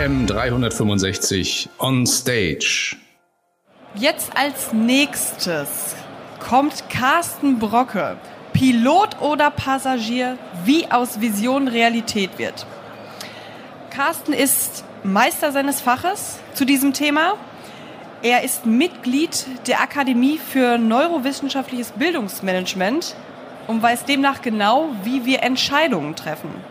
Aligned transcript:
AM 0.00 0.26
365 0.26 1.68
on 1.78 2.06
stage. 2.06 2.96
Jetzt 3.94 4.34
als 4.34 4.72
nächstes 4.72 5.94
kommt 6.38 6.88
Carsten 6.88 7.58
Brocke, 7.58 8.16
Pilot 8.54 9.20
oder 9.20 9.50
Passagier, 9.50 10.38
wie 10.64 10.90
aus 10.90 11.20
Vision 11.20 11.68
Realität 11.68 12.38
wird. 12.38 12.64
Carsten 13.90 14.32
ist 14.32 14.84
Meister 15.04 15.52
seines 15.52 15.82
Faches 15.82 16.38
zu 16.54 16.64
diesem 16.64 16.94
Thema. 16.94 17.34
Er 18.22 18.42
ist 18.42 18.64
Mitglied 18.64 19.44
der 19.66 19.82
Akademie 19.82 20.38
für 20.38 20.78
Neurowissenschaftliches 20.78 21.90
Bildungsmanagement 21.90 23.16
und 23.66 23.82
weiß 23.82 24.06
demnach 24.06 24.40
genau, 24.40 24.94
wie 25.04 25.26
wir 25.26 25.42
Entscheidungen 25.42 26.16
treffen. 26.16 26.69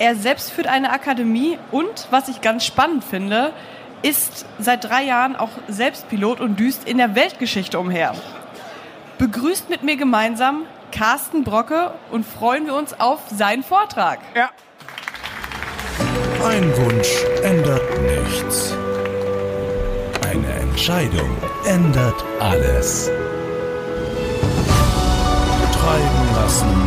Er 0.00 0.16
selbst 0.16 0.50
führt 0.50 0.66
eine 0.66 0.92
Akademie 0.92 1.58
und, 1.70 2.08
was 2.10 2.28
ich 2.28 2.40
ganz 2.40 2.64
spannend 2.64 3.04
finde, 3.04 3.52
ist 4.00 4.46
seit 4.58 4.84
drei 4.84 5.02
Jahren 5.04 5.36
auch 5.36 5.50
selbst 5.68 6.08
Pilot 6.08 6.40
und 6.40 6.58
düst 6.58 6.88
in 6.88 6.96
der 6.96 7.14
Weltgeschichte 7.14 7.78
umher. 7.78 8.14
Begrüßt 9.18 9.68
mit 9.68 9.82
mir 9.82 9.98
gemeinsam 9.98 10.62
Carsten 10.90 11.44
Brocke 11.44 11.92
und 12.10 12.24
freuen 12.24 12.64
wir 12.64 12.76
uns 12.76 12.98
auf 12.98 13.20
seinen 13.28 13.62
Vortrag. 13.62 14.20
Ja. 14.34 14.48
Ein 16.48 16.74
Wunsch 16.78 17.22
ändert 17.42 17.82
nichts. 18.00 18.74
Eine 20.26 20.50
Entscheidung 20.62 21.36
ändert 21.66 22.24
alles. 22.38 23.10
Treiben 25.74 26.34
lassen 26.36 26.86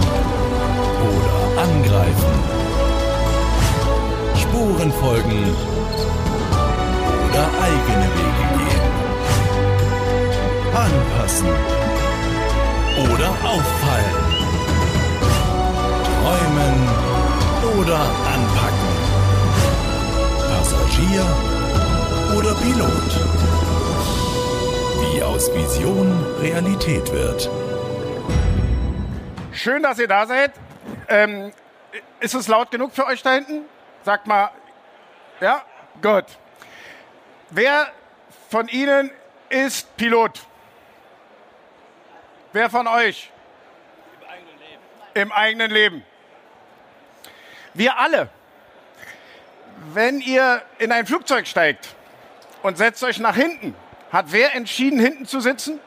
oder 1.03 1.61
angreifen. 1.61 2.62
Spuren 4.53 4.91
folgen 4.91 5.55
oder 7.25 7.43
eigene 7.67 8.07
Wege 8.13 8.45
gehen. 8.59 8.85
Anpassen 10.75 11.49
oder 13.01 13.29
auffallen. 13.29 14.19
Träumen 16.21 16.77
oder 17.79 17.99
anpacken. 18.31 18.93
Passagier 20.37 21.25
oder 22.37 22.53
Pilot. 22.53 23.11
Wie 25.01 25.23
aus 25.23 25.51
Vision 25.51 26.23
Realität 26.39 27.11
wird. 27.11 27.49
Schön, 29.51 29.81
dass 29.81 29.97
ihr 29.97 30.07
da 30.07 30.27
seid. 30.27 30.51
Ähm, 31.07 31.51
ist 32.19 32.35
es 32.35 32.47
laut 32.47 32.69
genug 32.69 32.91
für 32.93 33.07
euch 33.07 33.23
da 33.23 33.31
hinten? 33.31 33.72
Sagt 34.03 34.27
mal, 34.27 34.51
ja, 35.39 35.63
gut. 36.01 36.25
Wer 37.49 37.91
von 38.49 38.67
Ihnen 38.67 39.11
ist 39.49 39.95
Pilot? 39.95 40.41
Wer 42.51 42.69
von 42.69 42.87
euch? 42.87 43.31
Im 44.21 44.29
eigenen 44.29 44.59
Leben. 44.59 44.81
Im 45.13 45.31
eigenen 45.31 45.71
Leben. 45.71 46.05
Wir 47.73 47.97
alle. 47.97 48.29
Wenn 49.93 50.21
ihr 50.21 50.61
in 50.77 50.91
ein 50.91 51.05
Flugzeug 51.05 51.47
steigt 51.47 51.95
und 52.61 52.77
setzt 52.77 53.03
euch 53.03 53.19
nach 53.19 53.35
hinten, 53.35 53.75
hat 54.11 54.27
wer 54.29 54.53
entschieden, 54.55 54.99
hinten 54.99 55.25
zu 55.25 55.39
sitzen? 55.39 55.79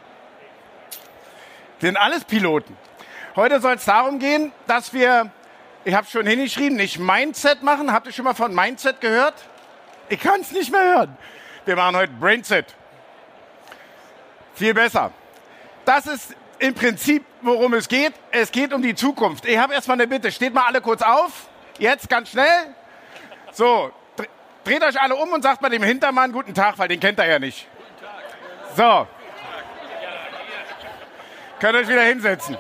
Sind 1.81 1.97
alles 1.97 2.25
Piloten. 2.25 2.77
Heute 3.37 3.61
soll 3.61 3.75
es 3.75 3.85
darum 3.85 4.19
gehen, 4.19 4.53
dass 4.67 4.93
wir, 4.93 5.31
ich 5.87 5.95
habe 5.95 6.05
schon 6.09 6.27
hingeschrieben, 6.27 6.77
nicht 6.77 6.99
Mindset 6.99 7.63
machen. 7.63 7.93
Habt 7.93 8.09
ihr 8.09 8.13
schon 8.13 8.25
mal 8.25 8.35
von 8.35 8.53
Mindset 8.53 9.01
gehört? 9.01 9.35
Ich 10.09 10.19
kann 10.19 10.41
es 10.41 10.51
nicht 10.51 10.73
mehr 10.73 10.83
hören. 10.83 11.17
Wir 11.65 11.77
machen 11.77 11.95
heute 11.95 12.13
Brainset. 12.13 12.75
Viel 14.57 14.75
besser. 14.75 15.13
Das 15.85 16.09
ist 16.09 16.35
im 16.59 16.75
Prinzip, 16.75 17.25
worum 17.41 17.73
es 17.75 17.87
geht. 17.87 18.15
Es 18.33 18.51
geht 18.51 18.73
um 18.73 18.83
die 18.83 18.97
Zukunft. 18.97 19.47
Ich 19.47 19.57
habe 19.59 19.75
erstmal 19.75 19.95
eine 19.95 20.09
Bitte. 20.09 20.33
Steht 20.33 20.53
mal 20.53 20.65
alle 20.65 20.81
kurz 20.81 21.03
auf. 21.03 21.47
Jetzt 21.79 22.09
ganz 22.09 22.31
schnell. 22.31 22.75
So, 23.53 23.93
dreht 24.65 24.83
euch 24.83 25.01
alle 25.01 25.15
um 25.15 25.31
und 25.31 25.43
sagt 25.43 25.63
mal 25.63 25.69
dem 25.69 25.85
Hintermann 25.85 26.33
guten 26.33 26.53
Tag, 26.53 26.81
weil 26.81 26.89
den 26.89 26.99
kennt 26.99 27.21
er 27.21 27.29
ja 27.29 27.39
nicht. 27.39 27.69
So. 28.77 29.07
Könnt 31.61 31.77
euch 31.77 31.87
wieder 31.87 32.03
hinsetzen. 32.03 32.57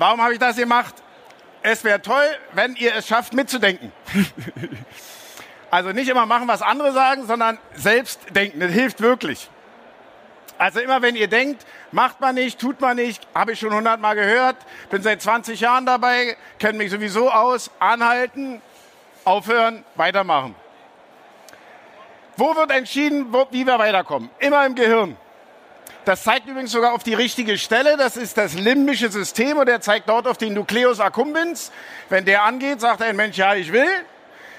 Warum 0.00 0.22
habe 0.22 0.32
ich 0.32 0.38
das 0.38 0.56
gemacht? 0.56 0.94
Es 1.60 1.84
wäre 1.84 2.00
toll, 2.00 2.24
wenn 2.52 2.74
ihr 2.76 2.94
es 2.94 3.06
schafft, 3.06 3.34
mitzudenken. 3.34 3.92
also 5.70 5.92
nicht 5.92 6.08
immer 6.08 6.24
machen, 6.24 6.48
was 6.48 6.62
andere 6.62 6.94
sagen, 6.94 7.26
sondern 7.26 7.58
selbst 7.74 8.18
denken. 8.34 8.60
Das 8.60 8.72
hilft 8.72 9.02
wirklich. 9.02 9.50
Also 10.56 10.80
immer, 10.80 11.02
wenn 11.02 11.16
ihr 11.16 11.28
denkt, 11.28 11.66
macht 11.92 12.18
man 12.18 12.34
nicht, 12.34 12.58
tut 12.58 12.80
man 12.80 12.96
nicht, 12.96 13.28
habe 13.34 13.52
ich 13.52 13.60
schon 13.60 13.74
hundertmal 13.74 14.14
gehört, 14.14 14.56
bin 14.88 15.02
seit 15.02 15.20
20 15.20 15.60
Jahren 15.60 15.84
dabei, 15.84 16.34
kenne 16.58 16.78
mich 16.78 16.90
sowieso 16.90 17.30
aus, 17.30 17.70
anhalten, 17.78 18.62
aufhören, 19.26 19.84
weitermachen. 19.96 20.54
Wo 22.38 22.56
wird 22.56 22.70
entschieden, 22.70 23.30
wie 23.50 23.66
wir 23.66 23.78
weiterkommen? 23.78 24.30
Immer 24.38 24.64
im 24.64 24.74
Gehirn. 24.74 25.18
Das 26.04 26.22
zeigt 26.22 26.46
übrigens 26.46 26.72
sogar 26.72 26.94
auf 26.94 27.02
die 27.02 27.14
richtige 27.14 27.58
Stelle. 27.58 27.96
Das 27.96 28.16
ist 28.16 28.38
das 28.38 28.54
limbische 28.54 29.10
System 29.10 29.58
und 29.58 29.66
der 29.66 29.80
zeigt 29.80 30.08
dort 30.08 30.26
auf 30.26 30.38
den 30.38 30.54
Nucleus 30.54 30.98
accumbens. 30.98 31.70
Wenn 32.08 32.24
der 32.24 32.44
angeht, 32.44 32.80
sagt 32.80 33.02
ein 33.02 33.16
Mensch, 33.16 33.36
ja, 33.36 33.54
ich 33.54 33.70
will. 33.72 33.88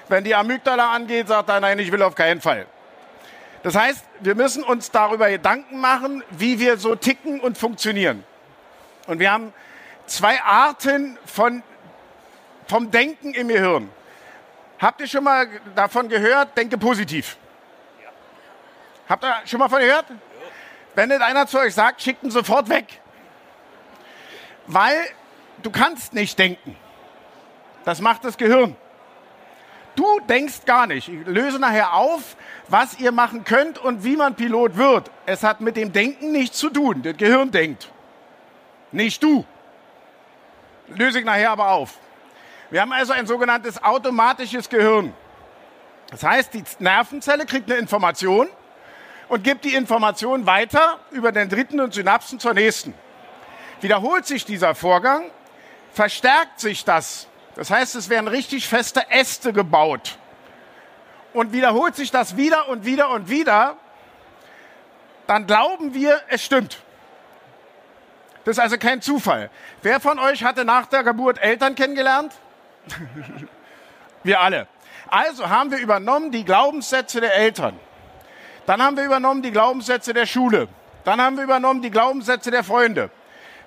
Wenn 0.08 0.24
die 0.24 0.34
Amygdala 0.34 0.92
angeht, 0.92 1.28
sagt 1.28 1.48
er, 1.48 1.60
nein, 1.60 1.78
ich 1.78 1.90
will 1.90 2.02
auf 2.02 2.14
keinen 2.14 2.40
Fall. 2.40 2.66
Das 3.62 3.74
heißt, 3.74 4.04
wir 4.20 4.34
müssen 4.34 4.62
uns 4.62 4.90
darüber 4.90 5.28
Gedanken 5.28 5.78
machen, 5.80 6.22
wie 6.30 6.58
wir 6.58 6.76
so 6.76 6.94
ticken 6.94 7.40
und 7.40 7.58
funktionieren. 7.58 8.24
Und 9.06 9.18
wir 9.18 9.32
haben 9.32 9.52
zwei 10.06 10.40
Arten 10.42 11.18
von, 11.24 11.62
vom 12.66 12.90
Denken 12.90 13.34
im 13.34 13.48
Gehirn. 13.48 13.88
Habt 14.78 15.00
ihr 15.00 15.06
schon 15.06 15.24
mal 15.24 15.48
davon 15.74 16.08
gehört? 16.08 16.56
Denke 16.56 16.76
positiv. 16.76 17.36
Habt 19.08 19.24
ihr 19.24 19.34
schon 19.44 19.60
mal 19.60 19.68
von 19.68 19.78
gehört? 19.80 20.06
Wenn 20.94 21.08
nicht 21.08 21.22
einer 21.22 21.46
zu 21.46 21.58
euch 21.58 21.74
sagt, 21.74 22.02
schickt 22.02 22.22
ihn 22.22 22.30
sofort 22.30 22.68
weg. 22.68 23.00
Weil 24.66 24.96
du 25.62 25.70
kannst 25.70 26.12
nicht 26.12 26.38
denken. 26.38 26.76
Das 27.84 28.00
macht 28.00 28.24
das 28.24 28.36
Gehirn. 28.36 28.76
Du 29.94 30.20
denkst 30.20 30.64
gar 30.64 30.86
nicht. 30.86 31.08
Ich 31.08 31.26
löse 31.26 31.58
nachher 31.58 31.94
auf, 31.94 32.36
was 32.68 32.98
ihr 32.98 33.12
machen 33.12 33.44
könnt 33.44 33.78
und 33.78 34.04
wie 34.04 34.16
man 34.16 34.34
Pilot 34.34 34.76
wird. 34.76 35.10
Es 35.26 35.42
hat 35.42 35.60
mit 35.60 35.76
dem 35.76 35.92
Denken 35.92 36.32
nichts 36.32 36.58
zu 36.58 36.70
tun. 36.70 37.02
Das 37.02 37.16
Gehirn 37.16 37.50
denkt. 37.50 37.90
Nicht 38.90 39.22
du. 39.22 39.44
Löse 40.88 41.18
ich 41.18 41.24
nachher 41.24 41.50
aber 41.50 41.70
auf. 41.70 41.98
Wir 42.70 42.80
haben 42.80 42.92
also 42.92 43.12
ein 43.12 43.26
sogenanntes 43.26 43.82
automatisches 43.82 44.68
Gehirn. 44.68 45.12
Das 46.10 46.22
heißt, 46.22 46.54
die 46.54 46.64
Nervenzelle 46.78 47.44
kriegt 47.46 47.70
eine 47.70 47.78
Information 47.78 48.48
und 49.32 49.42
gibt 49.44 49.64
die 49.64 49.74
Information 49.74 50.44
weiter 50.44 50.98
über 51.10 51.32
den 51.32 51.48
dritten 51.48 51.80
und 51.80 51.94
Synapsen 51.94 52.38
zur 52.38 52.52
nächsten. 52.52 52.92
Wiederholt 53.80 54.26
sich 54.26 54.44
dieser 54.44 54.74
Vorgang, 54.74 55.30
verstärkt 55.94 56.60
sich 56.60 56.84
das. 56.84 57.28
Das 57.54 57.70
heißt, 57.70 57.94
es 57.94 58.10
werden 58.10 58.28
richtig 58.28 58.68
feste 58.68 59.10
Äste 59.10 59.54
gebaut. 59.54 60.18
Und 61.32 61.54
wiederholt 61.54 61.96
sich 61.96 62.10
das 62.10 62.36
wieder 62.36 62.68
und 62.68 62.84
wieder 62.84 63.08
und 63.08 63.30
wieder, 63.30 63.78
dann 65.26 65.46
glauben 65.46 65.94
wir, 65.94 66.20
es 66.28 66.44
stimmt. 66.44 66.82
Das 68.44 68.58
ist 68.58 68.62
also 68.62 68.76
kein 68.76 69.00
Zufall. 69.00 69.48
Wer 69.80 69.98
von 70.00 70.18
euch 70.18 70.44
hatte 70.44 70.66
nach 70.66 70.84
der 70.84 71.04
Geburt 71.04 71.42
Eltern 71.42 71.74
kennengelernt? 71.74 72.34
wir 74.24 74.42
alle. 74.42 74.68
Also 75.08 75.48
haben 75.48 75.70
wir 75.70 75.78
übernommen 75.78 76.32
die 76.32 76.44
Glaubenssätze 76.44 77.22
der 77.22 77.34
Eltern. 77.34 77.80
Dann 78.66 78.82
haben 78.82 78.96
wir 78.96 79.04
übernommen 79.04 79.42
die 79.42 79.50
Glaubenssätze 79.50 80.12
der 80.12 80.26
Schule. 80.26 80.68
Dann 81.04 81.20
haben 81.20 81.36
wir 81.36 81.44
übernommen 81.44 81.82
die 81.82 81.90
Glaubenssätze 81.90 82.50
der 82.50 82.64
Freunde. 82.64 83.10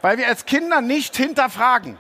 Weil 0.01 0.17
wir 0.17 0.27
als 0.27 0.45
Kinder 0.45 0.81
nicht 0.81 1.15
hinterfragen. 1.15 1.99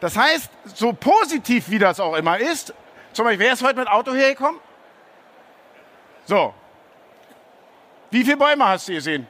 Das 0.00 0.16
heißt, 0.16 0.50
so 0.74 0.92
positiv 0.92 1.68
wie 1.68 1.78
das 1.78 2.00
auch 2.00 2.14
immer 2.14 2.38
ist, 2.38 2.74
zum 3.12 3.24
Beispiel, 3.24 3.46
wer 3.46 3.52
ist 3.52 3.62
heute 3.62 3.78
mit 3.78 3.88
Auto 3.88 4.12
hergekommen? 4.12 4.60
So. 6.24 6.54
Wie 8.10 8.24
viele 8.24 8.36
Bäume 8.36 8.66
hast 8.66 8.88
du 8.88 8.92
gesehen? 8.92 9.26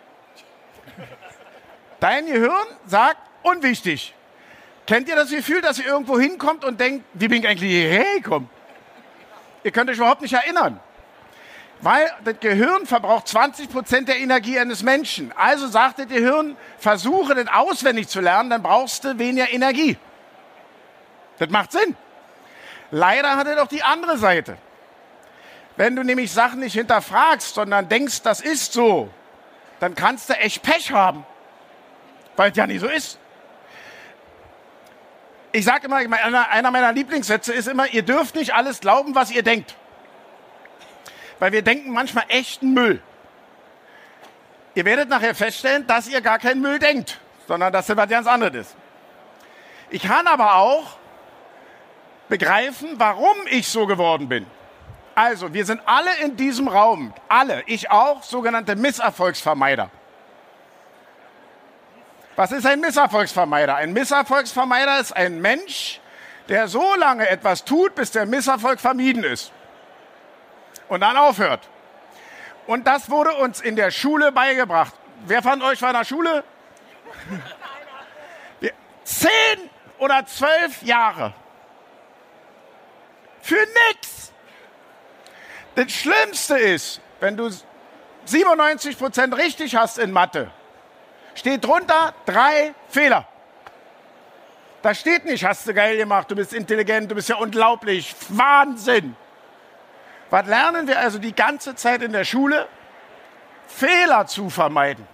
Dein 1.99 2.27
Gehirn 2.27 2.67
sagt, 2.87 3.19
unwichtig. 3.43 4.15
Kennt 4.87 5.09
ihr 5.09 5.17
das 5.17 5.31
Gefühl, 5.31 5.61
dass 5.61 5.79
ihr 5.79 5.87
irgendwo 5.87 6.19
hinkommt 6.19 6.65
und 6.65 6.81
denkt, 6.81 7.05
wie 7.15 7.29
bin 7.29 7.41
ich 7.41 7.49
eigentlich 7.49 7.71
hierher 7.71 8.15
gekommen? 8.17 8.49
Ihr 9.63 9.71
könnt 9.71 9.91
euch 9.91 9.99
überhaupt 9.99 10.23
nicht 10.23 10.33
erinnern. 10.33 10.81
Weil 11.83 12.11
das 12.25 12.39
Gehirn 12.41 12.85
verbraucht 12.85 13.29
20 13.29 13.71
Prozent 13.71 14.09
der 14.09 14.19
Energie 14.19 14.59
eines 14.59 14.83
Menschen. 14.83 15.33
Also 15.37 15.67
sagt 15.67 15.99
das 15.99 16.09
Gehirn, 16.09 16.57
versuche 16.79 17.35
das 17.35 17.47
auswendig 17.49 18.09
zu 18.09 18.21
lernen, 18.21 18.51
dann 18.51 18.63
brauchst 18.63 19.05
du 19.05 19.19
weniger 19.19 19.51
Energie. 19.51 19.97
Das 21.39 21.49
macht 21.49 21.73
Sinn. 21.73 21.97
Leider 22.91 23.37
hat 23.37 23.47
er 23.47 23.57
doch 23.57 23.69
die 23.69 23.83
andere 23.83 24.19
Seite. 24.19 24.59
Wenn 25.77 25.97
du 25.97 26.03
nämlich 26.03 26.33
Sachen 26.33 26.61
nicht 26.61 26.75
hinterfragst, 26.75 27.55
sondern 27.55 27.89
denkst, 27.89 28.21
das 28.23 28.43
ist 28.43 28.75
so, 28.75 29.09
dann 29.79 29.95
kannst 29.95 30.29
du 30.29 30.35
echt 30.35 30.63
Pech 30.63 30.93
haben, 30.93 31.25
weil 32.37 32.51
es 32.51 32.57
ja 32.59 32.67
nicht 32.67 32.81
so 32.81 32.89
ist. 32.89 33.19
Ich 35.53 35.65
sage 35.65 35.87
immer, 35.87 35.97
einer 35.97 36.71
meiner 36.71 36.93
Lieblingssätze 36.93 37.55
ist 37.55 37.69
immer, 37.69 37.87
ihr 37.89 38.03
dürft 38.03 38.35
nicht 38.35 38.55
alles 38.55 38.81
glauben, 38.81 39.15
was 39.15 39.31
ihr 39.31 39.43
denkt. 39.43 39.75
Weil 41.41 41.53
wir 41.53 41.63
denken 41.63 41.91
manchmal 41.91 42.25
echten 42.29 42.73
Müll. 42.73 43.03
Ihr 44.75 44.85
werdet 44.85 45.09
nachher 45.09 45.35
feststellen, 45.35 45.87
dass 45.87 46.07
ihr 46.07 46.21
gar 46.21 46.39
keinen 46.39 46.61
Müll 46.61 46.79
denkt, 46.79 47.19
sondern 47.49 47.73
dass 47.73 47.87
das 47.87 47.97
was 47.97 48.09
ganz 48.09 48.29
anderes 48.29 48.69
ist. 48.69 48.77
Ich 49.91 50.03
kann 50.03 50.29
aber 50.29 50.55
auch 50.57 50.97
begreifen, 52.29 52.91
warum 52.99 53.37
ich 53.51 53.67
so 53.67 53.87
geworden 53.87 54.29
bin. 54.29 54.47
Also, 55.17 55.53
wir 55.53 55.65
sind 55.65 55.83
alle 55.87 56.11
in 56.23 56.37
diesem 56.37 56.69
Raum, 56.69 57.13
alle, 57.29 57.65
ich 57.67 57.91
auch, 57.91 58.23
sogenannte 58.23 58.77
Misserfolgsvermeider. 58.77 59.91
Was 62.37 62.53
ist 62.53 62.65
ein 62.65 62.81
Misserfolgsvermeider? 62.81 63.75
Ein 63.75 63.93
Misserfolgsvermeider 63.93 65.01
ist 65.01 65.13
ein 65.13 65.41
Mensch, 65.41 66.01
der 66.49 66.69
so 66.69 66.95
lange 66.95 67.29
etwas 67.29 67.65
tut, 67.65 67.97
bis 67.97 68.13
der 68.13 68.25
Misserfolg 68.25 68.79
vermieden 68.79 69.25
ist. 69.25 69.53
Und 70.91 71.01
dann 71.01 71.17
aufhört. 71.17 71.67
Und 72.67 72.87
das 72.87 73.09
wurde 73.09 73.33
uns 73.37 73.61
in 73.61 73.77
der 73.77 73.91
Schule 73.91 74.33
beigebracht. 74.33 74.93
Wer 75.25 75.43
von 75.43 75.63
euch 75.63 75.81
war 75.81 75.91
in 75.91 75.97
der 75.97 76.05
Schule? 76.05 76.45
Zehn 79.05 79.71
oder 79.99 80.27
zwölf 80.27 80.83
Jahre. 80.83 81.33
Für 83.41 83.67
nichts. 83.89 84.33
Das 85.77 85.93
Schlimmste 85.93 86.59
ist, 86.59 87.01
wenn 87.21 87.37
du 87.37 87.51
97 88.25 88.99
Prozent 88.99 89.37
richtig 89.37 89.77
hast 89.77 89.99
in 89.99 90.11
Mathe, 90.11 90.51
steht 91.35 91.65
drunter 91.65 92.15
drei 92.27 92.75
Fehler. 92.89 93.27
Da 94.83 94.95
steht 94.95 95.25
nicht, 95.25 95.45
hast 95.45 95.69
du 95.69 95.75
geil 95.75 95.97
gemacht, 95.97 96.31
du 96.31 96.35
bist 96.35 96.53
intelligent, 96.53 97.11
du 97.11 97.15
bist 97.15 97.29
ja 97.29 97.37
unglaublich, 97.37 98.15
Wahnsinn. 98.29 99.15
Was 100.31 100.47
lernen 100.47 100.87
wir 100.87 100.99
also 100.99 101.19
die 101.19 101.35
ganze 101.35 101.75
Zeit 101.75 102.03
in 102.03 102.13
der 102.13 102.25
Schule? 102.25 102.69
Fehler 103.67 104.27
zu 104.27 104.51
vermeiden. 104.51 105.07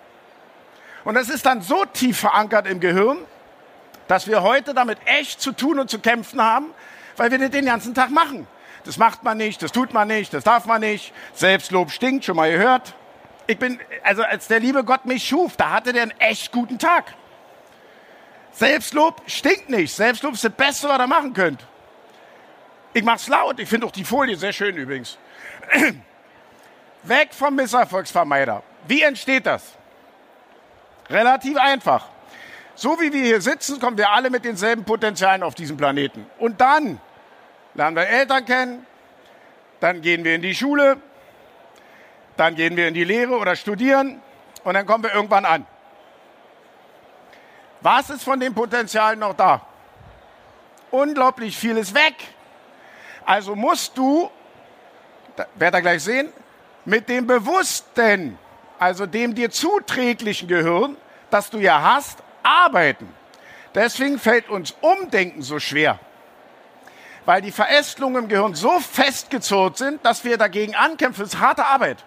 Und 1.04 1.14
das 1.14 1.28
ist 1.28 1.46
dann 1.46 1.62
so 1.62 1.84
tief 1.84 2.18
verankert 2.18 2.66
im 2.66 2.80
Gehirn, 2.80 3.18
dass 4.08 4.26
wir 4.26 4.42
heute 4.42 4.74
damit 4.74 4.98
echt 5.04 5.40
zu 5.40 5.52
tun 5.52 5.78
und 5.78 5.90
zu 5.90 5.98
kämpfen 5.98 6.42
haben, 6.42 6.66
weil 7.16 7.30
wir 7.30 7.38
das 7.38 7.50
den 7.50 7.64
ganzen 7.64 7.94
Tag 7.94 8.10
machen. 8.10 8.46
Das 8.84 8.98
macht 8.98 9.24
man 9.24 9.36
nicht, 9.36 9.62
das 9.62 9.72
tut 9.72 9.92
man 9.92 10.08
nicht, 10.08 10.32
das 10.32 10.44
darf 10.44 10.66
man 10.66 10.80
nicht. 10.80 11.12
Selbstlob 11.34 11.90
stinkt, 11.90 12.24
schon 12.24 12.36
mal 12.36 12.50
gehört. 12.50 12.94
Ich 13.46 13.58
bin, 13.58 13.80
also 14.02 14.22
als 14.22 14.48
der 14.48 14.60
liebe 14.60 14.84
Gott 14.84 15.06
mich 15.06 15.26
schuf, 15.26 15.56
da 15.56 15.70
hatte 15.70 15.92
der 15.92 16.02
einen 16.02 16.20
echt 16.20 16.52
guten 16.52 16.78
Tag. 16.78 17.14
Selbstlob 18.52 19.22
stinkt 19.26 19.68
nicht. 19.70 19.94
Selbstlob 19.94 20.34
ist 20.34 20.44
das 20.44 20.52
Beste, 20.52 20.88
was 20.88 20.98
ihr 20.98 21.06
machen 21.06 21.32
könnt. 21.34 21.66
Ich 22.96 23.04
mach's 23.04 23.28
laut. 23.28 23.60
Ich 23.60 23.68
finde 23.68 23.86
auch 23.86 23.92
die 23.92 24.04
Folie 24.04 24.36
sehr 24.36 24.54
schön 24.54 24.74
übrigens. 24.74 25.18
Weg 27.02 27.34
vom 27.34 27.54
Misserfolgsvermeider. 27.54 28.62
Wie 28.88 29.02
entsteht 29.02 29.44
das? 29.44 29.74
Relativ 31.10 31.58
einfach. 31.58 32.08
So 32.74 32.98
wie 32.98 33.12
wir 33.12 33.22
hier 33.22 33.42
sitzen, 33.42 33.80
kommen 33.80 33.98
wir 33.98 34.08
alle 34.12 34.30
mit 34.30 34.46
denselben 34.46 34.84
Potenzialen 34.84 35.42
auf 35.42 35.54
diesem 35.54 35.76
Planeten. 35.76 36.24
Und 36.38 36.58
dann 36.58 36.98
lernen 37.74 37.96
wir 37.96 38.08
Eltern 38.08 38.46
kennen, 38.46 38.86
dann 39.80 40.00
gehen 40.00 40.24
wir 40.24 40.34
in 40.34 40.40
die 40.40 40.54
Schule, 40.54 40.96
dann 42.38 42.54
gehen 42.54 42.78
wir 42.78 42.88
in 42.88 42.94
die 42.94 43.04
Lehre 43.04 43.36
oder 43.36 43.56
studieren 43.56 44.22
und 44.64 44.72
dann 44.72 44.86
kommen 44.86 45.04
wir 45.04 45.12
irgendwann 45.12 45.44
an. 45.44 45.66
Was 47.82 48.08
ist 48.08 48.24
von 48.24 48.40
dem 48.40 48.54
Potenzial 48.54 49.16
noch 49.16 49.34
da? 49.34 49.66
Unglaublich 50.90 51.58
viel 51.58 51.76
ist 51.76 51.94
weg. 51.94 52.14
Also 53.26 53.56
musst 53.56 53.98
du, 53.98 54.30
werdet 55.56 55.80
ihr 55.80 55.82
gleich 55.82 56.02
sehen, 56.04 56.32
mit 56.84 57.08
dem 57.08 57.26
bewussten, 57.26 58.38
also 58.78 59.04
dem 59.04 59.34
dir 59.34 59.50
zuträglichen 59.50 60.46
Gehirn, 60.46 60.96
das 61.28 61.50
du 61.50 61.58
ja 61.58 61.82
hast, 61.82 62.22
arbeiten. 62.44 63.12
Deswegen 63.74 64.20
fällt 64.20 64.48
uns 64.48 64.74
Umdenken 64.80 65.42
so 65.42 65.58
schwer. 65.58 65.98
Weil 67.24 67.42
die 67.42 67.50
Verästelungen 67.50 68.22
im 68.22 68.28
Gehirn 68.28 68.54
so 68.54 68.78
festgezurrt 68.78 69.76
sind, 69.76 70.06
dass 70.06 70.24
wir 70.24 70.38
dagegen 70.38 70.76
ankämpfen. 70.76 71.24
Das 71.24 71.34
ist 71.34 71.40
harte 71.40 71.66
Arbeit. 71.66 72.04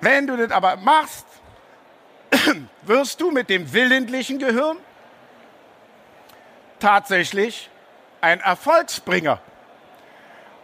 Wenn 0.00 0.26
du 0.26 0.36
das 0.36 0.50
aber 0.50 0.76
machst, 0.76 1.26
wirst 2.82 3.20
du 3.20 3.30
mit 3.30 3.48
dem 3.48 3.72
willentlichen 3.72 4.40
Gehirn 4.40 4.78
tatsächlich 6.80 7.70
ein 8.20 8.40
Erfolgsbringer. 8.40 9.40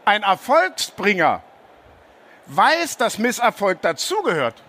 Ein 0.04 0.22
Erfolgsbringer 0.22 1.42
weiß, 2.46 2.96
dass 2.96 3.18
Misserfolg 3.18 3.82
dazugehört. 3.82 4.62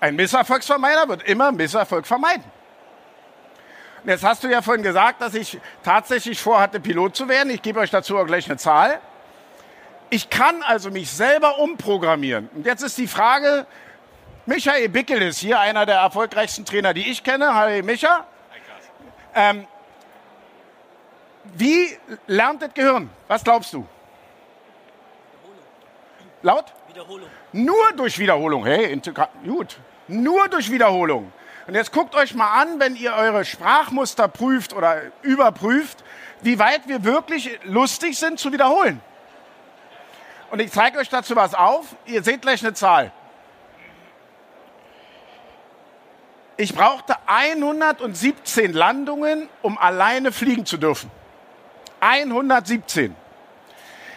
Ein 0.00 0.16
Misserfolgsvermeider 0.16 1.08
wird 1.08 1.22
immer 1.24 1.50
Misserfolg 1.50 2.06
vermeiden. 2.06 2.44
Und 4.02 4.10
jetzt 4.10 4.22
hast 4.22 4.44
du 4.44 4.48
ja 4.48 4.60
vorhin 4.60 4.82
gesagt, 4.82 5.22
dass 5.22 5.34
ich 5.34 5.58
tatsächlich 5.82 6.40
vorhatte, 6.40 6.78
Pilot 6.78 7.16
zu 7.16 7.28
werden. 7.28 7.48
Ich 7.50 7.62
gebe 7.62 7.80
euch 7.80 7.90
dazu 7.90 8.18
auch 8.18 8.26
gleich 8.26 8.46
eine 8.46 8.58
Zahl. 8.58 9.00
Ich 10.10 10.28
kann 10.28 10.62
also 10.62 10.90
mich 10.90 11.10
selber 11.10 11.58
umprogrammieren. 11.58 12.50
Und 12.54 12.66
jetzt 12.66 12.82
ist 12.82 12.98
die 12.98 13.06
Frage, 13.06 13.66
Michael 14.44 14.90
Bickel 14.90 15.22
ist 15.22 15.38
hier 15.38 15.58
einer 15.58 15.86
der 15.86 15.96
erfolgreichsten 15.96 16.66
Trainer, 16.66 16.92
die 16.92 17.10
ich 17.10 17.24
kenne. 17.24 17.54
Hi 17.54 17.82
Micha. 17.82 18.26
Ähm, 19.34 19.66
wie 21.56 21.96
lernt 22.26 22.62
das 22.62 22.72
Gehirn? 22.74 23.10
Was 23.28 23.44
glaubst 23.44 23.72
du? 23.72 23.86
Laut? 26.42 26.72
Wiederholung. 26.88 27.28
Nur 27.52 27.92
durch 27.96 28.18
Wiederholung. 28.18 28.64
Hey, 28.64 29.00
gut. 29.44 29.78
Nur 30.08 30.48
durch 30.48 30.70
Wiederholung. 30.70 31.32
Und 31.66 31.74
jetzt 31.74 31.92
guckt 31.92 32.14
euch 32.14 32.34
mal 32.34 32.60
an, 32.60 32.78
wenn 32.78 32.94
ihr 32.96 33.14
eure 33.14 33.44
Sprachmuster 33.44 34.28
prüft 34.28 34.74
oder 34.74 35.00
überprüft, 35.22 36.04
wie 36.42 36.58
weit 36.58 36.86
wir 36.86 37.04
wirklich 37.04 37.58
lustig 37.64 38.18
sind 38.18 38.38
zu 38.38 38.52
wiederholen. 38.52 39.00
Und 40.50 40.60
ich 40.60 40.70
zeige 40.70 40.98
euch 40.98 41.08
dazu 41.08 41.34
was 41.34 41.54
auf. 41.54 41.96
Ihr 42.04 42.22
seht 42.22 42.42
gleich 42.42 42.62
eine 42.62 42.74
Zahl. 42.74 43.12
Ich 46.56 46.74
brauchte 46.74 47.16
117 47.26 48.72
Landungen, 48.72 49.48
um 49.62 49.78
alleine 49.78 50.30
fliegen 50.30 50.66
zu 50.66 50.76
dürfen. 50.76 51.10
117. 52.04 53.14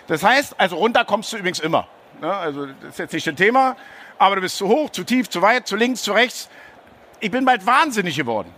Das 0.08 0.24
heißt, 0.24 0.60
also 0.60 0.77
runter 0.77 1.06
kommst 1.06 1.32
du 1.34 1.38
übrigens 1.38 1.60
immer. 1.60 1.88
Ne? 2.22 2.34
Also 2.34 2.65
das 2.65 2.89
ist 2.89 3.00
jetzt 3.00 3.13
nicht 3.13 3.27
ein 3.27 3.36
Thema, 3.36 3.75
aber 4.17 4.36
du 4.36 4.41
bist 4.41 4.58
zu 4.58 4.67
hoch, 4.67 4.89
zu 4.89 5.03
tief, 5.03 5.29
zu 5.29 5.41
weit, 5.41 5.67
zu 5.67 5.75
links, 5.75 6.03
zu 6.03 6.13
rechts. 6.13 6.50
Ich 7.20 7.32
bin 7.32 7.46
bald 7.46 7.65
wahnsinnig 7.65 8.15
geworden. 8.15 8.53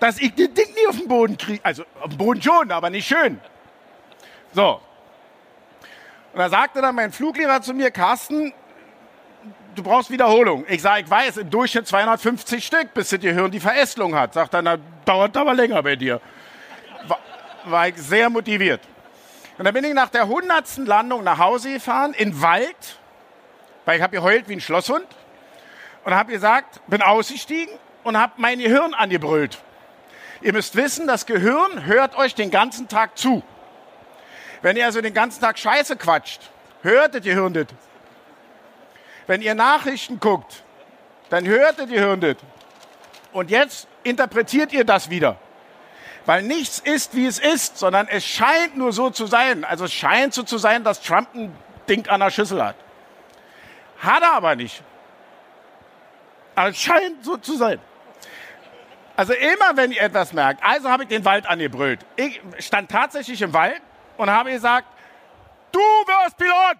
Dass 0.00 0.18
ich 0.18 0.34
das 0.34 0.52
Ding 0.52 0.74
nie 0.74 0.86
auf 0.88 0.96
den 0.96 1.08
Boden 1.08 1.36
kriege. 1.36 1.60
Also 1.64 1.84
auf 2.00 2.10
dem 2.10 2.18
Boden 2.18 2.42
schon, 2.42 2.70
aber 2.70 2.90
nicht 2.90 3.06
schön. 3.06 3.40
So. 4.52 4.80
Und 6.32 6.38
da 6.38 6.48
sagte 6.48 6.80
dann 6.80 6.94
mein 6.94 7.10
Fluglehrer 7.12 7.60
zu 7.62 7.74
mir, 7.74 7.90
Carsten, 7.90 8.52
du 9.74 9.82
brauchst 9.82 10.10
Wiederholung. 10.10 10.64
Ich 10.68 10.82
sage, 10.82 11.02
ich 11.02 11.10
weiß, 11.10 11.38
im 11.38 11.50
Durchschnitt 11.50 11.86
250 11.86 12.64
Stück, 12.64 12.94
bis 12.94 13.10
das 13.10 13.20
Gehirn 13.20 13.50
die 13.50 13.60
Verästelung 13.60 14.14
hat. 14.14 14.34
Sagt 14.34 14.54
dann, 14.54 14.80
dauert 15.04 15.36
aber 15.36 15.54
länger 15.54 15.82
bei 15.82 15.96
dir. 15.96 16.20
War, 17.64 17.88
ich 17.88 17.96
sehr 17.96 18.30
motiviert. 18.30 18.80
Und 19.58 19.64
dann 19.64 19.74
bin 19.74 19.84
ich 19.84 19.92
nach 19.92 20.08
der 20.08 20.28
hundertsten 20.28 20.86
Landung 20.86 21.24
nach 21.24 21.38
Hause 21.38 21.72
gefahren, 21.72 22.14
in 22.14 22.40
Wald, 22.40 22.98
weil 23.84 23.96
ich 23.96 24.02
habe 24.02 24.16
geheult 24.16 24.48
wie 24.48 24.54
ein 24.54 24.60
Schlosshund. 24.60 25.06
Und 26.04 26.14
habe 26.14 26.32
gesagt, 26.32 26.80
bin 26.86 27.02
ausgestiegen 27.02 27.74
und 28.04 28.16
habe 28.16 28.34
mein 28.36 28.58
Gehirn 28.60 28.94
angebrüllt. 28.94 29.58
Ihr 30.40 30.52
müsst 30.52 30.76
wissen, 30.76 31.06
das 31.06 31.26
Gehirn 31.26 31.84
hört 31.84 32.16
euch 32.16 32.34
den 32.34 32.50
ganzen 32.50 32.88
Tag 32.88 33.18
zu. 33.18 33.42
Wenn 34.62 34.76
ihr 34.76 34.86
also 34.86 35.00
den 35.00 35.14
ganzen 35.14 35.40
Tag 35.40 35.58
Scheiße 35.58 35.96
quatscht, 35.96 36.50
hört 36.82 37.14
das 37.14 37.22
Gehirn 37.22 37.52
das. 37.52 37.66
Wenn 39.26 39.42
ihr 39.42 39.54
Nachrichten 39.54 40.20
guckt, 40.20 40.62
dann 41.28 41.46
hört 41.46 41.78
das 41.78 41.88
Gehirn 41.88 42.20
das. 42.20 42.36
Und 43.32 43.50
jetzt 43.50 43.88
interpretiert 44.04 44.72
ihr 44.72 44.84
das 44.84 45.10
wieder. 45.10 45.38
Weil 46.28 46.42
nichts 46.42 46.78
ist, 46.78 47.16
wie 47.16 47.24
es 47.24 47.38
ist, 47.38 47.78
sondern 47.78 48.06
es 48.06 48.22
scheint 48.22 48.76
nur 48.76 48.92
so 48.92 49.08
zu 49.08 49.24
sein. 49.24 49.64
Also 49.64 49.86
es 49.86 49.94
scheint 49.94 50.34
so 50.34 50.42
zu 50.42 50.58
sein, 50.58 50.84
dass 50.84 51.00
Trump 51.00 51.34
ein 51.34 51.56
Ding 51.88 52.06
an 52.06 52.20
der 52.20 52.28
Schüssel 52.28 52.62
hat. 52.62 52.76
Hat 53.98 54.22
er 54.22 54.34
aber 54.34 54.54
nicht. 54.54 54.82
Aber 56.54 56.68
es 56.68 56.76
scheint 56.76 57.24
so 57.24 57.38
zu 57.38 57.56
sein. 57.56 57.80
Also 59.16 59.32
immer, 59.32 59.74
wenn 59.74 59.90
ihr 59.90 60.02
etwas 60.02 60.34
merkt. 60.34 60.62
Also 60.62 60.90
habe 60.90 61.04
ich 61.04 61.08
den 61.08 61.24
Wald 61.24 61.46
angebrüllt. 61.46 62.04
Ich 62.16 62.42
stand 62.58 62.90
tatsächlich 62.90 63.40
im 63.40 63.54
Wald 63.54 63.80
und 64.18 64.28
habe 64.28 64.50
gesagt, 64.50 64.86
du 65.72 65.80
wirst 65.80 66.36
Pilot. 66.36 66.76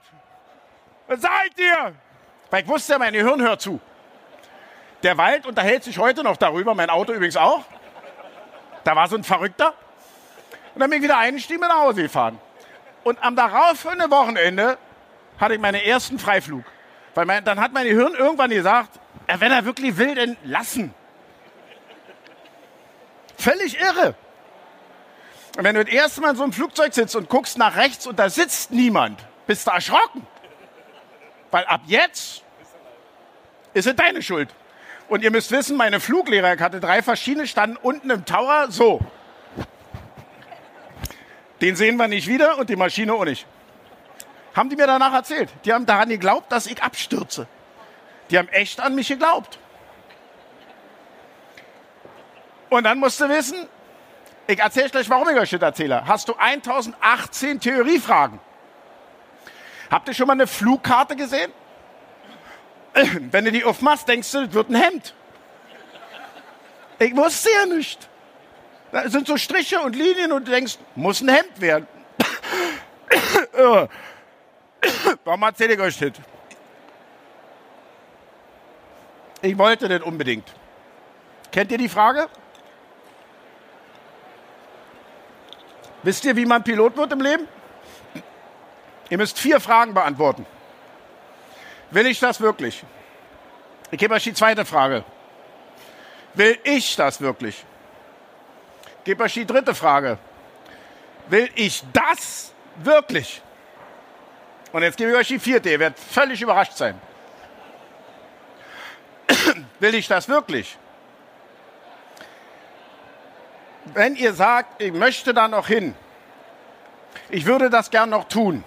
Was 1.06 1.22
seid 1.22 1.52
ihr? 1.56 1.94
Weil 2.50 2.64
ich 2.64 2.68
wusste, 2.68 2.98
mein 2.98 3.14
Gehirn 3.14 3.40
hört 3.40 3.62
zu. 3.62 3.80
Der 5.02 5.16
Wald 5.16 5.46
unterhält 5.46 5.84
sich 5.84 5.96
heute 5.96 6.22
noch 6.22 6.36
darüber, 6.36 6.74
mein 6.74 6.90
Auto 6.90 7.14
übrigens 7.14 7.38
auch. 7.38 7.64
Da 8.88 8.96
war 8.96 9.06
so 9.06 9.16
ein 9.16 9.22
Verrückter. 9.22 9.74
Und 10.74 10.80
dann 10.80 10.88
bin 10.88 11.00
ich 11.00 11.04
wieder 11.04 11.18
eingestiegen 11.18 11.62
und 11.62 11.68
nach 11.68 11.80
Hause 11.80 12.00
gefahren. 12.00 12.40
Und 13.04 13.22
am 13.22 13.36
darauffolgenden 13.36 14.10
Wochenende 14.10 14.78
hatte 15.38 15.52
ich 15.52 15.60
meinen 15.60 15.82
ersten 15.82 16.18
Freiflug. 16.18 16.64
Weil 17.14 17.26
mein, 17.26 17.44
dann 17.44 17.60
hat 17.60 17.74
mein 17.74 17.86
Gehirn 17.86 18.14
irgendwann 18.14 18.48
gesagt, 18.48 18.98
ja, 19.28 19.38
wenn 19.40 19.52
er 19.52 19.66
wirklich 19.66 19.98
will, 19.98 20.14
dann 20.14 20.38
lassen. 20.42 20.94
Völlig 23.36 23.78
irre. 23.78 24.14
Und 25.58 25.64
wenn 25.64 25.74
du 25.74 25.84
das 25.84 25.92
erste 25.92 26.22
Mal 26.22 26.30
in 26.30 26.36
so 26.36 26.44
einem 26.44 26.54
Flugzeug 26.54 26.94
sitzt 26.94 27.14
und 27.14 27.28
guckst 27.28 27.58
nach 27.58 27.76
rechts 27.76 28.06
und 28.06 28.18
da 28.18 28.30
sitzt 28.30 28.70
niemand, 28.70 29.22
bist 29.46 29.66
du 29.66 29.70
erschrocken. 29.70 30.26
Weil 31.50 31.66
ab 31.66 31.82
jetzt 31.84 32.42
ist 33.74 33.86
es 33.86 33.94
deine 33.94 34.22
Schuld. 34.22 34.48
Und 35.08 35.22
ihr 35.22 35.30
müsst 35.30 35.50
wissen, 35.50 35.76
meine 35.76 36.00
Fluglehrer, 36.00 36.54
ich 36.54 36.60
hatte 36.60 36.80
drei 36.80 37.02
verschiedene, 37.02 37.46
standen 37.46 37.76
unten 37.76 38.10
im 38.10 38.24
Tower 38.24 38.66
so. 38.70 39.00
Den 41.60 41.76
sehen 41.76 41.96
wir 41.96 42.08
nicht 42.08 42.28
wieder 42.28 42.58
und 42.58 42.68
die 42.70 42.76
Maschine 42.76 43.14
auch 43.14 43.24
nicht. 43.24 43.46
Haben 44.54 44.68
die 44.68 44.76
mir 44.76 44.86
danach 44.86 45.12
erzählt. 45.12 45.50
Die 45.64 45.72
haben 45.72 45.86
daran 45.86 46.08
geglaubt, 46.08 46.52
dass 46.52 46.66
ich 46.66 46.82
abstürze. 46.82 47.46
Die 48.30 48.38
haben 48.38 48.48
echt 48.48 48.80
an 48.80 48.94
mich 48.94 49.08
geglaubt. 49.08 49.58
Und 52.68 52.84
dann 52.84 52.98
musst 52.98 53.20
du 53.20 53.28
wissen, 53.28 53.66
ich 54.46 54.58
erzähle 54.58 54.90
gleich, 54.90 55.08
warum 55.08 55.28
ich 55.30 55.36
euch 55.36 55.50
das 55.50 55.62
erzähle. 55.62 56.06
Hast 56.06 56.28
du 56.28 56.34
1018 56.34 57.60
Theoriefragen? 57.60 58.40
Habt 59.90 60.08
ihr 60.08 60.14
schon 60.14 60.26
mal 60.26 60.34
eine 60.34 60.46
Flugkarte 60.46 61.16
gesehen? 61.16 61.50
Wenn 63.30 63.44
du 63.44 63.52
die 63.52 63.64
aufmachst, 63.64 64.08
denkst 64.08 64.30
du, 64.32 64.46
das 64.46 64.54
wird 64.54 64.70
ein 64.70 64.76
Hemd. 64.76 65.14
Ich 66.98 67.16
wusste 67.16 67.50
ja 67.50 67.66
nicht. 67.66 68.08
Da 68.90 69.08
sind 69.08 69.26
so 69.26 69.36
Striche 69.36 69.80
und 69.80 69.94
Linien 69.94 70.32
und 70.32 70.48
du 70.48 70.50
denkst, 70.50 70.78
muss 70.94 71.20
ein 71.20 71.28
Hemd 71.28 71.60
werden. 71.60 71.86
Warum 75.24 75.42
erzähle 75.42 75.74
ich 75.74 75.80
euch 75.80 75.98
das? 75.98 76.12
Ich 79.42 79.56
wollte 79.56 79.88
das 79.88 80.02
unbedingt. 80.02 80.52
Kennt 81.52 81.70
ihr 81.70 81.78
die 81.78 81.88
Frage? 81.88 82.28
Wisst 86.02 86.24
ihr, 86.24 86.34
wie 86.36 86.46
man 86.46 86.62
Pilot 86.64 86.96
wird 86.96 87.12
im 87.12 87.20
Leben? 87.20 87.46
Ihr 89.10 89.18
müsst 89.18 89.38
vier 89.38 89.60
Fragen 89.60 89.94
beantworten. 89.94 90.46
Will 91.90 92.06
ich 92.06 92.20
das 92.20 92.40
wirklich? 92.40 92.84
Ich 93.90 93.98
gebe 93.98 94.14
euch 94.14 94.24
die 94.24 94.34
zweite 94.34 94.64
Frage. 94.64 95.04
Will 96.34 96.58
ich 96.64 96.96
das 96.96 97.20
wirklich? 97.20 97.64
Ich 98.98 99.04
gebe 99.04 99.24
euch 99.24 99.34
die 99.34 99.46
dritte 99.46 99.74
Frage. 99.74 100.18
Will 101.28 101.48
ich 101.54 101.82
das 101.92 102.52
wirklich? 102.76 103.42
Und 104.72 104.82
jetzt 104.82 104.98
gebe 104.98 105.10
ich 105.12 105.16
euch 105.16 105.28
die 105.28 105.38
vierte. 105.38 105.70
Ihr 105.70 105.78
werdet 105.78 105.98
völlig 105.98 106.42
überrascht 106.42 106.74
sein. 106.74 107.00
Will 109.80 109.94
ich 109.94 110.06
das 110.08 110.28
wirklich? 110.28 110.76
Wenn 113.94 114.16
ihr 114.16 114.34
sagt, 114.34 114.82
ich 114.82 114.92
möchte 114.92 115.32
da 115.32 115.48
noch 115.48 115.66
hin, 115.66 115.94
ich 117.30 117.46
würde 117.46 117.70
das 117.70 117.90
gern 117.90 118.10
noch 118.10 118.28
tun, 118.28 118.62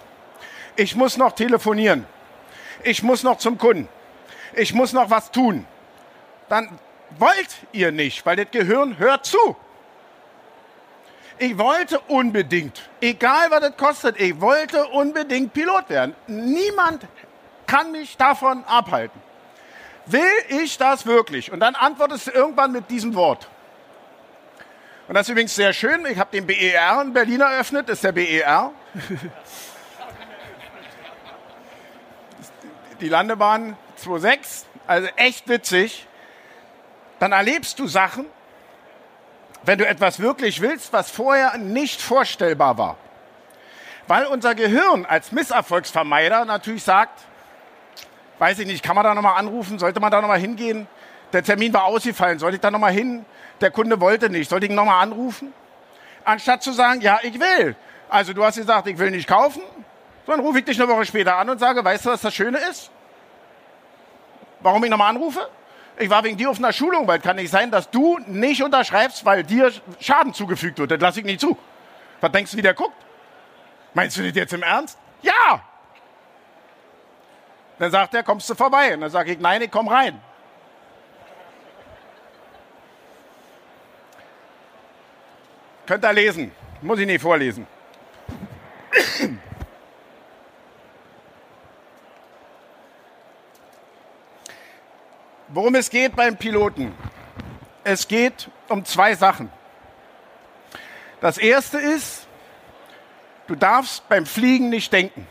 ich 0.74 0.96
muss 0.96 1.16
noch 1.16 1.32
telefonieren, 1.32 2.06
ich 2.84 3.02
muss 3.02 3.22
noch 3.22 3.38
zum 3.38 3.58
Kunden, 3.58 3.88
ich 4.54 4.74
muss 4.74 4.92
noch 4.92 5.10
was 5.10 5.30
tun, 5.30 5.66
dann 6.48 6.78
wollt 7.18 7.56
ihr 7.72 7.92
nicht, 7.92 8.24
weil 8.26 8.36
das 8.36 8.50
Gehirn 8.50 8.98
hört 8.98 9.26
zu. 9.26 9.56
Ich 11.38 11.58
wollte 11.58 11.98
unbedingt, 12.00 12.88
egal 13.00 13.50
was 13.50 13.60
das 13.60 13.76
kostet, 13.76 14.20
ich 14.20 14.40
wollte 14.40 14.86
unbedingt 14.88 15.52
Pilot 15.52 15.88
werden. 15.88 16.14
Niemand 16.26 17.06
kann 17.66 17.90
mich 17.90 18.16
davon 18.16 18.64
abhalten. 18.64 19.20
Will 20.06 20.22
ich 20.48 20.78
das 20.78 21.06
wirklich? 21.06 21.50
Und 21.50 21.60
dann 21.60 21.74
antwortest 21.74 22.28
du 22.28 22.30
irgendwann 22.32 22.72
mit 22.72 22.90
diesem 22.90 23.14
Wort. 23.14 23.48
Und 25.08 25.14
das 25.14 25.26
ist 25.26 25.30
übrigens 25.30 25.54
sehr 25.54 25.72
schön. 25.72 26.06
Ich 26.06 26.18
habe 26.18 26.30
den 26.30 26.46
BER 26.46 27.02
in 27.02 27.12
Berlin 27.12 27.40
eröffnet. 27.40 27.88
Das 27.88 27.98
ist 27.98 28.04
der 28.04 28.12
BER. 28.12 28.72
Die 33.02 33.08
Landebahn 33.08 33.76
26. 33.96 34.64
Also 34.86 35.08
echt 35.16 35.48
witzig. 35.48 36.06
Dann 37.18 37.32
erlebst 37.32 37.80
du 37.80 37.88
Sachen, 37.88 38.26
wenn 39.64 39.78
du 39.78 39.86
etwas 39.86 40.20
wirklich 40.20 40.60
willst, 40.60 40.92
was 40.92 41.10
vorher 41.10 41.58
nicht 41.58 42.00
vorstellbar 42.00 42.78
war. 42.78 42.96
Weil 44.06 44.26
unser 44.26 44.54
Gehirn 44.54 45.04
als 45.04 45.32
Misserfolgsvermeider 45.32 46.44
natürlich 46.44 46.84
sagt, 46.84 47.22
weiß 48.38 48.60
ich 48.60 48.68
nicht, 48.68 48.84
kann 48.84 48.94
man 48.94 49.04
da 49.04 49.14
nochmal 49.16 49.36
anrufen, 49.36 49.80
sollte 49.80 49.98
man 49.98 50.12
da 50.12 50.20
nochmal 50.20 50.38
hingehen? 50.38 50.86
Der 51.32 51.42
Termin 51.42 51.74
war 51.74 51.84
ausgefallen, 51.84 52.38
sollte 52.38 52.54
ich 52.56 52.60
da 52.60 52.70
nochmal 52.70 52.92
hin? 52.92 53.24
Der 53.60 53.72
Kunde 53.72 54.00
wollte 54.00 54.30
nicht, 54.30 54.48
sollte 54.48 54.66
ich 54.66 54.70
ihn 54.70 54.76
nochmal 54.76 55.02
anrufen? 55.02 55.52
Anstatt 56.24 56.62
zu 56.62 56.72
sagen, 56.72 57.00
ja, 57.00 57.18
ich 57.22 57.34
will. 57.40 57.74
Also 58.08 58.32
du 58.32 58.44
hast 58.44 58.58
gesagt, 58.58 58.86
ich 58.86 58.98
will 58.98 59.10
nicht 59.10 59.26
kaufen, 59.26 59.62
dann 60.26 60.40
rufe 60.40 60.58
ich 60.58 60.64
dich 60.64 60.80
eine 60.80 60.90
Woche 60.90 61.04
später 61.04 61.36
an 61.36 61.50
und 61.50 61.58
sage, 61.58 61.84
weißt 61.84 62.06
du, 62.06 62.10
was 62.10 62.20
das 62.20 62.34
Schöne 62.34 62.58
ist? 62.58 62.90
Warum 64.60 64.82
ich 64.84 64.90
nochmal 64.90 65.10
anrufe? 65.10 65.48
Ich 65.98 66.08
war 66.08 66.24
wegen 66.24 66.36
dir 66.36 66.50
auf 66.50 66.58
einer 66.58 66.72
Schulung, 66.72 67.06
weil 67.06 67.18
es 67.18 67.24
kann 67.24 67.36
nicht 67.36 67.50
sein, 67.50 67.70
dass 67.70 67.90
du 67.90 68.18
nicht 68.26 68.62
unterschreibst, 68.62 69.24
weil 69.24 69.44
dir 69.44 69.72
Schaden 70.00 70.32
zugefügt 70.32 70.78
wird. 70.78 70.90
Das 70.90 71.00
lasse 71.00 71.20
ich 71.20 71.26
nicht 71.26 71.40
zu. 71.40 71.58
Was 72.20 72.32
denkst 72.32 72.52
du, 72.52 72.56
wie 72.56 72.62
der 72.62 72.74
guckt? 72.74 72.96
Meinst 73.94 74.16
du 74.16 74.22
das 74.22 74.34
jetzt 74.34 74.52
im 74.52 74.62
Ernst? 74.62 74.98
Ja! 75.22 75.60
Dann 77.78 77.90
sagt 77.90 78.14
er, 78.14 78.22
kommst 78.22 78.48
du 78.48 78.54
vorbei? 78.54 78.94
Und 78.94 79.00
dann 79.02 79.10
sage 79.10 79.32
ich, 79.32 79.38
nein, 79.38 79.60
ich 79.62 79.70
komme 79.70 79.90
rein. 79.90 80.20
Könnt 85.86 86.04
ihr 86.04 86.12
lesen. 86.12 86.52
Muss 86.80 86.98
ich 86.98 87.06
nicht 87.06 87.20
vorlesen. 87.20 87.66
Worum 95.54 95.74
es 95.74 95.90
geht 95.90 96.16
beim 96.16 96.38
Piloten? 96.38 96.94
Es 97.84 98.08
geht 98.08 98.48
um 98.70 98.86
zwei 98.86 99.14
Sachen. 99.14 99.50
Das 101.20 101.36
erste 101.36 101.76
ist, 101.76 102.26
du 103.48 103.54
darfst 103.54 104.08
beim 104.08 104.24
Fliegen 104.24 104.70
nicht 104.70 104.90
denken. 104.94 105.26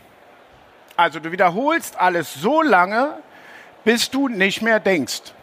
Also 0.96 1.18
du 1.18 1.32
wiederholst 1.32 1.98
alles 1.98 2.34
so 2.34 2.62
lange, 2.62 3.20
bis 3.82 4.10
du 4.10 4.28
nicht 4.28 4.62
mehr 4.62 4.78
denkst. 4.78 5.34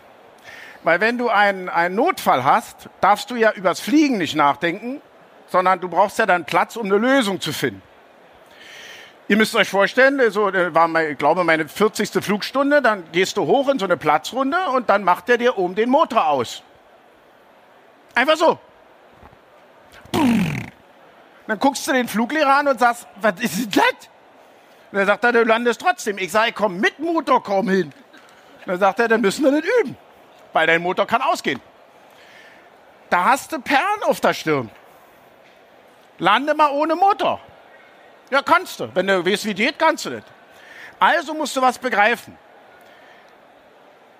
Weil 0.83 1.01
wenn 1.01 1.17
du 1.17 1.27
einen, 1.27 1.67
einen 1.67 1.95
Notfall 1.95 2.45
hast, 2.45 2.87
darfst 3.01 3.29
du 3.31 3.35
ja 3.35 3.51
übers 3.51 3.81
Fliegen 3.81 4.17
nicht 4.17 4.35
nachdenken, 4.35 5.01
sondern 5.47 5.81
du 5.81 5.89
brauchst 5.89 6.19
ja 6.19 6.25
dann 6.25 6.45
Platz, 6.45 6.77
um 6.77 6.85
eine 6.85 6.97
Lösung 6.97 7.41
zu 7.41 7.51
finden. 7.51 7.81
Ihr 9.29 9.37
müsst 9.37 9.55
euch 9.55 9.69
vorstellen, 9.69 10.19
so 10.31 10.51
war, 10.51 10.87
mein, 10.87 11.11
ich 11.11 11.17
glaube, 11.19 11.43
meine 11.43 11.67
40. 11.67 12.09
Flugstunde, 12.23 12.81
dann 12.81 13.11
gehst 13.11 13.37
du 13.37 13.45
hoch 13.45 13.69
in 13.69 13.77
so 13.77 13.85
eine 13.85 13.95
Platzrunde 13.95 14.57
und 14.73 14.89
dann 14.89 15.03
macht 15.03 15.29
er 15.29 15.37
dir 15.37 15.55
oben 15.55 15.75
den 15.75 15.87
Motor 15.87 16.27
aus. 16.27 16.63
Einfach 18.15 18.37
so. 18.37 18.57
Dann 20.11 21.59
guckst 21.59 21.87
du 21.87 21.93
den 21.93 22.07
Fluglehrer 22.07 22.55
an 22.55 22.69
und 22.69 22.79
sagst, 22.79 23.07
was 23.21 23.39
ist 23.39 23.57
denn 23.57 23.69
das? 23.69 24.09
Und 24.91 24.97
dann 24.97 25.05
sagt 25.05 25.23
er, 25.23 25.31
du 25.31 25.43
landest 25.43 25.79
trotzdem. 25.79 26.17
Ich 26.17 26.31
sage, 26.31 26.51
komm 26.51 26.79
mit 26.79 26.97
Motor, 26.97 27.43
komm 27.43 27.69
hin. 27.69 27.93
Und 28.61 28.67
dann 28.67 28.79
sagt 28.79 28.99
er, 28.99 29.09
dann 29.09 29.21
müssen 29.21 29.45
wir 29.45 29.51
nicht 29.51 29.67
üben, 29.81 29.95
weil 30.53 30.65
dein 30.65 30.81
Motor 30.81 31.05
kann 31.05 31.21
ausgehen. 31.21 31.61
Da 33.11 33.25
hast 33.25 33.51
du 33.51 33.61
Perlen 33.61 34.03
auf 34.07 34.21
der 34.21 34.33
Stirn. 34.33 34.71
Lande 36.17 36.55
mal 36.55 36.71
ohne 36.71 36.95
Motor. 36.95 37.39
Ja, 38.29 38.41
kannst 38.41 38.79
du. 38.79 38.89
Wenn 38.93 39.07
du 39.07 39.25
weißt, 39.25 39.45
wie 39.45 39.53
geht, 39.53 39.79
kannst 39.79 40.05
du 40.05 40.11
das. 40.11 40.23
Also 40.99 41.33
musst 41.33 41.55
du 41.55 41.61
was 41.61 41.77
begreifen. 41.77 42.37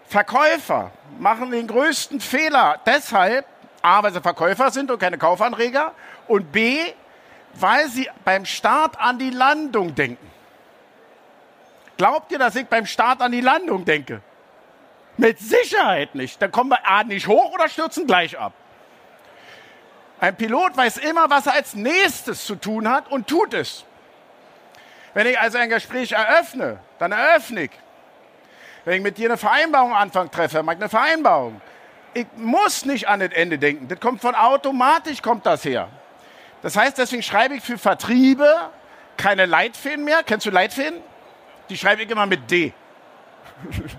Verkäufer 0.08 0.92
machen 1.20 1.52
den 1.52 1.68
größten 1.68 2.20
Fehler 2.20 2.80
deshalb, 2.86 3.46
A, 3.82 4.02
weil 4.02 4.12
sie 4.12 4.22
Verkäufer 4.22 4.72
sind 4.72 4.90
und 4.90 5.00
keine 5.00 5.18
Kaufanreger 5.18 5.94
und 6.28 6.52
B, 6.52 6.80
weil 7.54 7.88
sie 7.90 8.10
beim 8.26 8.46
Start 8.46 9.00
an 9.00 9.20
die 9.20 9.30
Landung 9.30 9.94
denken. 9.94 10.30
Glaubt 11.98 12.32
ihr, 12.32 12.40
dass 12.40 12.56
ich 12.56 12.66
beim 12.66 12.86
Start 12.86 13.22
an 13.22 13.32
die 13.32 13.42
Landung 13.42 13.86
denke? 13.86 14.22
Mit 15.18 15.38
Sicherheit 15.38 16.16
nicht. 16.16 16.42
Dann 16.42 16.52
kommen 16.52 16.70
wir 16.70 16.88
A 16.88 17.04
nicht 17.04 17.28
hoch 17.28 17.52
oder 17.54 17.68
stürzen 17.68 18.08
gleich 18.08 18.40
ab. 18.40 18.54
Ein 20.20 20.36
Pilot 20.36 20.76
weiß 20.76 20.98
immer, 20.98 21.30
was 21.30 21.46
er 21.46 21.54
als 21.54 21.74
nächstes 21.74 22.46
zu 22.46 22.56
tun 22.56 22.90
hat 22.90 23.12
und 23.12 23.28
tut 23.28 23.54
es. 23.54 23.86
Wenn 25.20 25.28
ich 25.28 25.38
also 25.38 25.58
ein 25.58 25.68
Gespräch 25.68 26.14
eröffne, 26.14 26.80
dann 26.98 27.12
eröffne 27.12 27.64
ich. 27.64 27.72
Wenn 28.86 28.94
ich 28.94 29.02
mit 29.02 29.18
dir 29.18 29.28
eine 29.28 29.38
Vereinbarung 29.38 29.94
anfange 29.94 30.32
treffe, 30.32 30.64
mache 30.64 30.78
ich 30.78 30.82
eine 30.82 30.88
Vereinbarung. 30.88 31.60
Ich 32.14 32.26
muss 32.38 32.86
nicht 32.86 33.10
an 33.10 33.20
das 33.20 33.32
Ende 33.34 33.60
denken. 33.60 33.90
Das 33.90 34.00
kommt 34.00 34.22
von 34.22 34.34
automatisch, 34.34 35.22
kommt 35.22 35.46
das 35.46 35.66
her. 35.66 35.90
Das 36.62 36.78
heißt, 36.78 36.98
deswegen 36.98 37.22
schreibe 37.22 37.56
ich 37.56 37.62
für 37.62 37.78
Vertriebe 37.78 38.70
keine 39.18 39.46
Leitfäden 39.46 40.06
mehr. 40.06 40.24
Kennst 40.24 40.46
du 40.46 40.52
Leitfäden? 40.52 41.02
Die 41.68 41.78
schreibe 41.78 42.04
ich 42.04 42.10
immer 42.10 42.26
mit 42.26 42.50
D. 42.50 42.72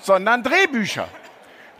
Sondern 0.00 0.42
Drehbücher. 0.42 1.06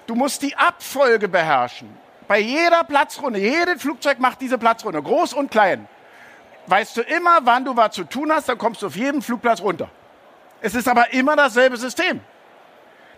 Du 0.06 0.14
musst 0.14 0.42
die 0.42 0.54
Abfolge 0.54 1.28
beherrschen. 1.28 1.96
Bei 2.26 2.40
jeder 2.40 2.84
Platzrunde, 2.84 3.38
jedes 3.38 3.80
Flugzeug 3.80 4.18
macht 4.18 4.38
diese 4.42 4.58
Platzrunde, 4.58 5.02
groß 5.02 5.32
und 5.32 5.50
klein. 5.50 5.88
Weißt 6.68 6.98
du 6.98 7.00
immer, 7.00 7.40
wann 7.44 7.64
du 7.64 7.74
was 7.74 7.94
zu 7.94 8.04
tun 8.04 8.30
hast, 8.30 8.48
dann 8.48 8.58
kommst 8.58 8.82
du 8.82 8.88
auf 8.88 8.96
jedem 8.96 9.22
Flugplatz 9.22 9.62
runter. 9.62 9.88
Es 10.60 10.74
ist 10.74 10.86
aber 10.86 11.12
immer 11.14 11.34
dasselbe 11.34 11.78
System. 11.78 12.20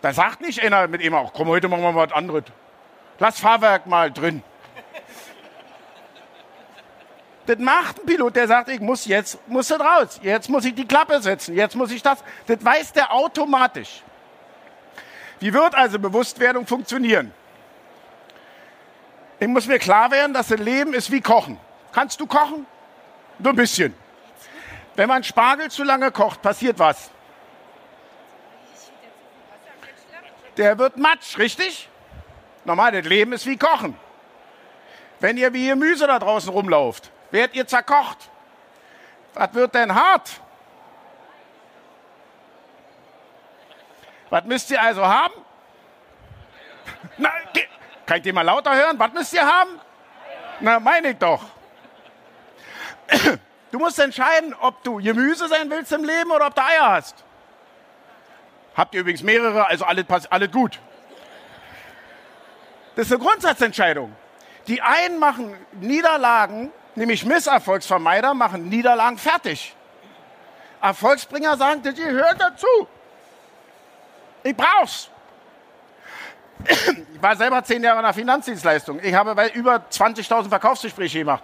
Da 0.02 0.12
sagt 0.12 0.40
nicht 0.40 0.62
einer 0.62 0.87
mit 0.87 1.02
ihm 1.02 1.14
auch, 1.14 1.33
komm, 1.33 1.49
heute 1.49 1.69
machen 1.69 1.83
wir 1.83 1.92
mal 1.92 2.07
was 2.07 2.12
anderes. 2.12 2.45
Lass 3.19 3.40
Fahrwerk 3.40 3.87
mal 3.87 4.11
drin. 4.12 4.42
Das 7.47 7.59
macht 7.59 7.99
ein 7.99 8.07
Pilot, 8.07 8.37
der 8.37 8.47
sagt, 8.47 8.69
ich 8.69 8.78
muss 8.78 9.07
jetzt, 9.07 9.38
muss 9.49 9.66
das 9.66 9.80
raus. 9.80 10.21
Jetzt 10.23 10.49
muss 10.49 10.64
ich 10.64 10.75
die 10.75 10.87
Klappe 10.87 11.21
setzen. 11.21 11.57
Jetzt 11.57 11.75
muss 11.75 11.90
ich 11.90 12.00
das. 12.00 12.23
Das 12.47 12.64
weiß 12.64 12.92
der 12.92 13.12
automatisch. 13.12 14.04
Wie 15.40 15.52
wird 15.52 15.75
also 15.75 15.99
Bewusstwerdung 15.99 16.64
funktionieren? 16.64 17.33
Ich 19.40 19.49
muss 19.49 19.66
mir 19.66 19.80
klar 19.80 20.12
werden, 20.12 20.33
dass 20.33 20.49
das 20.49 20.61
Leben 20.61 20.95
ist 20.95 21.11
wie 21.11 21.21
Kochen. 21.23 21.59
Kannst 21.92 22.21
du 22.21 22.26
kochen? 22.26 22.66
Nur 23.43 23.53
ein 23.53 23.57
bisschen. 23.57 23.95
Wenn 24.97 25.09
man 25.09 25.25
Spargel 25.25 25.71
zu 25.71 25.83
lange 25.83 26.11
kocht, 26.11 26.43
passiert 26.43 26.79
was? 26.79 27.11
Der 30.57 30.77
wird 30.79 30.99
matsch, 30.99 31.39
richtig? 31.39 31.89
Normal, 32.65 32.93
das 32.93 33.07
Leben 33.07 33.33
ist 33.33 33.47
wie 33.47 33.57
Kochen. 33.57 33.97
Wenn 35.21 35.37
ihr 35.37 35.53
wie 35.53 35.69
Gemüse 35.69 36.07
da 36.07 36.19
draußen 36.19 36.51
rumlauft, 36.51 37.11
werdet 37.31 37.57
ihr 37.57 37.67
zerkocht. 37.67 38.29
Was 39.35 39.55
wird 39.55 39.75
denn 39.75 39.95
hart? 39.95 40.41
Was 44.29 44.45
müsst 44.45 44.71
ihr 44.71 44.83
also 44.83 45.07
haben? 45.07 45.35
Na, 47.17 47.31
kann 48.05 48.19
ich 48.19 48.23
den 48.23 48.35
mal 48.35 48.43
lauter 48.43 48.75
hören? 48.75 48.99
Was 48.99 49.13
müsst 49.13 49.33
ihr 49.33 49.47
haben? 49.47 49.81
Na, 50.61 50.79
meine 50.79 51.11
ich 51.11 51.17
doch. 51.17 51.45
Du 53.71 53.79
musst 53.79 53.99
entscheiden, 53.99 54.55
ob 54.61 54.83
du 54.83 54.97
Gemüse 54.97 55.49
sein 55.49 55.71
willst 55.71 55.93
im 55.93 56.05
Leben 56.05 56.31
oder 56.31 56.49
ob 56.49 56.55
du 56.55 56.62
Eier 56.62 56.90
hast. 56.90 57.25
Habt 58.75 58.95
ihr 58.95 59.00
übrigens 59.00 59.23
mehrere, 59.23 59.67
also 59.67 59.85
alles, 59.85 60.07
alles 60.31 60.50
gut. 60.50 60.81
Das 62.97 63.07
ist 63.07 63.12
eine 63.12 63.23
Grundsatzentscheidung. 63.23 64.14
Die 64.67 64.83
einen 64.83 65.19
machen 65.19 65.55
Niederlagen, 65.73 66.73
nämlich 66.95 67.25
Misserfolgsvermeider, 67.25 68.35
machen 68.35 68.69
Niederlagen 68.69 69.19
fertig. 69.19 69.75
Erfolgsbringer 70.83 71.57
sagen, 71.57 71.83
das 71.83 71.95
gehört 71.95 72.40
dazu. 72.40 72.67
Ich 74.43 74.56
brauch's. 74.56 75.11
Ich 76.67 77.23
war 77.23 77.37
selber 77.37 77.63
zehn 77.65 77.82
Jahre 77.82 77.99
in 77.99 78.04
der 78.04 78.15
Finanzdienstleistung. 78.15 79.00
Ich 79.02 79.15
habe 79.15 79.50
über 79.54 79.76
20.000 79.91 80.49
Verkaufsgespräche 80.49 81.21
gemacht. 81.21 81.43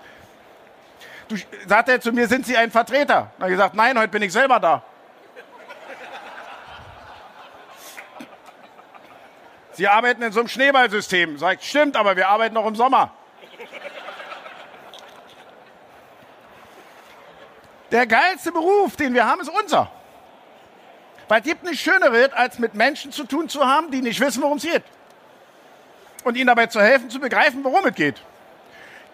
Du, 1.29 1.37
sagt 1.67 1.89
er 1.89 2.01
zu 2.01 2.12
mir, 2.12 2.29
sind 2.29 2.47
Sie 2.47 2.57
ein 2.57 2.71
Vertreter? 2.71 3.33
Dann 3.33 3.41
habe 3.41 3.51
ich 3.51 3.57
gesagt, 3.57 3.75
nein, 3.75 3.99
heute 3.99 4.09
bin 4.09 4.23
ich 4.23 4.33
selber 4.33 4.61
da. 4.61 4.83
Sie 9.73 9.87
arbeiten 9.89 10.23
in 10.23 10.33
so 10.33 10.41
einem 10.41 10.49
Schneeballsystem. 10.49 11.37
Sagt, 11.37 11.62
stimmt, 11.62 11.97
aber 11.97 12.17
wir 12.17 12.29
arbeiten 12.29 12.55
noch 12.55 12.67
im 12.67 12.77
Sommer. 12.77 13.12
Der 17.91 18.07
geilste 18.07 18.53
Beruf, 18.53 18.97
den 18.97 19.12
wir 19.12 19.27
haben, 19.27 19.41
ist 19.41 19.51
unser. 19.51 19.91
Weil 21.29 21.41
es 21.41 21.47
gibt 21.47 21.65
nichts 21.65 21.81
Schöneres, 21.81 22.33
als 22.33 22.59
mit 22.59 22.75
Menschen 22.75 23.12
zu 23.12 23.25
tun 23.25 23.49
zu 23.49 23.67
haben, 23.67 23.91
die 23.91 24.01
nicht 24.01 24.21
wissen, 24.21 24.43
worum 24.43 24.59
es 24.59 24.62
geht. 24.62 24.85
Und 26.25 26.37
ihnen 26.37 26.47
dabei 26.47 26.67
zu 26.67 26.81
helfen, 26.81 27.11
zu 27.11 27.21
begreifen, 27.21 27.62
worum 27.62 27.85
es 27.87 27.95
geht. 27.95 28.23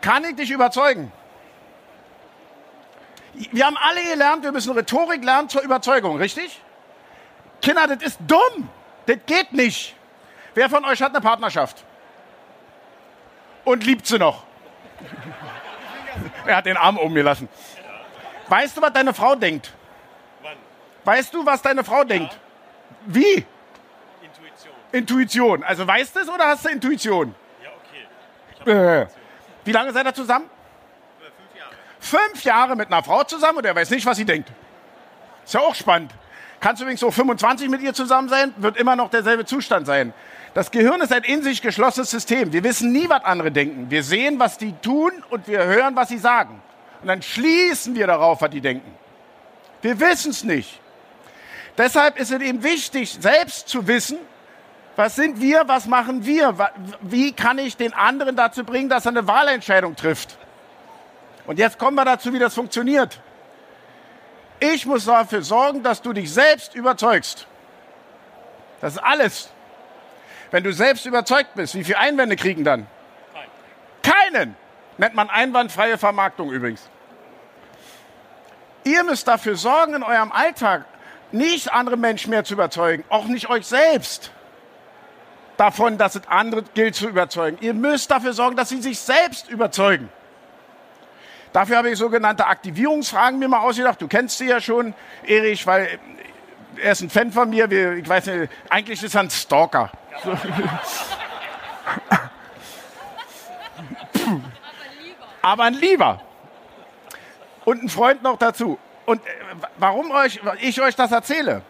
Kann 0.01 0.25
ich 0.25 0.37
dich 0.37 0.51
überzeugen? 0.51 1.11
Wir 3.35 3.66
haben 3.66 3.77
alle 3.79 4.03
gelernt, 4.05 4.42
wir 4.42 4.53
müssen 4.53 4.73
Rhetorik 4.73 5.25
lernen 5.25 5.49
zur 5.49 5.62
Überzeugung, 5.62 6.18
richtig? 6.18 6.61
Kinder, 7.62 7.87
das 7.87 8.03
ist 8.03 8.18
dumm. 8.27 8.68
Das 9.07 9.16
geht 9.27 9.53
nicht. 9.53 9.97
Wer 10.55 10.68
von 10.68 10.85
euch 10.85 11.01
hat 11.01 11.11
eine 11.11 11.21
Partnerschaft? 11.21 11.85
Und 13.64 13.85
liebt 13.85 14.07
sie 14.07 14.18
noch? 14.18 14.45
er 16.47 16.57
hat 16.57 16.66
den 16.66 16.77
Arm 16.77 16.99
umgelassen. 16.99 17.49
Weißt 18.49 18.77
du, 18.77 18.83
was 18.83 18.92
deine 18.92 19.14
Frau 19.14 19.35
denkt? 19.35 19.73
Wann? 20.42 20.57
Weißt 21.05 21.33
du, 21.33 21.47
was 21.47 21.62
deine 21.62 21.85
Frau 21.85 21.99
ja. 21.99 22.05
denkt? 22.05 22.38
Wie? 23.07 23.47
Intuition. 24.23 24.75
Intuition. 24.92 25.64
Also 25.64 25.87
weißt 25.87 26.16
du 26.16 26.21
es 26.21 26.29
oder 26.29 26.47
hast 26.49 26.64
du 26.64 26.68
Intuition? 26.68 27.35
Ja, 27.62 27.71
okay. 28.61 29.03
Äh. 29.03 29.07
Wie 29.64 29.73
lange 29.73 29.92
seid 29.92 30.07
ihr 30.07 30.14
zusammen? 30.14 30.51
Fünf 32.03 32.43
Jahre. 32.43 32.77
Mit 32.77 32.88
einer 32.88 33.03
Frau 33.03 33.23
zusammen 33.23 33.59
und 33.59 33.65
er 33.65 33.75
weiß 33.75 33.91
nicht, 33.91 34.05
was 34.05 34.17
sie 34.17 34.25
denkt. 34.25 34.51
Ist 35.45 35.55
ja 35.55 35.61
auch 35.61 35.75
spannend. 35.75 36.12
Kannst 36.61 36.83
übrigens 36.83 37.01
so 37.01 37.11
25 37.11 37.69
mit 37.69 37.81
ihr 37.81 37.95
zusammen 37.95 38.29
sein, 38.29 38.53
wird 38.57 38.77
immer 38.77 38.95
noch 38.95 39.11
derselbe 39.11 39.45
Zustand 39.45 39.87
sein. 39.87 40.12
Das 40.55 40.71
Gehirn 40.71 41.01
ist 41.01 41.12
ein 41.12 41.25
in 41.25 41.43
sich 41.43 41.62
geschlossenes 41.62 42.11
System. 42.11 42.53
Wir 42.53 42.62
wissen 42.62 42.93
nie, 42.93 43.09
was 43.09 43.25
andere 43.25 43.51
denken. 43.51 43.91
Wir 43.91 44.03
sehen, 44.03 44.38
was 44.38 44.59
die 44.59 44.73
tun 44.83 45.12
und 45.31 45.49
wir 45.49 45.65
hören, 45.65 45.97
was 45.97 46.09
sie 46.09 46.19
sagen. 46.19 46.61
Und 47.01 47.09
dann 47.09 47.23
schließen 47.23 47.95
wir 47.95 48.07
darauf, 48.07 48.43
was 48.43 48.51
die 48.51 48.61
denken. 48.61 48.95
Wir 49.81 49.99
wissen 49.99 50.31
es 50.31 50.45
nicht. 50.45 50.81
Deshalb 51.79 52.19
ist 52.19 52.31
es 52.31 52.41
eben 52.41 52.62
wichtig, 52.62 53.17
selbst 53.21 53.69
zu 53.69 53.87
wissen, 53.87 54.19
was 54.95 55.17
sind 55.17 55.41
wir, 55.41 55.65
was 55.67 55.87
machen 55.87 56.27
wir, 56.27 56.55
wie 57.01 57.33
kann 57.33 57.59
ich 57.59 57.77
den 57.77 57.95
anderen 57.95 58.37
dazu 58.37 58.62
bringen, 58.62 58.88
dass 58.88 59.07
er 59.07 59.12
eine 59.12 59.27
Wahlentscheidung 59.27 59.97
trifft. 59.97 60.37
Und 61.46 61.59
jetzt 61.59 61.78
kommen 61.78 61.96
wir 61.96 62.05
dazu, 62.05 62.33
wie 62.33 62.38
das 62.38 62.55
funktioniert. 62.55 63.20
Ich 64.61 64.87
muss 64.87 65.07
dafür 65.07 65.42
sorgen, 65.42 65.83
dass 65.83 66.02
du 66.02 66.12
dich 66.12 66.33
selbst 66.33 66.74
überzeugst. 66.74 67.46
Das 68.81 68.94
ist 68.94 69.02
alles. 69.02 69.50
Wenn 70.50 70.62
du 70.62 70.72
selbst 70.72 71.07
überzeugt 71.07 71.55
bist, 71.55 71.74
wie 71.74 71.83
viele 71.83 71.98
Einwände 71.98 72.37
kriegen 72.37 72.62
dann? 72.62 72.87
Keinen. 74.02 74.57
Nennt 74.98 75.14
man 75.14 75.31
einwandfreie 75.31 75.98
Vermarktung 75.98 76.50
übrigens. 76.52 76.88
Ihr 78.85 79.02
müsst 79.05 79.26
dafür 79.26 79.57
sorgen, 79.57 79.94
in 79.94 80.02
eurem 80.02 80.31
Alltag 80.33 80.85
nicht 81.33 81.72
andere 81.72 81.96
Menschen 81.96 82.31
mehr 82.31 82.44
zu 82.44 82.55
überzeugen, 82.55 83.05
auch 83.09 83.24
nicht 83.24 83.48
euch 83.48 83.66
selbst 83.66 84.31
davon, 85.57 85.98
dass 85.98 86.14
es 86.14 86.26
andere 86.26 86.62
gilt 86.74 86.94
zu 86.94 87.09
überzeugen. 87.09 87.59
Ihr 87.61 87.74
müsst 87.74 88.11
dafür 88.11 88.33
sorgen, 88.33 88.57
dass 88.57 88.68
sie 88.68 88.83
sich 88.83 88.98
selbst 88.98 89.48
überzeugen. 89.48 90.09
Dafür 91.53 91.77
habe 91.79 91.91
ich 91.91 91.99
sogenannte 91.99 92.47
Aktivierungsfragen 92.47 93.38
mir 93.38 93.49
mal 93.49 93.61
ausgedacht. 93.61 94.01
Du 94.01 94.09
kennst 94.09 94.38
sie 94.38 94.47
ja 94.47 94.61
schon, 94.61 94.95
Erich, 95.27 95.67
weil 95.67 95.99
er 96.77 96.93
ist 96.93 97.03
ein 97.03 97.11
Fan 97.11 97.31
von 97.31 97.51
mir. 97.51 97.71
Ich 97.71 98.09
weiß 98.09 98.27
nicht, 98.27 98.51
eigentlich 98.71 99.03
ist 99.03 99.15
er 99.15 99.23
ein 99.23 99.31
Stalker. 99.31 99.91
So. 100.25 100.31
Aber 105.43 105.65
ein 105.65 105.75
Lieber. 105.75 106.23
Und 107.65 107.83
ein 107.83 107.88
Freund 107.88 108.23
noch 108.23 108.38
dazu. 108.38 108.79
Und 109.05 109.27
äh, 109.27 109.31
warum 109.77 110.11
euch, 110.12 110.41
ich 110.61 110.81
euch 110.81 110.95
das 110.97 111.12
erzähle? 111.12 111.62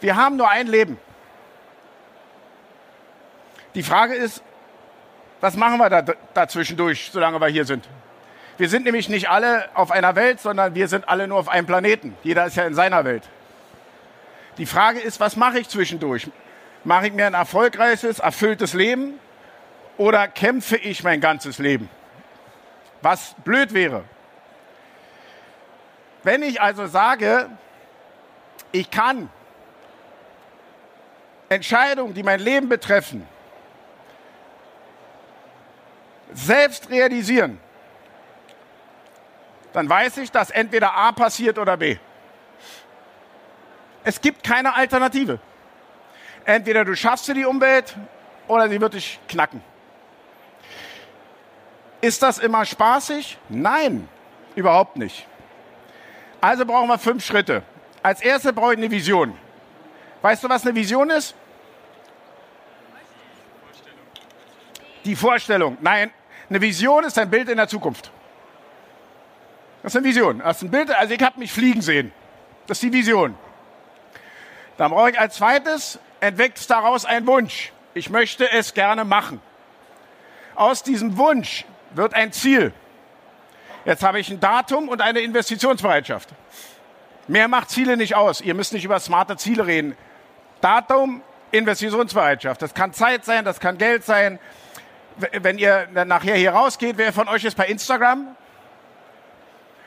Wir 0.00 0.16
haben 0.16 0.36
nur 0.36 0.48
ein 0.48 0.66
Leben. 0.66 0.98
Die 3.74 3.82
Frage 3.82 4.14
ist, 4.14 4.42
was 5.40 5.56
machen 5.56 5.78
wir 5.78 5.90
da, 5.90 6.02
dazwischendurch, 6.32 7.10
solange 7.12 7.38
wir 7.40 7.48
hier 7.48 7.64
sind? 7.64 7.86
Wir 8.58 8.68
sind 8.68 8.84
nämlich 8.84 9.08
nicht 9.08 9.28
alle 9.28 9.68
auf 9.74 9.90
einer 9.90 10.16
Welt, 10.16 10.40
sondern 10.40 10.74
wir 10.74 10.88
sind 10.88 11.08
alle 11.08 11.28
nur 11.28 11.38
auf 11.38 11.48
einem 11.48 11.66
Planeten. 11.66 12.16
Jeder 12.22 12.46
ist 12.46 12.56
ja 12.56 12.66
in 12.66 12.74
seiner 12.74 13.04
Welt. 13.04 13.22
Die 14.56 14.66
Frage 14.66 14.98
ist, 14.98 15.20
was 15.20 15.36
mache 15.36 15.58
ich 15.58 15.68
zwischendurch? 15.68 16.28
Mache 16.84 17.08
ich 17.08 17.12
mir 17.12 17.26
ein 17.26 17.34
erfolgreiches, 17.34 18.20
erfülltes 18.20 18.72
Leben 18.72 19.18
oder 19.98 20.28
kämpfe 20.28 20.76
ich 20.76 21.04
mein 21.04 21.20
ganzes 21.20 21.58
Leben? 21.58 21.90
Was 23.02 23.34
blöd 23.44 23.74
wäre. 23.74 24.04
Wenn 26.22 26.42
ich 26.42 26.60
also 26.60 26.86
sage, 26.86 27.50
ich 28.72 28.90
kann 28.90 29.28
Entscheidungen, 31.48 32.14
die 32.14 32.22
mein 32.22 32.40
Leben 32.40 32.68
betreffen, 32.68 33.26
selbst 36.32 36.90
realisieren, 36.90 37.60
dann 39.76 39.90
weiß 39.90 40.16
ich, 40.16 40.30
dass 40.32 40.50
entweder 40.50 40.96
A 40.96 41.12
passiert 41.12 41.58
oder 41.58 41.76
B. 41.76 41.98
Es 44.04 44.22
gibt 44.22 44.42
keine 44.42 44.74
Alternative. 44.74 45.38
Entweder 46.46 46.82
du 46.86 46.96
schaffst 46.96 47.28
dir 47.28 47.34
die 47.34 47.44
Umwelt 47.44 47.94
oder 48.48 48.70
sie 48.70 48.80
wird 48.80 48.94
dich 48.94 49.20
knacken. 49.28 49.60
Ist 52.00 52.22
das 52.22 52.38
immer 52.38 52.64
spaßig? 52.64 53.36
Nein, 53.50 54.08
überhaupt 54.54 54.96
nicht. 54.96 55.26
Also 56.40 56.64
brauchen 56.64 56.88
wir 56.88 56.98
fünf 56.98 57.22
Schritte. 57.22 57.62
Als 58.02 58.22
erstes 58.22 58.54
brauche 58.54 58.72
ich 58.72 58.78
eine 58.78 58.90
Vision. 58.90 59.36
Weißt 60.22 60.42
du, 60.42 60.48
was 60.48 60.64
eine 60.64 60.74
Vision 60.74 61.10
ist? 61.10 61.34
Die 65.04 65.14
Vorstellung. 65.14 65.76
Nein, 65.82 66.10
eine 66.48 66.62
Vision 66.62 67.04
ist 67.04 67.18
ein 67.18 67.28
Bild 67.28 67.50
in 67.50 67.58
der 67.58 67.68
Zukunft. 67.68 68.10
Das 69.86 69.94
ist 69.94 69.98
eine 69.98 70.08
Vision. 70.08 70.38
Das 70.40 70.56
ist 70.56 70.62
ein 70.64 70.70
Bild, 70.72 70.90
also 70.90 71.14
ich 71.14 71.22
habe 71.22 71.38
mich 71.38 71.52
fliegen 71.52 71.80
sehen. 71.80 72.10
Das 72.66 72.78
ist 72.78 72.82
die 72.82 72.92
Vision. 72.92 73.36
Dann 74.78 74.90
brauche 74.90 75.10
ich 75.10 75.20
als 75.20 75.36
zweites, 75.36 76.00
entwächst 76.18 76.68
daraus 76.68 77.04
ein 77.04 77.24
Wunsch. 77.28 77.70
Ich 77.94 78.10
möchte 78.10 78.50
es 78.50 78.74
gerne 78.74 79.04
machen. 79.04 79.40
Aus 80.56 80.82
diesem 80.82 81.16
Wunsch 81.16 81.66
wird 81.92 82.14
ein 82.14 82.32
Ziel. 82.32 82.72
Jetzt 83.84 84.02
habe 84.02 84.18
ich 84.18 84.28
ein 84.28 84.40
Datum 84.40 84.88
und 84.88 85.00
eine 85.00 85.20
Investitionsbereitschaft. 85.20 86.30
Mehr 87.28 87.46
macht 87.46 87.70
Ziele 87.70 87.96
nicht 87.96 88.16
aus. 88.16 88.40
Ihr 88.40 88.54
müsst 88.54 88.72
nicht 88.72 88.84
über 88.84 88.98
smarte 88.98 89.36
Ziele 89.36 89.68
reden. 89.68 89.96
Datum, 90.60 91.22
Investitionsbereitschaft. 91.52 92.60
Das 92.60 92.74
kann 92.74 92.92
Zeit 92.92 93.24
sein, 93.24 93.44
das 93.44 93.60
kann 93.60 93.78
Geld 93.78 94.04
sein. 94.04 94.40
Wenn 95.16 95.58
ihr 95.58 95.86
nachher 96.06 96.34
hier 96.34 96.54
rausgeht, 96.54 96.98
wer 96.98 97.12
von 97.12 97.28
euch 97.28 97.44
ist 97.44 97.56
bei 97.56 97.68
Instagram? 97.68 98.34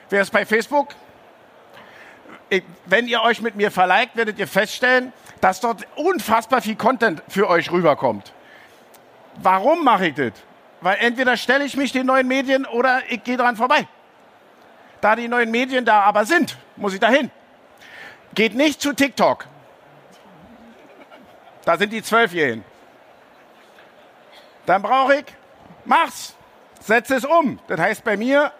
Wer 0.09 0.21
ist 0.21 0.31
bei 0.31 0.45
Facebook? 0.45 0.89
Wenn 2.85 3.07
ihr 3.07 3.21
euch 3.21 3.41
mit 3.41 3.55
mir 3.55 3.69
verliked, 3.69 4.15
werdet 4.15 4.39
ihr 4.39 4.47
feststellen, 4.47 5.13
dass 5.39 5.59
dort 5.59 5.85
unfassbar 5.95 6.61
viel 6.61 6.75
Content 6.75 7.21
für 7.27 7.47
euch 7.47 7.71
rüberkommt. 7.71 8.33
Warum 9.35 9.83
mache 9.83 10.07
ich 10.07 10.15
das? 10.15 10.33
Weil 10.81 10.97
entweder 10.99 11.37
stelle 11.37 11.63
ich 11.63 11.77
mich 11.77 11.91
den 11.91 12.07
neuen 12.07 12.27
Medien 12.27 12.65
oder 12.65 13.01
ich 13.09 13.23
gehe 13.23 13.37
dran 13.37 13.55
vorbei. 13.55 13.87
Da 15.01 15.15
die 15.15 15.27
neuen 15.27 15.51
Medien 15.51 15.85
da 15.85 16.01
aber 16.01 16.25
sind, 16.25 16.57
muss 16.75 16.93
ich 16.93 16.99
dahin. 16.99 17.29
Geht 18.33 18.55
nicht 18.55 18.81
zu 18.81 18.93
TikTok. 18.93 19.45
Da 21.65 21.77
sind 21.77 21.93
die 21.93 22.01
Zwölfjährigen. 22.01 22.65
Dann 24.65 24.81
brauche 24.81 25.17
ich, 25.17 25.25
mach's, 25.85 26.35
setze 26.79 27.15
es 27.15 27.25
um. 27.25 27.59
Das 27.67 27.79
heißt 27.79 28.03
bei 28.03 28.17
mir, 28.17 28.51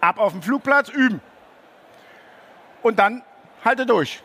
ab 0.00 0.18
auf 0.18 0.32
dem 0.32 0.42
Flugplatz 0.42 0.88
üben. 0.88 1.20
Und 2.82 2.98
dann 2.98 3.22
halte 3.64 3.86
durch. 3.86 4.22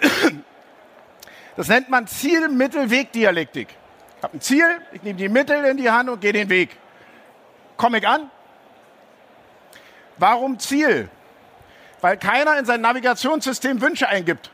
Das 1.56 1.68
nennt 1.68 1.90
man 1.90 2.06
Ziel-Mittel-Weg-Dialektik. 2.06 3.68
Ich 4.16 4.22
habe 4.22 4.36
ein 4.36 4.40
Ziel, 4.40 4.80
ich 4.92 5.02
nehme 5.02 5.18
die 5.18 5.28
Mittel 5.28 5.62
in 5.66 5.76
die 5.76 5.90
Hand 5.90 6.08
und 6.08 6.20
gehe 6.20 6.32
den 6.32 6.48
Weg. 6.48 6.70
Komme 7.76 7.98
ich 7.98 8.08
an? 8.08 8.30
Warum 10.16 10.58
Ziel? 10.58 11.10
Weil 12.00 12.16
keiner 12.16 12.58
in 12.58 12.64
sein 12.64 12.80
Navigationssystem 12.80 13.80
Wünsche 13.80 14.08
eingibt. 14.08 14.50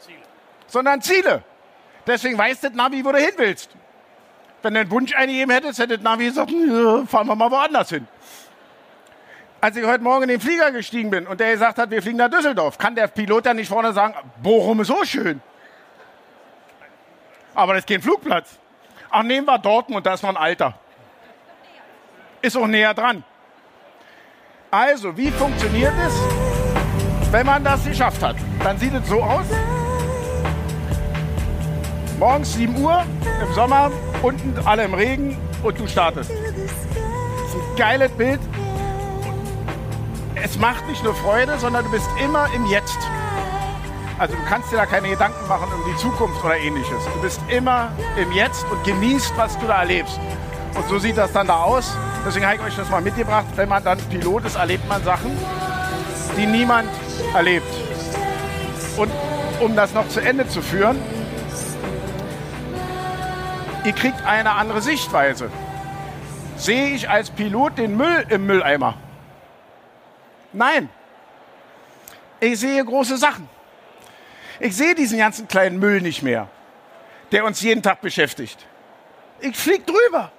Ziele. 0.00 0.18
Sondern 0.66 1.00
Ziele. 1.02 1.44
Deswegen 2.06 2.36
weiß 2.36 2.60
das 2.60 2.72
Navi, 2.72 3.04
wo 3.04 3.12
du 3.12 3.18
hin 3.18 3.34
willst. 3.36 3.70
Wenn 4.62 4.74
du 4.74 4.80
einen 4.80 4.90
Wunsch 4.90 5.14
eingegeben 5.14 5.52
hättest, 5.52 5.78
hätte 5.78 5.96
das 5.96 6.02
Navi 6.02 6.26
gesagt, 6.26 6.50
fahren 7.08 7.26
wir 7.26 7.34
mal 7.36 7.50
woanders 7.50 7.90
hin. 7.90 8.08
Als 9.64 9.78
ich 9.78 9.86
heute 9.86 10.04
Morgen 10.04 10.24
in 10.24 10.28
den 10.28 10.40
Flieger 10.42 10.70
gestiegen 10.72 11.08
bin 11.08 11.26
und 11.26 11.40
der 11.40 11.52
gesagt 11.52 11.78
hat, 11.78 11.90
wir 11.90 12.02
fliegen 12.02 12.18
nach 12.18 12.28
Düsseldorf, 12.28 12.76
kann 12.76 12.94
der 12.94 13.06
Pilot 13.06 13.46
ja 13.46 13.54
nicht 13.54 13.68
vorne 13.68 13.94
sagen, 13.94 14.12
Bochum 14.42 14.80
ist 14.80 14.88
so 14.88 15.02
schön. 15.06 15.40
Aber 17.54 17.72
das 17.72 17.80
ist 17.80 17.88
kein 17.88 18.02
Flugplatz. 18.02 18.58
Ach, 19.08 19.22
nehmen 19.22 19.46
wir 19.46 19.58
Dortmund, 19.58 20.04
da 20.04 20.12
ist 20.12 20.22
noch 20.22 20.28
ein 20.28 20.36
Alter. 20.36 20.78
Ist 22.42 22.58
auch 22.58 22.66
näher 22.66 22.92
dran. 22.92 23.24
Also, 24.70 25.16
wie 25.16 25.30
funktioniert 25.30 25.94
es, 26.06 26.12
wenn 27.32 27.46
man 27.46 27.64
das 27.64 27.86
geschafft 27.86 28.22
hat? 28.22 28.36
Dann 28.62 28.76
sieht 28.76 28.92
es 28.92 29.08
so 29.08 29.22
aus. 29.22 29.46
Morgens 32.18 32.52
7 32.52 32.76
Uhr 32.82 33.02
im 33.40 33.54
Sommer, 33.54 33.90
unten 34.20 34.58
alle 34.66 34.84
im 34.84 34.92
Regen 34.92 35.38
und 35.62 35.80
du 35.80 35.86
startest. 35.86 36.30
Das 36.30 36.38
ist 36.38 37.54
ein 37.54 37.76
geiles 37.78 38.12
Bild. 38.12 38.40
Es 40.44 40.58
macht 40.58 40.86
nicht 40.88 41.02
nur 41.02 41.14
Freude, 41.14 41.58
sondern 41.58 41.86
du 41.86 41.90
bist 41.90 42.06
immer 42.22 42.52
im 42.54 42.66
Jetzt. 42.66 42.98
Also 44.18 44.34
du 44.34 44.42
kannst 44.46 44.70
dir 44.70 44.76
da 44.76 44.84
keine 44.84 45.08
Gedanken 45.08 45.48
machen 45.48 45.68
um 45.72 45.90
die 45.90 45.96
Zukunft 45.96 46.44
oder 46.44 46.58
ähnliches. 46.58 47.02
Du 47.14 47.22
bist 47.22 47.40
immer 47.48 47.90
im 48.20 48.30
Jetzt 48.30 48.66
und 48.70 48.84
genießt, 48.84 49.32
was 49.36 49.58
du 49.58 49.66
da 49.66 49.80
erlebst. 49.80 50.20
Und 50.74 50.86
so 50.86 50.98
sieht 50.98 51.16
das 51.16 51.32
dann 51.32 51.46
da 51.46 51.62
aus. 51.62 51.96
Deswegen 52.26 52.44
habe 52.44 52.56
ich 52.56 52.62
euch 52.62 52.76
das 52.76 52.90
mal 52.90 53.00
mitgebracht. 53.00 53.46
Wenn 53.56 53.70
man 53.70 53.82
dann 53.82 53.98
Pilot 54.10 54.44
ist, 54.44 54.56
erlebt 54.56 54.86
man 54.86 55.02
Sachen, 55.02 55.30
die 56.36 56.44
niemand 56.44 56.90
erlebt. 57.34 57.74
Und 58.98 59.10
um 59.60 59.74
das 59.74 59.94
noch 59.94 60.06
zu 60.10 60.20
Ende 60.20 60.46
zu 60.46 60.60
führen, 60.60 60.98
ihr 63.84 63.92
kriegt 63.92 64.22
eine 64.26 64.52
andere 64.52 64.82
Sichtweise. 64.82 65.48
Sehe 66.58 66.88
ich 66.88 67.08
als 67.08 67.30
Pilot 67.30 67.78
den 67.78 67.96
Müll 67.96 68.26
im 68.28 68.44
Mülleimer? 68.44 68.94
Nein. 70.54 70.88
Ich 72.40 72.60
sehe 72.60 72.82
große 72.84 73.16
Sachen. 73.16 73.48
Ich 74.60 74.76
sehe 74.76 74.94
diesen 74.94 75.18
ganzen 75.18 75.48
kleinen 75.48 75.78
Müll 75.78 76.00
nicht 76.00 76.22
mehr, 76.22 76.48
der 77.32 77.44
uns 77.44 77.60
jeden 77.60 77.82
Tag 77.82 78.00
beschäftigt. 78.00 78.64
Ich 79.40 79.56
fliege 79.56 79.82
drüber. 79.84 80.30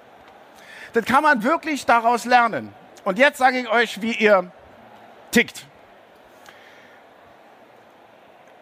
Das 0.94 1.04
kann 1.04 1.22
man 1.22 1.42
wirklich 1.42 1.84
daraus 1.84 2.24
lernen. 2.24 2.74
Und 3.04 3.18
jetzt 3.18 3.38
sage 3.38 3.60
ich 3.60 3.68
euch, 3.68 4.00
wie 4.00 4.12
ihr 4.12 4.50
tickt. 5.30 5.66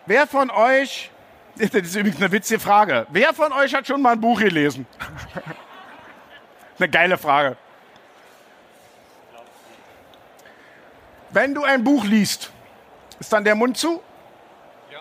Wer 0.07 0.27
von 0.27 0.51
euch, 0.51 1.11
das 1.57 1.71
ist 1.73 1.95
übrigens 1.95 2.17
eine 2.17 2.33
witzige 2.33 2.59
Frage, 2.59 3.07
wer 3.11 3.33
von 3.33 3.53
euch 3.53 3.75
hat 3.75 3.87
schon 3.87 4.03
mal 4.03 4.13
ein 4.13 4.21
Buch 4.21 4.41
gelesen? 4.41 4.87
eine 6.79 6.89
geile 6.89 7.17
Frage. 7.17 7.57
Wenn 11.35 11.53
du 11.53 11.65
ein 11.65 11.83
Buch 11.83 12.05
liest, 12.05 12.53
ist 13.19 13.33
dann 13.33 13.43
der 13.43 13.57
Mund 13.57 13.77
zu? 13.77 14.01
Ja. 14.93 15.01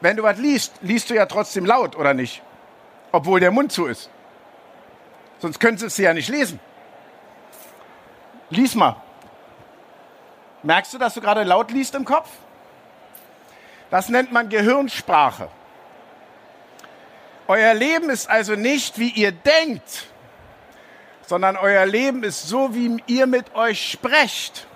Wenn 0.00 0.16
du 0.16 0.22
was 0.22 0.38
liest, 0.38 0.74
liest 0.80 1.10
du 1.10 1.14
ja 1.14 1.26
trotzdem 1.26 1.66
laut, 1.66 1.96
oder 1.96 2.14
nicht? 2.14 2.40
Obwohl 3.10 3.40
der 3.40 3.50
Mund 3.50 3.72
zu 3.72 3.86
ist. 3.86 4.10
Sonst 5.40 5.58
könntest 5.58 5.98
du 5.98 6.02
ja 6.04 6.14
nicht 6.14 6.28
lesen. 6.28 6.60
Lies 8.50 8.76
mal. 8.76 8.94
Merkst 10.62 10.94
du, 10.94 10.98
dass 10.98 11.14
du 11.14 11.20
gerade 11.20 11.42
laut 11.42 11.72
liest 11.72 11.96
im 11.96 12.04
Kopf? 12.04 12.28
Das 13.90 14.08
nennt 14.08 14.30
man 14.30 14.48
Gehirnsprache. 14.48 15.48
Euer 17.48 17.74
Leben 17.74 18.08
ist 18.08 18.30
also 18.30 18.54
nicht, 18.54 19.00
wie 19.00 19.08
ihr 19.08 19.32
denkt, 19.32 20.06
sondern 21.32 21.56
euer 21.56 21.86
Leben 21.86 22.24
ist 22.24 22.46
so, 22.46 22.74
wie 22.74 23.02
ihr 23.06 23.26
mit 23.26 23.54
euch 23.54 23.90
sprecht. 23.90 24.66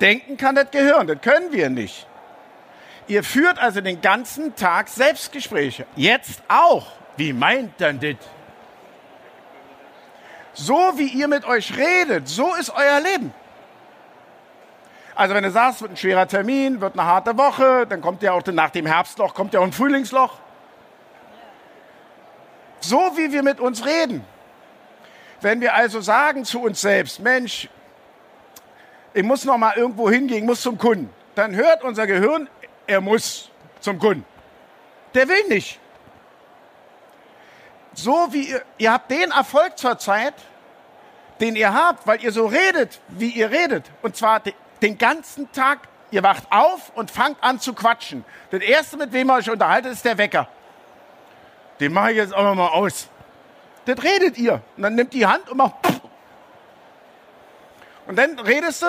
Denken 0.00 0.36
kann 0.36 0.54
das 0.54 0.70
Gehirn, 0.70 1.08
das 1.08 1.20
können 1.22 1.50
wir 1.50 1.68
nicht. 1.70 2.06
Ihr 3.08 3.24
führt 3.24 3.58
also 3.58 3.80
den 3.80 4.00
ganzen 4.00 4.54
Tag 4.54 4.86
Selbstgespräche. 4.86 5.86
Jetzt 5.96 6.40
auch. 6.46 6.86
Wie 7.16 7.32
meint 7.32 7.80
denn 7.80 7.98
das? 7.98 8.14
So 10.52 10.92
wie 10.94 11.08
ihr 11.08 11.26
mit 11.26 11.44
euch 11.46 11.76
redet, 11.76 12.28
so 12.28 12.54
ist 12.54 12.70
euer 12.70 13.00
Leben. 13.00 13.34
Also 15.16 15.34
wenn 15.34 15.42
du 15.42 15.50
sagst, 15.50 15.82
wird 15.82 15.90
ein 15.90 15.96
schwerer 15.96 16.28
Termin, 16.28 16.80
wird 16.80 16.96
eine 16.96 17.08
harte 17.08 17.36
Woche, 17.36 17.88
dann 17.88 18.00
kommt 18.00 18.22
ja 18.22 18.30
auch 18.30 18.46
nach 18.46 18.70
dem 18.70 18.86
Herbstloch, 18.86 19.34
kommt 19.34 19.52
ja 19.52 19.58
auch 19.58 19.64
ein 19.64 19.72
Frühlingsloch. 19.72 20.38
So 22.78 23.00
wie 23.16 23.32
wir 23.32 23.42
mit 23.42 23.58
uns 23.58 23.84
reden. 23.84 24.24
Wenn 25.44 25.60
wir 25.60 25.74
also 25.74 26.00
sagen 26.00 26.44
zu 26.44 26.62
uns 26.62 26.80
selbst, 26.80 27.20
Mensch, 27.20 27.68
ich 29.12 29.22
muss 29.22 29.44
noch 29.44 29.58
mal 29.58 29.76
irgendwo 29.76 30.10
hingehen, 30.10 30.38
ich 30.38 30.44
muss 30.44 30.62
zum 30.62 30.78
Kunden, 30.78 31.10
dann 31.34 31.54
hört 31.54 31.84
unser 31.84 32.06
Gehirn, 32.06 32.48
er 32.86 33.00
muss 33.00 33.50
zum 33.80 33.98
Kunden. 33.98 34.24
Der 35.12 35.28
will 35.28 35.44
nicht 35.48 35.78
so 37.92 38.28
wie 38.30 38.48
ihr, 38.48 38.62
ihr 38.78 38.92
habt 38.92 39.10
den 39.10 39.30
Erfolg 39.30 39.78
zurzeit, 39.78 40.34
den 41.40 41.56
ihr 41.56 41.72
habt, 41.72 42.06
weil 42.06 42.22
ihr 42.22 42.32
so 42.32 42.46
redet, 42.46 43.00
wie 43.08 43.28
ihr 43.28 43.50
redet. 43.50 43.84
Und 44.02 44.16
zwar 44.16 44.40
den 44.82 44.98
ganzen 44.98 45.50
Tag. 45.52 45.80
Ihr 46.10 46.22
wacht 46.22 46.44
auf 46.50 46.92
und 46.94 47.10
fangt 47.10 47.42
an 47.42 47.58
zu 47.58 47.74
quatschen. 47.74 48.24
Das 48.50 48.62
erste, 48.62 48.96
mit 48.96 49.12
wem 49.12 49.30
ihr 49.30 49.34
euch 49.34 49.50
unterhaltet, 49.50 49.92
ist 49.92 50.04
der 50.04 50.16
Wecker. 50.16 50.48
den 51.80 51.92
mache 51.92 52.12
ich 52.12 52.16
jetzt 52.18 52.32
auch 52.32 52.54
mal 52.54 52.68
aus. 52.68 53.08
Das 53.86 54.02
redet 54.02 54.38
ihr. 54.38 54.62
Und 54.76 54.82
dann 54.82 54.94
nimmt 54.94 55.12
die 55.12 55.26
Hand 55.26 55.48
und 55.50 55.58
macht. 55.58 55.74
Und 58.06 58.16
dann 58.16 58.38
redest 58.38 58.82
du, 58.82 58.86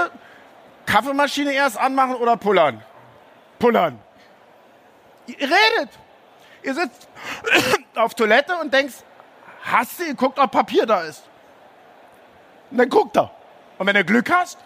Kaffeemaschine 0.85 1.51
erst 1.51 1.77
anmachen 1.77 2.15
oder 2.15 2.37
pullern? 2.37 2.83
Pullern. 3.59 3.99
Ihr 5.25 5.37
redet. 5.41 5.89
Ihr 6.63 6.73
sitzt 6.73 7.07
auf 7.95 8.13
Toilette 8.13 8.55
und 8.57 8.73
denkst, 8.73 8.95
hast 9.63 9.99
du 9.99 10.05
geguckt, 10.05 10.37
ob 10.39 10.51
Papier 10.51 10.85
da 10.85 11.01
ist? 11.01 11.23
Und 12.71 12.77
dann 12.77 12.89
guckt 12.89 13.17
er. 13.17 13.31
Und 13.77 13.87
wenn 13.87 13.95
du 13.95 14.03
Glück 14.03 14.31
hast, 14.31 14.57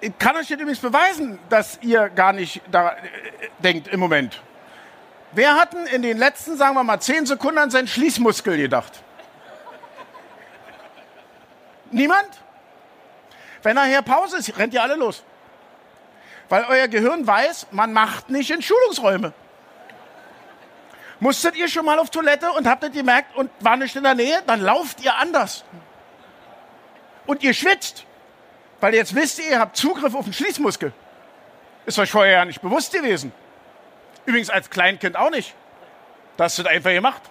ich 0.00 0.18
kann 0.18 0.36
euch 0.36 0.50
jetzt 0.50 0.60
übrigens 0.60 0.80
beweisen, 0.80 1.38
dass 1.48 1.78
ihr 1.82 2.08
gar 2.08 2.32
nicht 2.32 2.60
da 2.70 2.90
äh, 2.90 2.98
denkt 3.58 3.88
im 3.88 4.00
Moment. 4.00 4.42
Wer 5.32 5.54
hat 5.54 5.72
denn 5.72 5.86
in 5.86 6.02
den 6.02 6.18
letzten, 6.18 6.56
sagen 6.56 6.74
wir 6.74 6.84
mal, 6.84 7.00
zehn 7.00 7.24
Sekunden 7.24 7.58
an 7.58 7.70
seinen 7.70 7.88
Schließmuskel 7.88 8.56
gedacht? 8.58 9.02
Niemand? 11.90 12.28
Wenn 13.62 13.76
nachher 13.76 14.02
Pause 14.02 14.38
ist, 14.38 14.58
rennt 14.58 14.74
ihr 14.74 14.82
alle 14.82 14.96
los. 14.96 15.22
Weil 16.48 16.64
euer 16.68 16.88
Gehirn 16.88 17.26
weiß, 17.26 17.68
man 17.70 17.92
macht 17.92 18.28
nicht 18.28 18.50
in 18.50 18.60
Schulungsräume. 18.60 19.32
Musstet 21.20 21.56
ihr 21.56 21.68
schon 21.68 21.86
mal 21.86 21.98
auf 21.98 22.10
Toilette 22.10 22.50
und 22.52 22.66
habt 22.66 22.82
ihr 22.82 22.90
gemerkt 22.90 23.36
und 23.36 23.50
war 23.60 23.76
nicht 23.76 23.94
in 23.94 24.02
der 24.02 24.14
Nähe? 24.14 24.42
Dann 24.46 24.60
lauft 24.60 25.02
ihr 25.02 25.16
anders. 25.16 25.64
Und 27.26 27.42
ihr 27.42 27.54
schwitzt. 27.54 28.04
Weil 28.80 28.94
jetzt 28.94 29.14
wisst 29.14 29.38
ihr, 29.38 29.50
ihr 29.50 29.60
habt 29.60 29.76
Zugriff 29.76 30.14
auf 30.14 30.24
den 30.24 30.32
Schließmuskel. 30.32 30.92
Ist 31.86 31.98
euch 31.98 32.10
vorher 32.10 32.32
ja 32.32 32.44
nicht 32.44 32.60
bewusst 32.60 32.92
gewesen. 32.92 33.32
Übrigens 34.26 34.50
als 34.50 34.70
Kleinkind 34.70 35.16
auch 35.16 35.30
nicht. 35.30 35.54
Das 36.36 36.58
hast 36.58 36.66
einfach 36.66 36.90
gemacht. 36.90 37.22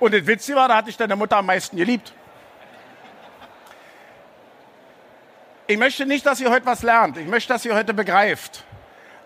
Und 0.00 0.14
das 0.14 0.26
Witzige 0.26 0.56
war, 0.56 0.68
da 0.68 0.76
hatte 0.76 0.90
ich 0.90 0.96
deine 0.96 1.16
Mutter 1.16 1.36
am 1.36 1.46
meisten 1.46 1.76
geliebt. 1.76 2.12
Ich 5.66 5.76
möchte 5.76 6.06
nicht, 6.06 6.24
dass 6.24 6.40
ihr 6.40 6.50
heute 6.50 6.66
was 6.66 6.82
lernt. 6.82 7.18
Ich 7.18 7.26
möchte, 7.26 7.52
dass 7.52 7.64
ihr 7.64 7.74
heute 7.74 7.92
begreift. 7.94 8.64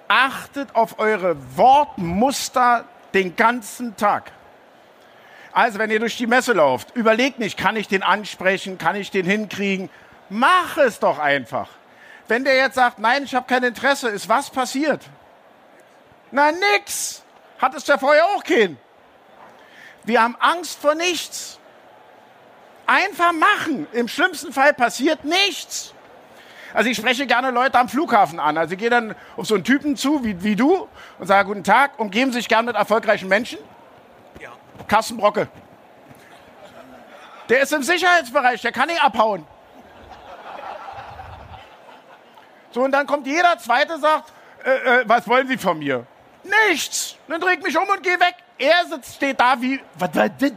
Achtet 0.08 0.74
auf 0.74 0.98
eure 0.98 1.36
Wortmuster 1.56 2.84
den 3.14 3.36
ganzen 3.36 3.96
Tag. 3.96 4.32
Also, 5.52 5.78
wenn 5.78 5.90
ihr 5.90 6.00
durch 6.00 6.16
die 6.16 6.26
Messe 6.26 6.54
lauft, 6.54 6.96
überlegt 6.96 7.38
nicht, 7.38 7.58
kann 7.58 7.76
ich 7.76 7.86
den 7.86 8.02
ansprechen, 8.02 8.78
kann 8.78 8.96
ich 8.96 9.10
den 9.10 9.26
hinkriegen? 9.26 9.90
Mach 10.30 10.78
es 10.78 10.98
doch 10.98 11.18
einfach. 11.18 11.68
Wenn 12.26 12.44
der 12.44 12.56
jetzt 12.56 12.74
sagt, 12.74 12.98
nein, 12.98 13.24
ich 13.24 13.34
habe 13.34 13.46
kein 13.46 13.62
Interesse, 13.62 14.08
ist 14.08 14.28
was 14.28 14.50
passiert? 14.50 15.02
Na, 16.32 16.50
nix. 16.50 17.22
Hat 17.58 17.74
es 17.74 17.86
ja 17.86 17.96
vorher 17.96 18.24
auch 18.26 18.42
keinen. 18.42 18.78
Wir 20.04 20.20
haben 20.20 20.36
Angst 20.40 20.80
vor 20.80 20.94
nichts. 20.94 21.60
Einfach 22.86 23.32
machen. 23.32 23.86
Im 23.92 24.08
schlimmsten 24.08 24.52
Fall 24.52 24.74
passiert 24.74 25.24
nichts. 25.24 25.94
Also 26.74 26.88
ich 26.90 26.96
spreche 26.96 27.26
gerne 27.26 27.50
Leute 27.50 27.78
am 27.78 27.88
Flughafen 27.88 28.40
an. 28.40 28.56
Also 28.56 28.72
ich 28.72 28.78
gehe 28.78 28.90
dann 28.90 29.14
auf 29.36 29.46
so 29.46 29.54
einen 29.54 29.62
Typen 29.62 29.96
zu, 29.96 30.24
wie, 30.24 30.42
wie 30.42 30.56
du, 30.56 30.88
und 31.18 31.26
sage 31.26 31.48
Guten 31.48 31.64
Tag, 31.64 31.98
umgeben 31.98 32.32
sich 32.32 32.48
gern 32.48 32.64
mit 32.64 32.74
erfolgreichen 32.74 33.28
Menschen. 33.28 33.58
Ja. 34.40 34.50
Carsten 34.88 35.18
Brocke. 35.18 35.48
Der 37.48 37.60
ist 37.60 37.72
im 37.72 37.82
Sicherheitsbereich, 37.82 38.62
der 38.62 38.72
kann 38.72 38.88
nicht 38.88 39.04
abhauen. 39.04 39.46
So, 42.70 42.82
und 42.82 42.92
dann 42.92 43.06
kommt 43.06 43.26
jeder 43.26 43.58
Zweite 43.58 43.98
sagt, 43.98 44.32
äh, 44.64 44.70
äh, 44.70 45.04
was 45.06 45.28
wollen 45.28 45.46
Sie 45.46 45.58
von 45.58 45.78
mir? 45.78 46.06
Nichts. 46.44 47.16
Dann 47.28 47.40
drehe 47.40 47.54
ich 47.54 47.62
mich 47.62 47.76
um 47.76 47.88
und 47.88 48.02
gehe 48.02 48.18
weg. 48.18 48.34
Er 48.58 48.84
sitzt, 48.86 49.16
steht 49.16 49.40
da 49.40 49.60
wie, 49.60 49.80
was 49.98 50.14
war 50.14 50.28
das? 50.28 50.52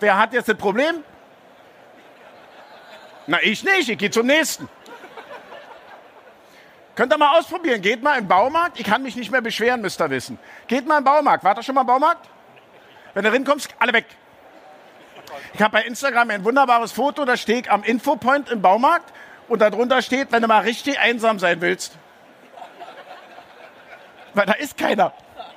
Wer 0.00 0.18
hat 0.18 0.32
jetzt 0.32 0.48
das 0.48 0.56
Problem? 0.56 1.02
Na, 3.26 3.42
ich 3.42 3.62
nicht, 3.64 3.88
ich 3.88 3.98
gehe 3.98 4.10
zum 4.10 4.26
nächsten. 4.26 4.68
Könnt 6.94 7.12
ihr 7.12 7.18
mal 7.18 7.38
ausprobieren. 7.38 7.80
Geht 7.80 8.02
mal 8.02 8.18
im 8.18 8.26
Baumarkt. 8.26 8.80
Ich 8.80 8.86
kann 8.86 9.02
mich 9.02 9.14
nicht 9.14 9.30
mehr 9.30 9.40
beschweren, 9.40 9.80
müsst 9.80 10.00
ihr 10.00 10.10
wissen. 10.10 10.38
Geht 10.66 10.86
mal 10.86 10.98
im 10.98 11.04
Baumarkt. 11.04 11.44
Wart 11.44 11.58
ihr 11.58 11.62
schon 11.62 11.74
mal 11.74 11.82
im 11.82 11.86
Baumarkt? 11.86 12.28
Wenn 13.14 13.24
du 13.24 13.32
reinkommst, 13.32 13.68
alle 13.78 13.92
weg. 13.92 14.06
Ich 15.54 15.62
habe 15.62 15.72
bei 15.72 15.82
Instagram 15.82 16.30
ein 16.30 16.44
wunderbares 16.44 16.92
Foto, 16.92 17.24
da 17.24 17.36
stehe 17.36 17.60
ich 17.60 17.70
am 17.70 17.82
Infopoint 17.82 18.50
im 18.50 18.62
Baumarkt 18.62 19.12
und 19.48 19.60
darunter 19.60 20.02
steht, 20.02 20.32
wenn 20.32 20.42
du 20.42 20.48
mal 20.48 20.60
richtig 20.60 20.98
einsam 20.98 21.38
sein 21.38 21.60
willst. 21.60 21.96
Weil 24.34 24.46
da 24.46 24.52
ist 24.54 24.76
keiner. 24.76 25.12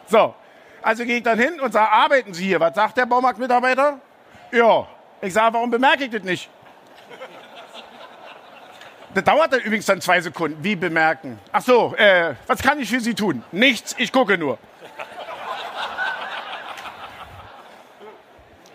So, 0.08 0.34
also 0.82 1.04
gehe 1.06 1.18
ich 1.18 1.24
dann 1.24 1.40
hin 1.40 1.60
und 1.60 1.72
sage, 1.72 1.92
arbeiten 1.92 2.34
Sie 2.34 2.46
hier? 2.46 2.60
Was 2.60 2.76
sagt 2.76 2.98
der 2.98 3.06
Baumarktmitarbeiter? 3.06 4.00
Ja. 4.52 4.88
Ich 5.22 5.34
sage, 5.34 5.54
warum 5.54 5.70
bemerke 5.70 6.06
ich 6.06 6.10
das 6.10 6.24
nicht? 6.24 6.50
Das 9.14 9.24
dauert 9.24 9.52
dann 9.52 9.60
übrigens 9.60 9.86
dann 9.86 10.02
zwei 10.02 10.22
Sekunden. 10.22 10.64
Wie 10.64 10.76
bemerken? 10.76 11.40
Ach 11.52 11.62
so, 11.62 11.94
äh, 11.96 12.36
was 12.48 12.62
kann 12.62 12.80
ich 12.80 12.90
für 12.90 13.02
Sie 13.02 13.14
tun? 13.14 13.44
Nichts, 13.52 13.94
ich 13.98 14.12
gucke 14.12 14.38
nur. 14.38 14.58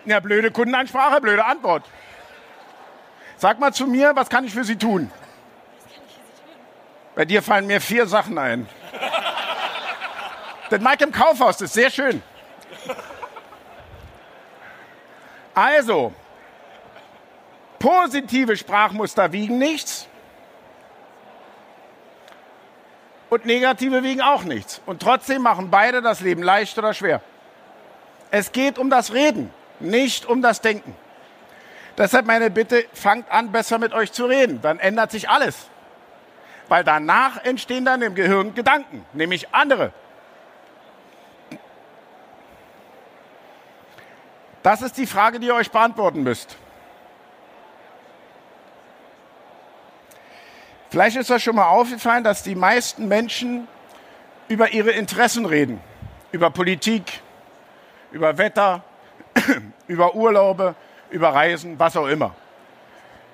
Ja, 0.05 0.21
blöde 0.21 0.51
Kundenansprache, 0.51 1.19
blöde 1.19 1.43
Antwort. 1.43 1.83
Sag 3.35 3.59
mal 3.59 3.73
zu 3.73 3.87
mir, 3.87 4.15
was 4.15 4.29
kann 4.29 4.45
ich 4.45 4.53
für 4.53 4.63
Sie 4.63 4.77
tun? 4.77 5.11
Bei 7.13 7.25
dir 7.25 7.41
fallen 7.41 7.67
mir 7.67 7.81
vier 7.81 8.05
Sachen 8.07 8.37
ein. 8.37 8.69
Das 10.69 10.81
Mike 10.81 11.03
im 11.03 11.11
Kaufhaus, 11.11 11.57
das 11.57 11.69
ist 11.69 11.73
sehr 11.73 11.89
schön. 11.89 12.21
Also, 15.53 16.13
positive 17.79 18.55
Sprachmuster 18.55 19.31
wiegen 19.31 19.57
nichts 19.57 20.07
und 23.29 23.45
negative 23.45 24.03
wiegen 24.03 24.21
auch 24.21 24.43
nichts. 24.43 24.81
Und 24.85 25.01
trotzdem 25.01 25.41
machen 25.41 25.69
beide 25.69 26.01
das 26.01 26.21
Leben 26.21 26.43
leicht 26.43 26.77
oder 26.77 26.93
schwer. 26.93 27.21
Es 28.29 28.51
geht 28.51 28.77
um 28.77 28.89
das 28.89 29.13
Reden, 29.13 29.51
nicht 29.79 30.25
um 30.25 30.41
das 30.41 30.61
Denken. 30.61 30.95
Deshalb 31.97 32.25
meine 32.27 32.51
Bitte, 32.51 32.85
fangt 32.93 33.31
an, 33.31 33.51
besser 33.51 33.79
mit 33.79 33.93
euch 33.93 34.11
zu 34.11 34.25
reden. 34.25 34.61
Dann 34.61 34.79
ändert 34.79 35.11
sich 35.11 35.29
alles. 35.29 35.67
Weil 36.67 36.83
danach 36.83 37.43
entstehen 37.43 37.85
dann 37.85 38.01
im 38.01 38.13
Gehirn 38.13 38.53
Gedanken, 38.53 39.05
nämlich 39.13 39.53
andere. 39.53 39.91
Das 44.67 44.81
ist 44.81 44.97
die 44.97 45.05
Frage, 45.05 45.39
die 45.39 45.47
ihr 45.47 45.55
euch 45.55 45.71
beantworten 45.71 46.23
müsst. 46.23 46.57
Vielleicht 50.89 51.15
ist 51.15 51.31
euch 51.31 51.41
schon 51.41 51.55
mal 51.55 51.69
aufgefallen, 51.69 52.25
dass 52.25 52.43
die 52.43 52.53
meisten 52.53 53.07
Menschen 53.07 53.69
über 54.49 54.73
ihre 54.73 54.91
Interessen 54.91 55.45
reden. 55.45 55.79
Über 56.33 56.49
Politik, 56.49 57.21
über 58.11 58.37
Wetter, 58.37 58.83
über 59.87 60.15
Urlaube, 60.15 60.75
über 61.11 61.29
Reisen, 61.29 61.79
was 61.79 61.95
auch 61.95 62.07
immer. 62.07 62.35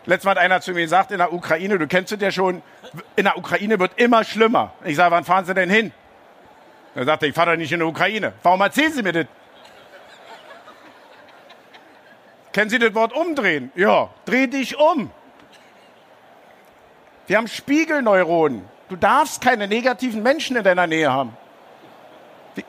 Letztes 0.06 0.26
Mal 0.26 0.36
hat 0.36 0.38
einer 0.38 0.62
zu 0.62 0.74
mir 0.74 0.82
gesagt, 0.82 1.10
in 1.10 1.18
der 1.18 1.34
Ukraine, 1.34 1.80
du 1.80 1.88
kennst 1.88 2.12
es 2.12 2.22
ja 2.22 2.30
schon, 2.30 2.62
in 3.16 3.24
der 3.24 3.40
Ukraine 3.40 3.80
wird 3.80 3.94
immer 3.96 4.24
schlimmer. 4.24 4.74
Ich 4.84 4.98
sage, 4.98 5.10
wann 5.10 5.24
fahren 5.24 5.46
Sie 5.46 5.56
denn 5.56 5.72
hin? 5.72 5.94
Er 6.94 7.06
sagte, 7.06 7.26
ich 7.26 7.34
fahre 7.34 7.54
doch 7.54 7.58
nicht 7.58 7.72
in 7.72 7.80
die 7.80 7.86
Ukraine. 7.88 8.34
Warum 8.44 8.62
erzählen 8.62 8.94
Sie 8.94 9.02
mir 9.02 9.14
das? 9.14 9.26
Kennen 12.54 12.70
Sie 12.70 12.80
das 12.80 12.94
Wort 12.94 13.14
umdrehen? 13.14 13.72
Ja, 13.76 14.10
dreh 14.26 14.48
dich 14.48 14.78
um. 14.78 15.12
Wir 17.26 17.38
haben 17.38 17.48
Spiegelneuronen. 17.48 18.64
Du 18.90 18.96
darfst 18.96 19.42
keine 19.42 19.68
negativen 19.68 20.22
Menschen 20.22 20.56
in 20.56 20.64
deiner 20.64 20.86
Nähe 20.86 21.12
haben. 21.12 21.36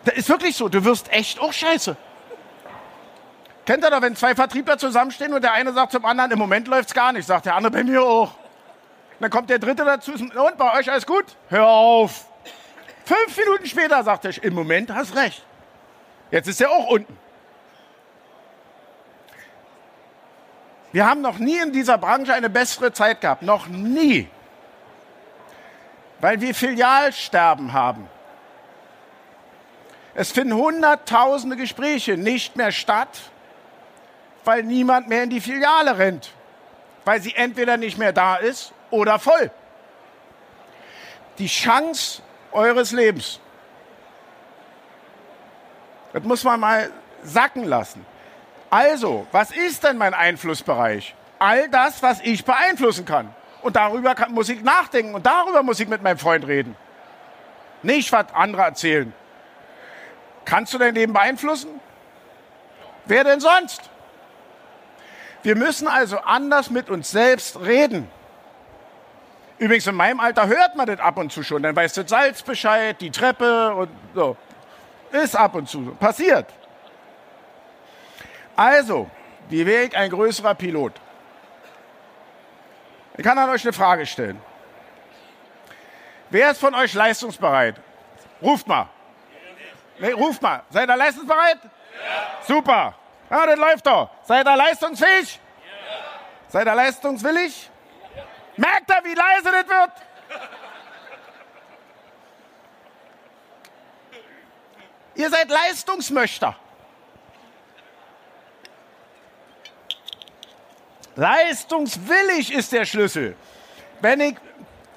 Das 0.05 0.15
ist 0.15 0.29
wirklich 0.31 0.57
so. 0.57 0.69
Du 0.71 0.85
wirst 0.85 1.13
echt 1.13 1.39
auch 1.39 1.53
scheiße. 1.53 1.97
Kennt 3.67 3.85
ihr 3.85 3.91
doch, 3.91 4.01
wenn 4.01 4.17
zwei 4.17 4.35
Vertriebler 4.35 4.79
zusammenstehen 4.79 5.35
und 5.35 5.43
der 5.43 5.53
eine 5.53 5.73
sagt 5.73 5.93
zum 5.93 6.05
anderen, 6.05 6.31
im 6.31 6.39
Moment 6.39 6.69
läuft 6.69 6.89
es 6.89 6.95
gar 6.95 7.13
nicht, 7.13 7.27
sagt 7.27 7.47
der 7.47 7.55
andere 7.55 7.73
bei 7.73 7.85
mir 7.85 8.03
auch. 8.03 8.33
dann 9.21 9.31
kommt 9.31 9.51
der 9.51 9.59
dritte 9.59 9.85
dazu 9.85 10.13
und 10.13 10.59
bei 10.59 10.79
euch 10.79 10.91
alles 10.91 11.07
gut? 11.07 11.25
Hör 11.49 11.67
auf. 11.67 12.27
Fünf 13.05 13.37
Minuten 13.37 13.67
später 13.67 14.03
sagt 14.03 14.25
er, 14.25 14.43
im 14.45 14.55
Moment 14.55 14.91
hast 14.93 15.15
recht. 15.15 15.45
Jetzt 16.31 16.49
ist 16.49 16.61
er 16.61 16.71
auch 16.71 16.89
unten. 16.89 17.17
Wir 20.95 21.07
haben 21.07 21.21
noch 21.21 21.39
nie 21.39 21.59
in 21.59 21.73
dieser 21.73 21.99
Branche 21.99 22.33
eine 22.33 22.49
bessere 22.49 22.93
Zeit 22.93 23.21
gehabt. 23.21 23.43
Noch 23.43 23.67
nie 23.67 24.31
weil 26.25 26.41
wir 26.41 26.55
Filialsterben 26.55 27.75
haben. 27.75 28.09
Es 30.15 30.33
finden 30.33 30.55
hunderttausende 30.55 31.55
Gespräche 31.55 32.17
nicht 32.17 32.57
mehr 32.57 32.73
statt, 32.73 33.31
weil 34.43 34.63
niemand 34.63 35.07
mehr 35.07 35.25
in 35.25 35.29
die 35.29 35.43
Filiale 35.43 35.99
rennt, 35.99 36.33
weil 37.05 37.21
sie 37.21 37.35
entweder 37.35 37.77
nicht 37.77 37.99
mehr 37.99 38.15
da 38.15 38.37
ist 38.37 38.73
oder 38.91 39.19
voll. 39.19 39.51
Die 41.37 41.47
Chance 41.47 42.23
eures 42.53 42.93
Lebens. 42.93 43.39
Das 46.15 46.23
muss 46.23 46.43
man 46.43 46.59
mal 46.59 46.91
sacken 47.23 47.65
lassen. 47.65 48.07
Also, 48.75 49.25
was 49.31 49.53
ist 49.53 49.85
denn 49.85 49.99
mein 49.99 50.15
Einflussbereich? 50.15 51.15
All 51.39 51.69
das, 51.69 52.03
was 52.03 52.21
ich 52.23 52.45
beeinflussen 52.45 53.05
kann. 53.05 53.33
Und 53.63 53.77
darüber 53.77 54.17
kann, 54.17 54.33
muss 54.33 54.49
ich 54.49 54.65
nachdenken 54.65 55.15
und 55.15 55.25
darüber 55.25 55.63
muss 55.63 55.79
ich 55.79 55.87
mit 55.87 56.03
meinem 56.03 56.19
Freund 56.19 56.45
reden. 56.45 56.77
Nicht, 57.85 58.11
was 58.11 58.35
andere 58.35 58.63
erzählen. 58.63 59.13
Kannst 60.45 60.75
du 60.75 60.79
dein 60.79 60.93
Leben 60.93 61.13
beeinflussen? 61.13 61.69
Wer 63.05 63.23
denn 63.23 63.39
sonst? 63.39 63.81
Wir 65.45 65.55
müssen 65.55 65.87
also 65.87 66.19
anders 66.19 66.69
mit 66.69 66.91
uns 66.91 67.13
selbst 67.13 67.61
reden. 67.61 68.11
Übrigens, 69.59 69.87
in 69.87 69.95
meinem 69.95 70.19
Alter 70.19 70.49
hört 70.49 70.75
man 70.75 70.87
das 70.89 70.99
ab 70.99 71.17
und 71.17 71.31
zu 71.31 71.45
schon. 71.45 71.63
Dann 71.63 71.77
weißt 71.77 71.97
du 71.97 72.09
Salz 72.09 72.43
Bescheid, 72.43 73.01
die 73.01 73.13
Treppe 73.13 73.73
und 73.73 73.91
so. 74.17 74.37
Ist 75.13 75.37
ab 75.37 75.55
und 75.55 75.69
zu 75.69 75.95
passiert. 76.01 76.49
Also, 78.57 79.11
wie 79.49 79.67
wäre 79.67 79.85
ich 79.85 79.97
ein 79.97 80.11
größerer 80.11 80.55
Pilot? 80.55 80.93
Ich 83.17 83.25
kann 83.25 83.39
an 83.39 83.51
euch 83.51 83.65
eine 83.65 83.73
Frage 83.73 84.07
stellen. 84.07 84.41
Wer 86.31 86.51
ist 86.51 86.61
von 86.61 86.75
euch 86.75 86.95
leistungsbereit? 86.95 87.77
Ruft 88.43 88.67
mal. 88.67 88.89
Nee, 89.99 90.13
ruft 90.13 90.43
mal. 90.43 90.63
Seid 90.71 90.89
ihr 90.89 90.97
leistungsbereit? 90.97 91.59
Ja. 91.63 91.71
Super. 92.43 92.95
Ja, 93.31 93.47
das 93.47 93.57
läuft 93.57 93.87
doch. 93.87 94.11
Seid 94.25 94.47
ihr 94.47 94.57
leistungsfähig? 94.57 95.39
Ja. 95.39 95.95
Seid 96.49 96.67
ihr 96.67 96.75
leistungswillig? 96.75 97.71
Ja. 98.17 98.23
Merkt 98.57 98.91
ihr, 98.91 99.05
wie 99.05 99.15
leise 99.15 99.51
das 99.53 99.69
wird? 99.69 99.93
Ihr 105.17 105.31
seid 105.31 105.49
Leistungsmöchter. 105.49 106.57
Leistungswillig 111.17 112.53
ist 112.53 112.73
der 112.73 112.85
Schlüssel. 112.85 113.37
Wenn 114.01 114.21
ich 114.21 114.37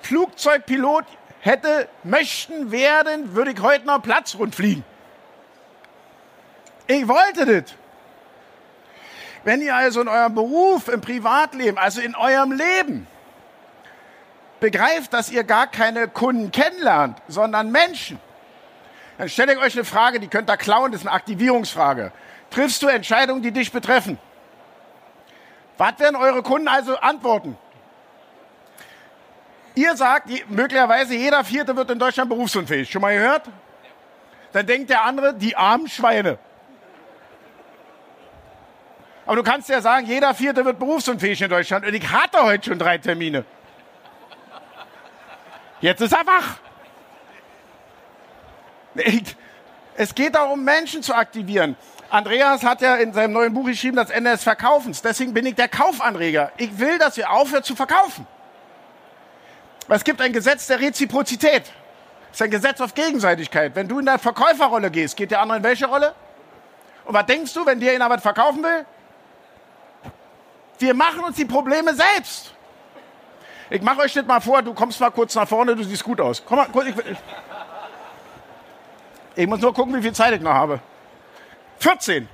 Flugzeugpilot 0.01 1.05
hätte 1.41 1.87
möchten 2.03 2.71
werden, 2.71 3.35
würde 3.35 3.51
ich 3.51 3.61
heute 3.61 3.85
noch 3.85 4.01
Platz 4.01 4.35
rundfliegen. 4.35 4.83
Ich 6.87 7.07
wollte 7.07 7.61
das. 7.61 7.73
Wenn 9.43 9.61
ihr 9.61 9.75
also 9.75 10.01
in 10.01 10.07
eurem 10.07 10.35
Beruf, 10.35 10.87
im 10.87 11.01
Privatleben, 11.01 11.77
also 11.77 12.01
in 12.01 12.15
eurem 12.15 12.51
Leben 12.51 13.07
begreift, 14.59 15.13
dass 15.13 15.29
ihr 15.29 15.43
gar 15.43 15.67
keine 15.67 16.07
Kunden 16.07 16.51
kennenlernt, 16.51 17.21
sondern 17.27 17.71
Menschen, 17.71 18.19
dann 19.17 19.29
stelle 19.29 19.53
ich 19.53 19.59
euch 19.59 19.73
eine 19.73 19.85
Frage, 19.85 20.19
die 20.19 20.27
könnt 20.27 20.49
ihr 20.49 20.57
klauen, 20.57 20.91
das 20.91 21.01
ist 21.01 21.07
eine 21.07 21.15
Aktivierungsfrage. 21.15 22.11
Triffst 22.49 22.81
du 22.81 22.87
Entscheidungen, 22.87 23.41
die 23.41 23.51
dich 23.51 23.71
betreffen? 23.71 24.17
Was 25.77 25.99
werden 25.99 26.15
eure 26.15 26.41
Kunden 26.41 26.67
also 26.67 26.97
antworten? 26.97 27.57
Ihr 29.75 29.95
sagt, 29.95 30.29
möglicherweise 30.49 31.13
jeder 31.15 31.43
Vierte 31.43 31.75
wird 31.75 31.91
in 31.91 31.99
Deutschland 31.99 32.29
berufsunfähig. 32.29 32.89
Schon 32.89 33.01
mal 33.01 33.13
gehört? 33.13 33.43
Dann 34.51 34.65
denkt 34.65 34.89
der 34.89 35.03
andere, 35.03 35.35
die 35.35 35.55
armen 35.55 35.87
Schweine. 35.87 36.39
Aber 39.27 39.35
du 39.35 39.43
kannst 39.43 39.69
ja 39.69 39.81
sagen, 39.81 40.07
jeder 40.07 40.33
Vierte 40.33 40.65
wird 40.65 40.79
berufsunfähig 40.79 41.41
in 41.41 41.49
Deutschland. 41.49 41.85
Und 41.85 41.93
ich 41.93 42.11
hatte 42.11 42.43
heute 42.43 42.69
schon 42.69 42.79
drei 42.79 42.97
Termine. 42.97 43.45
Jetzt 45.79 46.01
ist 46.01 46.13
er 46.13 46.25
wach. 46.25 46.57
Es 49.95 50.15
geht 50.15 50.33
darum, 50.33 50.63
Menschen 50.63 51.03
zu 51.03 51.13
aktivieren. 51.13 51.75
Andreas 52.09 52.63
hat 52.63 52.81
ja 52.81 52.95
in 52.95 53.13
seinem 53.13 53.33
neuen 53.33 53.53
Buch 53.53 53.65
geschrieben, 53.65 53.97
das 53.97 54.09
Ende 54.09 54.31
des 54.31 54.43
Verkaufens. 54.43 55.01
Deswegen 55.01 55.33
bin 55.33 55.45
ich 55.45 55.55
der 55.55 55.67
Kaufanreger. 55.67 56.51
Ich 56.57 56.77
will, 56.79 56.97
dass 56.97 57.17
ihr 57.17 57.29
aufhört 57.29 57.65
zu 57.65 57.75
verkaufen. 57.75 58.25
Es 59.89 60.03
gibt 60.03 60.21
ein 60.21 60.33
Gesetz 60.33 60.67
der 60.67 60.79
Reziprozität. 60.79 61.63
Das 62.29 62.37
ist 62.37 62.41
ein 62.41 62.51
Gesetz 62.51 62.81
auf 62.81 62.93
Gegenseitigkeit. 62.93 63.75
Wenn 63.75 63.87
du 63.87 63.99
in 63.99 64.05
der 64.05 64.19
Verkäuferrolle 64.19 64.91
gehst, 64.91 65.17
geht 65.17 65.31
der 65.31 65.41
andere 65.41 65.57
in 65.57 65.63
welche 65.63 65.87
Rolle? 65.87 66.13
Und 67.05 67.13
was 67.13 67.25
denkst 67.25 67.53
du, 67.53 67.65
wenn 67.65 67.79
dir 67.79 67.93
einer 67.93 68.09
was 68.09 68.21
verkaufen 68.21 68.63
will? 68.63 68.85
Wir 70.79 70.93
machen 70.93 71.21
uns 71.21 71.35
die 71.35 71.45
Probleme 71.45 71.93
selbst. 71.93 72.53
Ich 73.69 73.81
mache 73.81 74.01
euch 74.01 74.13
das 74.13 74.25
mal 74.25 74.39
vor, 74.39 74.61
du 74.61 74.73
kommst 74.73 74.99
mal 74.99 75.09
kurz 75.09 75.35
nach 75.35 75.47
vorne, 75.47 75.75
du 75.75 75.83
siehst 75.83 76.03
gut 76.03 76.21
aus. 76.21 76.43
Komm 76.45 76.57
mal, 76.57 76.67
ich, 76.87 76.95
ich 79.35 79.47
muss 79.47 79.59
nur 79.59 79.73
gucken, 79.73 79.95
wie 79.95 80.01
viel 80.01 80.13
Zeit 80.13 80.33
ich 80.33 80.41
noch 80.41 80.53
habe. 80.53 80.79
14. 81.79 82.27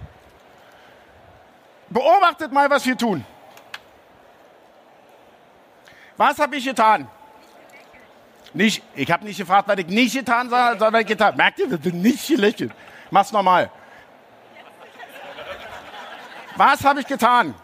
Beobachtet 1.89 2.51
mal, 2.51 2.69
was 2.69 2.85
wir 2.85 2.97
tun. 2.97 3.25
Was 6.17 6.39
habe 6.39 6.55
ich 6.55 6.65
getan? 6.65 7.07
Nicht, 8.53 8.83
ich 8.95 9.11
habe 9.11 9.25
nicht 9.25 9.37
gefragt, 9.37 9.67
was 9.67 9.77
ich 9.79 9.87
nicht 9.87 10.13
getan 10.13 10.51
habe, 10.51 10.77
sondern 10.77 10.93
was 10.93 11.01
ich 11.01 11.07
getan 11.07 11.35
Merkt 11.35 11.59
ihr, 11.59 11.69
wir 11.69 11.77
sind 11.77 12.01
nicht 12.01 12.27
gelächelt. 12.27 12.71
Mach's 13.09 13.31
nochmal. 13.31 13.69
Was 16.55 16.83
habe 16.83 16.99
ich 16.99 17.07
getan? 17.07 17.55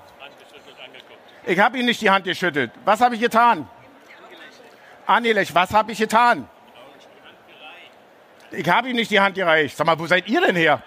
Ich 1.45 1.59
habe 1.59 1.77
ihm 1.77 1.85
nicht 1.85 2.01
die 2.01 2.09
Hand 2.09 2.25
geschüttelt. 2.25 2.71
Was 2.85 3.01
habe 3.01 3.15
ich 3.15 3.21
getan? 3.21 3.67
Angelächelt. 5.05 5.55
Was 5.55 5.73
habe 5.73 5.91
ich 5.91 5.97
getan? 5.97 6.47
Ich 8.51 8.67
habe 8.67 8.89
ihm 8.89 8.95
nicht 8.95 9.11
die 9.11 9.19
Hand 9.19 9.35
gereicht. 9.35 9.77
Sag 9.77 9.85
mal, 9.85 9.97
wo 9.97 10.07
seid 10.07 10.27
ihr 10.27 10.41
denn 10.41 10.55
her? 10.55 10.81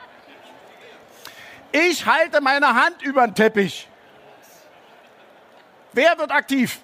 Ich 1.73 2.07
halte 2.07 2.41
meine 2.41 2.75
Hand 2.75 3.03
über 3.03 3.27
den 3.27 3.35
Teppich. 3.35 3.89
Wer 5.93 6.17
wird 6.19 6.31
aktiv? 6.31 6.81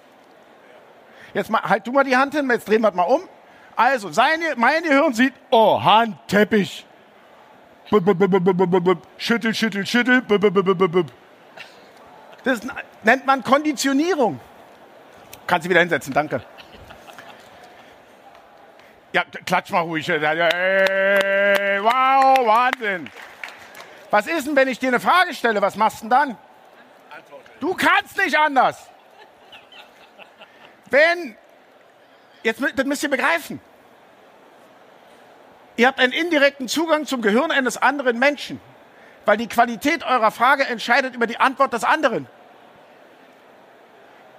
Jetzt 1.33 1.49
mal, 1.49 1.61
halt 1.61 1.85
du 1.85 1.91
mal 1.91 2.03
die 2.03 2.17
Hand 2.17 2.33
hin, 2.33 2.49
jetzt 2.49 2.67
drehen 2.67 2.81
wir 2.81 2.91
mal 2.91 3.03
um. 3.03 3.21
Also, 3.75 4.11
seine, 4.11 4.55
mein 4.57 4.83
Gehirn 4.83 5.13
sieht, 5.13 5.33
oh, 5.51 5.81
Hand, 5.81 6.17
Teppich. 6.27 6.85
Schüttel, 9.17 9.53
schüttel, 9.53 9.85
schüttel. 9.85 10.23
Das 12.43 12.61
nennt 13.03 13.25
man 13.25 13.43
Konditionierung. 13.43 14.39
Kannst 15.47 15.65
du 15.65 15.69
wieder 15.69 15.79
hinsetzen, 15.79 16.13
danke. 16.13 16.41
Ja, 19.11 19.23
klatsch 19.45 19.71
mal 19.71 19.79
ruhig. 19.79 20.07
Wow, 20.07 20.21
Wahnsinn. 22.45 23.09
Was 24.11 24.27
ist 24.27 24.47
denn, 24.47 24.55
wenn 24.55 24.67
ich 24.67 24.79
dir 24.79 24.87
eine 24.87 24.99
Frage 24.99 25.33
stelle? 25.33 25.61
Was 25.61 25.75
machst 25.75 25.99
du 25.99 26.01
denn 26.03 26.09
dann? 26.09 26.37
Du 27.59 27.73
kannst 27.73 28.17
nicht 28.17 28.37
anders. 28.37 28.77
Wenn, 30.89 31.35
jetzt 32.43 32.61
das 32.75 32.85
müsst 32.85 33.03
ihr 33.03 33.09
begreifen. 33.09 33.61
Ihr 35.75 35.87
habt 35.87 35.99
einen 35.99 36.13
indirekten 36.13 36.67
Zugang 36.67 37.05
zum 37.05 37.21
Gehirn 37.21 37.51
eines 37.51 37.77
anderen 37.77 38.19
Menschen, 38.19 38.59
weil 39.25 39.37
die 39.37 39.47
Qualität 39.47 40.03
eurer 40.03 40.31
Frage 40.31 40.65
entscheidet 40.65 41.15
über 41.15 41.27
die 41.27 41.39
Antwort 41.39 41.73
des 41.73 41.83
anderen. 41.83 42.27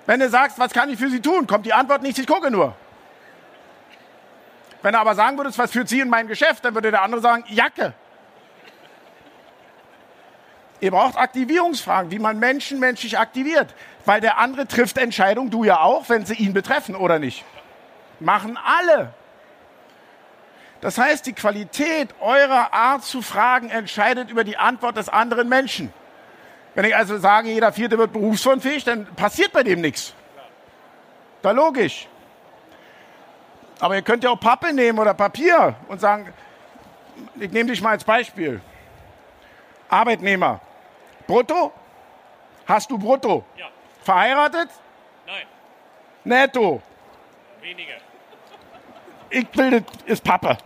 Wenn 0.07 0.21
du 0.21 0.29
sagst, 0.29 0.59
was 0.59 0.73
kann 0.73 0.91
ich 0.91 0.99
für 0.99 1.09
Sie 1.09 1.21
tun, 1.21 1.47
kommt 1.47 1.65
die 1.67 1.73
Antwort 1.73 2.03
nicht, 2.03 2.19
ich 2.19 2.27
gucke 2.27 2.51
nur. 2.51 2.75
Wenn 4.83 4.93
du 4.93 4.99
aber 4.99 5.15
sagen 5.15 5.37
würdest, 5.37 5.59
was 5.59 5.71
führt 5.71 5.89
Sie 5.89 6.01
in 6.01 6.09
mein 6.09 6.27
Geschäft, 6.27 6.65
dann 6.65 6.75
würde 6.75 6.91
der 6.91 7.03
andere 7.03 7.21
sagen, 7.21 7.45
Jacke. 7.49 7.95
Ihr 10.81 10.91
braucht 10.91 11.17
Aktivierungsfragen, 11.17 12.11
wie 12.11 12.19
man 12.19 12.39
Menschen 12.39 12.79
menschlich 12.81 13.19
aktiviert. 13.19 13.75
Weil 14.07 14.21
der 14.21 14.39
andere 14.39 14.67
trifft 14.67 14.97
Entscheidungen, 14.97 15.51
du 15.51 15.65
ja 15.65 15.81
auch, 15.81 16.09
wenn 16.09 16.25
sie 16.25 16.35
ihn 16.35 16.55
betreffen 16.55 16.97
oder 16.97 17.19
nicht. 17.19 17.45
Machen 18.19 18.59
alle. 18.59 19.13
Das 20.81 20.97
heißt, 20.97 21.27
die 21.27 21.35
Qualität 21.35 22.15
eurer 22.21 22.73
Art 22.73 23.05
zu 23.05 23.21
fragen 23.21 23.69
entscheidet 23.69 24.31
über 24.31 24.45
die 24.45 24.57
Antwort 24.57 24.97
des 24.97 25.11
anderen 25.11 25.49
Menschen. 25.49 25.93
Wenn 26.75 26.87
ich 26.87 26.97
also 26.97 27.19
sage, 27.19 27.51
jeder 27.51 27.73
Vierte 27.73 27.99
wird 27.99 28.13
berufsunfähig, 28.13 28.85
dann 28.85 29.05
passiert 29.15 29.53
bei 29.53 29.63
dem 29.63 29.83
nichts. 29.83 30.15
Da 31.43 31.51
logisch. 31.51 32.09
Aber 33.81 33.95
ihr 33.97 34.03
könnt 34.03 34.25
ja 34.25 34.31
auch 34.31 34.41
Pappe 34.41 34.73
nehmen 34.73 34.99
oder 34.99 35.13
Papier 35.13 35.75
und 35.89 36.01
sagen, 36.01 36.33
ich 37.39 37.51
nehme 37.51 37.71
dich 37.71 37.83
mal 37.83 37.91
als 37.91 38.05
Beispiel. 38.05 38.61
Arbeitnehmer. 39.89 40.61
Brutto? 41.31 41.73
Hast 42.67 42.91
du 42.91 42.99
brutto? 42.99 43.45
Ja. 43.57 43.71
Verheiratet? 44.03 44.69
Nein. 45.27 45.47
Netto? 46.25 46.83
Weniger. 47.61 47.95
Ich 49.31 49.47
das 49.53 49.83
ist 50.07 50.25
Pappe. 50.25 50.59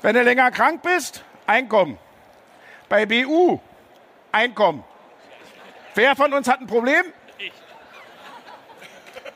Wenn 0.00 0.14
du 0.14 0.22
länger 0.22 0.50
krank 0.50 0.80
bist, 0.80 1.22
Einkommen. 1.46 1.98
Bei 2.88 3.04
BU, 3.04 3.60
Einkommen. 4.32 4.82
Wer 5.94 6.16
von 6.16 6.32
uns 6.32 6.48
hat 6.48 6.60
ein 6.60 6.66
Problem? 6.66 7.04
Ich. 7.36 7.52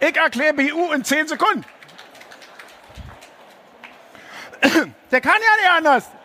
Ich 0.01 0.17
erkläre 0.17 0.55
BU 0.55 0.91
in 0.93 1.05
10 1.05 1.29
Sekunden. 1.29 1.67
Der 5.11 5.21
kann 5.21 5.35
ja 5.35 5.57
nicht 5.61 5.71
anders. 5.71 6.20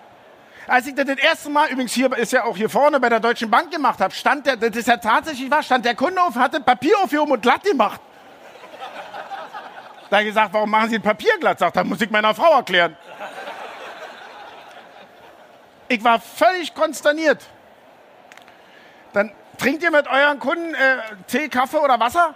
Als 0.67 0.87
ich 0.87 0.95
das 0.95 1.05
das 1.05 1.17
erste 1.17 1.49
Mal, 1.49 1.69
übrigens 1.69 1.93
hier 1.93 2.11
ist 2.17 2.31
ja 2.31 2.43
auch 2.43 2.57
hier 2.57 2.69
vorne 2.69 2.99
bei 2.99 3.09
der 3.09 3.19
Deutschen 3.19 3.51
Bank 3.51 3.71
gemacht 3.71 3.99
habe, 3.99 4.13
stand 4.13 4.47
der, 4.47 4.57
das 4.57 4.75
ist 4.75 4.87
ja 4.87 4.97
tatsächlich 4.97 5.49
wahr, 5.51 5.61
stand 5.61 5.85
der 5.85 5.95
Kunde 5.95 6.21
auf, 6.21 6.35
hatte 6.35 6.59
Papier 6.59 6.97
aufgehoben 7.03 7.33
und 7.33 7.41
glatt 7.41 7.63
gemacht. 7.63 8.01
Da 10.09 10.23
gesagt, 10.23 10.53
warum 10.53 10.69
machen 10.69 10.89
Sie 10.89 10.95
ein 10.95 11.01
Papier 11.01 11.37
glatt? 11.39 11.59
Sagt, 11.59 11.75
das 11.75 11.85
muss 11.85 12.01
ich 12.01 12.09
meiner 12.09 12.33
Frau 12.33 12.53
erklären. 12.53 12.95
Ich 15.87 16.03
war 16.03 16.19
völlig 16.19 16.73
konsterniert. 16.73 17.45
Dann 19.13 19.31
trinkt 19.57 19.83
ihr 19.83 19.91
mit 19.91 20.07
euren 20.07 20.39
Kunden 20.39 20.73
äh, 20.73 20.97
Tee, 21.27 21.47
Kaffee 21.47 21.77
oder 21.77 21.99
Wasser? 21.99 22.33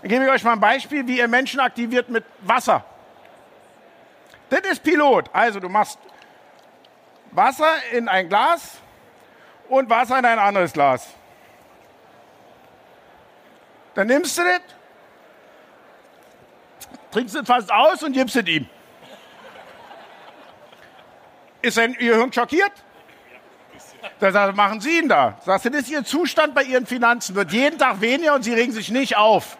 Dann 0.00 0.10
gebe 0.10 0.24
ich 0.24 0.30
euch 0.30 0.44
mal 0.44 0.52
ein 0.52 0.60
Beispiel, 0.60 1.06
wie 1.06 1.18
ihr 1.18 1.28
Menschen 1.28 1.60
aktiviert 1.60 2.08
mit 2.08 2.24
Wasser. 2.40 2.84
Das 4.48 4.60
ist 4.60 4.82
Pilot. 4.82 5.30
Also 5.32 5.60
du 5.60 5.68
machst 5.68 5.98
Wasser 7.32 7.70
in 7.92 8.08
ein 8.08 8.28
Glas 8.28 8.78
und 9.68 9.88
Wasser 9.90 10.18
in 10.18 10.24
ein 10.24 10.38
anderes 10.38 10.72
Glas. 10.72 11.08
Dann 13.94 14.06
nimmst 14.06 14.38
du 14.38 14.42
das, 14.42 14.60
trinkst 17.10 17.34
es 17.34 17.46
fast 17.46 17.72
aus 17.72 18.02
und 18.02 18.12
gibst 18.12 18.36
es 18.36 18.46
ihm. 18.46 18.68
Ist 21.62 21.74
sein 21.74 21.94
Gehirn 21.94 22.32
schockiert? 22.32 22.72
Da 24.18 24.32
sagt, 24.32 24.56
machen 24.56 24.80
Sie 24.80 24.98
ihn 24.98 25.08
da. 25.08 25.38
Sagst 25.44 25.66
du, 25.66 25.70
das 25.70 25.82
ist 25.82 25.90
Ihr 25.90 26.04
Zustand 26.04 26.54
bei 26.54 26.64
Ihren 26.64 26.86
Finanzen. 26.86 27.36
Wird 27.36 27.52
jeden 27.52 27.78
Tag 27.78 28.00
weniger 28.00 28.34
und 28.34 28.42
Sie 28.42 28.52
regen 28.52 28.72
sich 28.72 28.90
nicht 28.90 29.16
auf. 29.16 29.56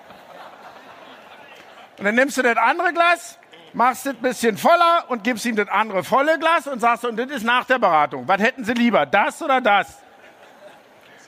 Und 1.98 2.04
dann 2.04 2.16
nimmst 2.16 2.36
du 2.36 2.42
das 2.42 2.56
andere 2.56 2.92
Glas, 2.92 3.38
machst 3.74 4.06
ein 4.06 4.16
bisschen 4.16 4.56
voller 4.56 5.04
und 5.08 5.24
gibst 5.24 5.44
ihm 5.44 5.56
das 5.56 5.68
andere 5.68 6.04
volle 6.04 6.38
Glas 6.38 6.66
und 6.66 6.80
sagst, 6.80 7.04
und 7.04 7.16
das 7.16 7.30
ist 7.30 7.44
nach 7.44 7.64
der 7.64 7.78
Beratung. 7.78 8.26
Was 8.26 8.40
hätten 8.40 8.64
Sie 8.64 8.74
lieber, 8.74 9.06
das 9.06 9.42
oder 9.42 9.60
das? 9.60 9.98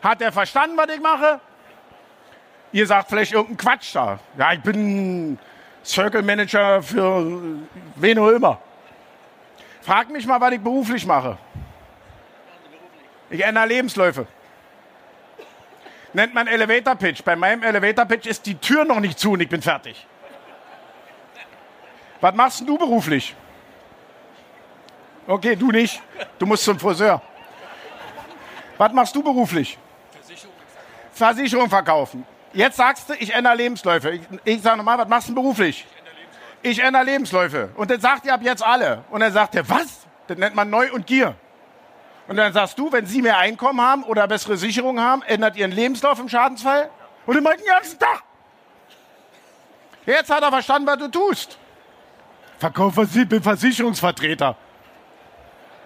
Hat 0.03 0.21
er 0.21 0.33
verstanden, 0.33 0.77
was 0.77 0.89
ich 0.89 1.01
mache? 1.01 1.41
Ihr 2.73 2.87
sagt 2.87 3.09
vielleicht 3.09 3.33
irgendeinen 3.33 3.57
Quatsch 3.57 3.95
da. 3.95 4.19
Ja, 4.37 4.53
ich 4.53 4.61
bin 4.61 5.39
Circle 5.85 6.23
Manager 6.23 6.83
für 6.83 7.25
wen 7.97 8.19
auch 8.19 8.29
immer. 8.29 8.61
Frag 9.81 10.11
mich 10.11 10.27
mal, 10.27 10.41
was 10.41 10.53
ich 10.53 10.61
beruflich 10.61 11.07
mache. 11.07 11.39
Ich 13.31 13.45
ändere 13.45 13.67
Lebensläufe. 13.67 14.27
Nennt 16.13 16.35
man 16.35 16.47
Elevator 16.47 16.95
Pitch. 16.95 17.23
Bei 17.23 17.37
meinem 17.37 17.63
Elevator 17.63 18.05
Pitch 18.05 18.27
ist 18.27 18.47
die 18.47 18.55
Tür 18.55 18.85
noch 18.85 19.01
nicht 19.01 19.19
zu 19.19 19.33
und 19.33 19.41
ich 19.41 19.49
bin 19.49 19.63
fertig. 19.63 20.07
Was 22.25 22.35
machst 22.35 22.66
du 22.66 22.79
beruflich? 22.79 23.37
Okay, 25.27 25.55
du 25.55 25.70
nicht. 25.70 26.01
Du 26.39 26.47
musst 26.47 26.64
zum 26.64 26.81
Friseur. 26.81 27.20
Was 28.79 28.93
machst 28.95 29.14
du 29.14 29.22
beruflich? 29.22 29.77
Versicherung 31.12 31.68
verkaufen. 31.68 32.25
Jetzt 32.55 32.79
sagst 32.79 33.11
du, 33.11 33.12
ich 33.12 33.31
ändere 33.35 33.57
Lebensläufe. 33.57 34.12
Ich, 34.12 34.22
ich 34.43 34.62
sage 34.62 34.79
nochmal, 34.79 34.97
was 34.97 35.07
machst 35.07 35.29
du 35.29 35.35
beruflich? 35.35 35.87
Ich 36.62 36.79
ändere 36.79 37.05
Lebensläufe. 37.05 37.68
Und 37.77 37.91
dann 37.91 38.01
sagt 38.01 38.25
ihr 38.25 38.33
ab 38.33 38.41
jetzt 38.43 38.64
alle. 38.64 39.05
Und 39.11 39.20
dann 39.20 39.31
sagt 39.35 39.55
er, 39.55 39.68
was? 39.68 40.07
Das 40.27 40.39
nennt 40.39 40.55
man 40.55 40.70
Neu 40.70 40.91
und 40.95 41.07
Gier. 41.07 41.35
Und 42.27 42.37
dann 42.39 42.55
sagst 42.55 42.79
du, 42.79 42.91
wenn 42.91 43.05
Sie 43.05 43.20
mehr 43.20 43.37
Einkommen 43.37 43.83
haben 43.83 44.03
oder 44.03 44.27
bessere 44.29 44.57
Sicherung 44.57 44.99
haben, 44.99 45.20
ändert 45.25 45.57
Ihren 45.57 45.72
Lebenslauf 45.72 46.18
im 46.18 46.31
Schadensfall? 46.31 46.89
Und 47.27 47.37
immer 47.37 47.55
den 47.55 47.66
ganzen 47.66 47.99
Tag. 47.99 48.22
Jetzt 50.07 50.31
hat 50.31 50.43
er 50.43 50.49
verstanden, 50.49 50.87
was 50.87 50.97
du 50.97 51.09
tust. 51.09 51.59
Verkauf 52.65 52.97
ich 52.97 53.29
bin 53.29 53.43
Versicherungsvertreter. 53.43 54.57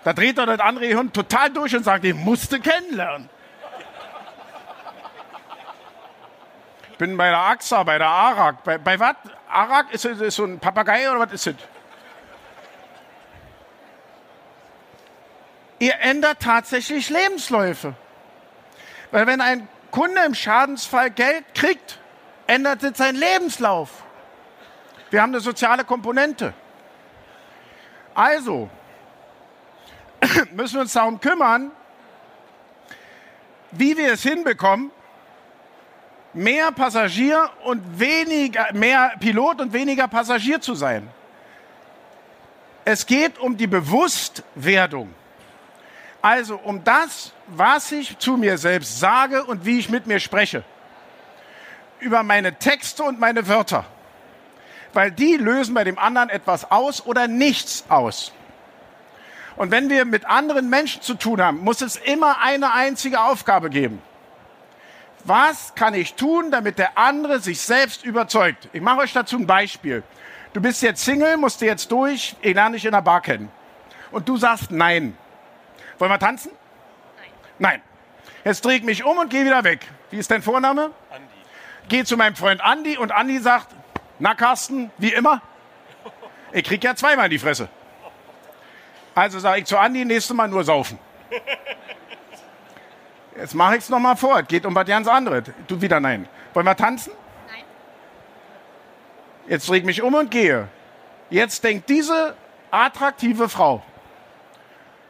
Da 0.04 0.12
dreht 0.12 0.38
er 0.38 0.46
das 0.46 0.60
andere 0.60 0.94
Hund 0.94 1.12
total 1.12 1.50
durch 1.50 1.74
und 1.74 1.82
sagt, 1.82 2.04
den 2.04 2.16
musst 2.18 2.52
du 2.52 2.60
kennenlernen. 2.60 3.28
Ich 6.92 6.98
bin 6.98 7.16
bei 7.16 7.30
der 7.30 7.38
AXA, 7.38 7.82
bei 7.82 7.98
der 7.98 8.06
ARAG. 8.06 8.62
Bei, 8.62 8.78
bei 8.78 8.96
was? 9.00 9.16
ARAG 9.50 9.90
ist, 9.90 10.04
ist 10.04 10.36
so 10.36 10.44
ein 10.44 10.60
Papagei 10.60 11.10
oder 11.10 11.18
was 11.18 11.32
ist 11.32 11.48
das? 11.48 11.54
Ihr 15.80 15.98
ändert 15.98 16.38
tatsächlich 16.38 17.10
Lebensläufe. 17.10 17.94
Weil 19.10 19.26
wenn 19.26 19.40
ein 19.40 19.66
Kunde 19.90 20.20
im 20.24 20.36
Schadensfall 20.36 21.10
Geld 21.10 21.44
kriegt, 21.56 21.98
ändert 22.46 22.84
es 22.84 22.98
seinen 22.98 23.18
Lebenslauf. 23.18 24.04
Wir 25.10 25.22
haben 25.22 25.32
eine 25.32 25.40
soziale 25.40 25.82
Komponente. 25.82 26.54
Also 28.18 28.68
müssen 30.50 30.74
wir 30.74 30.80
uns 30.80 30.92
darum 30.92 31.20
kümmern, 31.20 31.70
wie 33.70 33.96
wir 33.96 34.14
es 34.14 34.24
hinbekommen, 34.24 34.90
mehr 36.32 36.72
Passagier 36.72 37.48
und 37.62 38.00
weniger, 38.00 38.72
mehr 38.72 39.12
Pilot 39.20 39.60
und 39.60 39.72
weniger 39.72 40.08
Passagier 40.08 40.60
zu 40.60 40.74
sein. 40.74 41.08
Es 42.84 43.06
geht 43.06 43.38
um 43.38 43.56
die 43.56 43.68
Bewusstwerdung. 43.68 45.14
Also 46.20 46.56
um 46.56 46.82
das, 46.82 47.32
was 47.46 47.92
ich 47.92 48.18
zu 48.18 48.36
mir 48.36 48.58
selbst 48.58 48.98
sage 48.98 49.44
und 49.44 49.64
wie 49.64 49.78
ich 49.78 49.90
mit 49.90 50.08
mir 50.08 50.18
spreche. 50.18 50.64
Über 52.00 52.24
meine 52.24 52.58
Texte 52.58 53.04
und 53.04 53.20
meine 53.20 53.46
Wörter. 53.46 53.84
Weil 54.92 55.10
die 55.10 55.36
lösen 55.36 55.74
bei 55.74 55.84
dem 55.84 55.98
anderen 55.98 56.30
etwas 56.30 56.70
aus 56.70 57.04
oder 57.04 57.28
nichts 57.28 57.84
aus. 57.88 58.32
Und 59.56 59.70
wenn 59.70 59.90
wir 59.90 60.04
mit 60.04 60.24
anderen 60.24 60.70
Menschen 60.70 61.02
zu 61.02 61.14
tun 61.14 61.42
haben, 61.42 61.58
muss 61.58 61.80
es 61.80 61.96
immer 61.96 62.40
eine 62.40 62.72
einzige 62.72 63.20
Aufgabe 63.20 63.70
geben. 63.70 64.00
Was 65.24 65.74
kann 65.74 65.94
ich 65.94 66.14
tun, 66.14 66.50
damit 66.50 66.78
der 66.78 66.96
andere 66.96 67.40
sich 67.40 67.60
selbst 67.60 68.04
überzeugt? 68.04 68.68
Ich 68.72 68.80
mache 68.80 69.00
euch 69.00 69.12
dazu 69.12 69.36
ein 69.36 69.46
Beispiel. 69.46 70.04
Du 70.52 70.60
bist 70.60 70.80
jetzt 70.80 71.04
Single, 71.04 71.36
musst 71.36 71.60
du 71.60 71.66
jetzt 71.66 71.90
durch, 71.90 72.36
ich 72.40 72.54
lerne 72.54 72.76
dich 72.76 72.84
in 72.84 72.92
der 72.92 73.02
Bar 73.02 73.20
kennen. 73.20 73.50
Und 74.10 74.28
du 74.28 74.36
sagst 74.36 74.70
nein. 74.70 75.16
Wollen 75.98 76.10
wir 76.10 76.18
tanzen? 76.18 76.52
Nein. 77.16 77.30
Nein. 77.58 77.82
Jetzt 78.44 78.64
drehe 78.64 78.76
ich 78.76 78.84
mich 78.84 79.04
um 79.04 79.18
und 79.18 79.28
gehe 79.28 79.44
wieder 79.44 79.64
weg. 79.64 79.80
Wie 80.10 80.18
ist 80.18 80.30
dein 80.30 80.40
Vorname? 80.40 80.92
Andi. 81.10 81.34
Geh 81.88 82.04
zu 82.04 82.16
meinem 82.16 82.36
Freund 82.36 82.60
Andi 82.60 82.96
und 82.96 83.12
Andi 83.12 83.38
sagt, 83.40 83.74
na 84.18 84.34
Carsten, 84.34 84.90
wie 84.98 85.12
immer? 85.12 85.40
Ich 86.52 86.64
krieg 86.64 86.82
ja 86.82 86.94
zweimal 86.94 87.26
in 87.26 87.32
die 87.32 87.38
Fresse. 87.38 87.68
Also 89.14 89.38
sage 89.38 89.60
ich 89.60 89.66
zu 89.66 89.78
Andi, 89.78 90.04
nächstes 90.04 90.34
Mal 90.34 90.48
nur 90.48 90.64
saufen. 90.64 90.98
Jetzt 93.36 93.54
mache 93.54 93.76
ich 93.76 93.84
es 93.84 93.88
nochmal 93.88 94.16
vor. 94.16 94.40
Es 94.40 94.48
geht 94.48 94.66
um 94.66 94.74
was 94.74 94.86
ganz 94.86 95.06
anderes. 95.06 95.44
Du 95.66 95.80
wieder 95.80 96.00
nein. 96.00 96.28
Wollen 96.54 96.66
wir 96.66 96.76
tanzen? 96.76 97.12
Nein. 97.46 97.64
Jetzt 99.46 99.68
drehe 99.68 99.78
ich 99.78 99.84
mich 99.84 100.02
um 100.02 100.14
und 100.14 100.30
gehe. 100.30 100.68
Jetzt 101.30 101.62
denkt 101.62 101.88
diese 101.88 102.34
attraktive 102.70 103.48
Frau, 103.48 103.82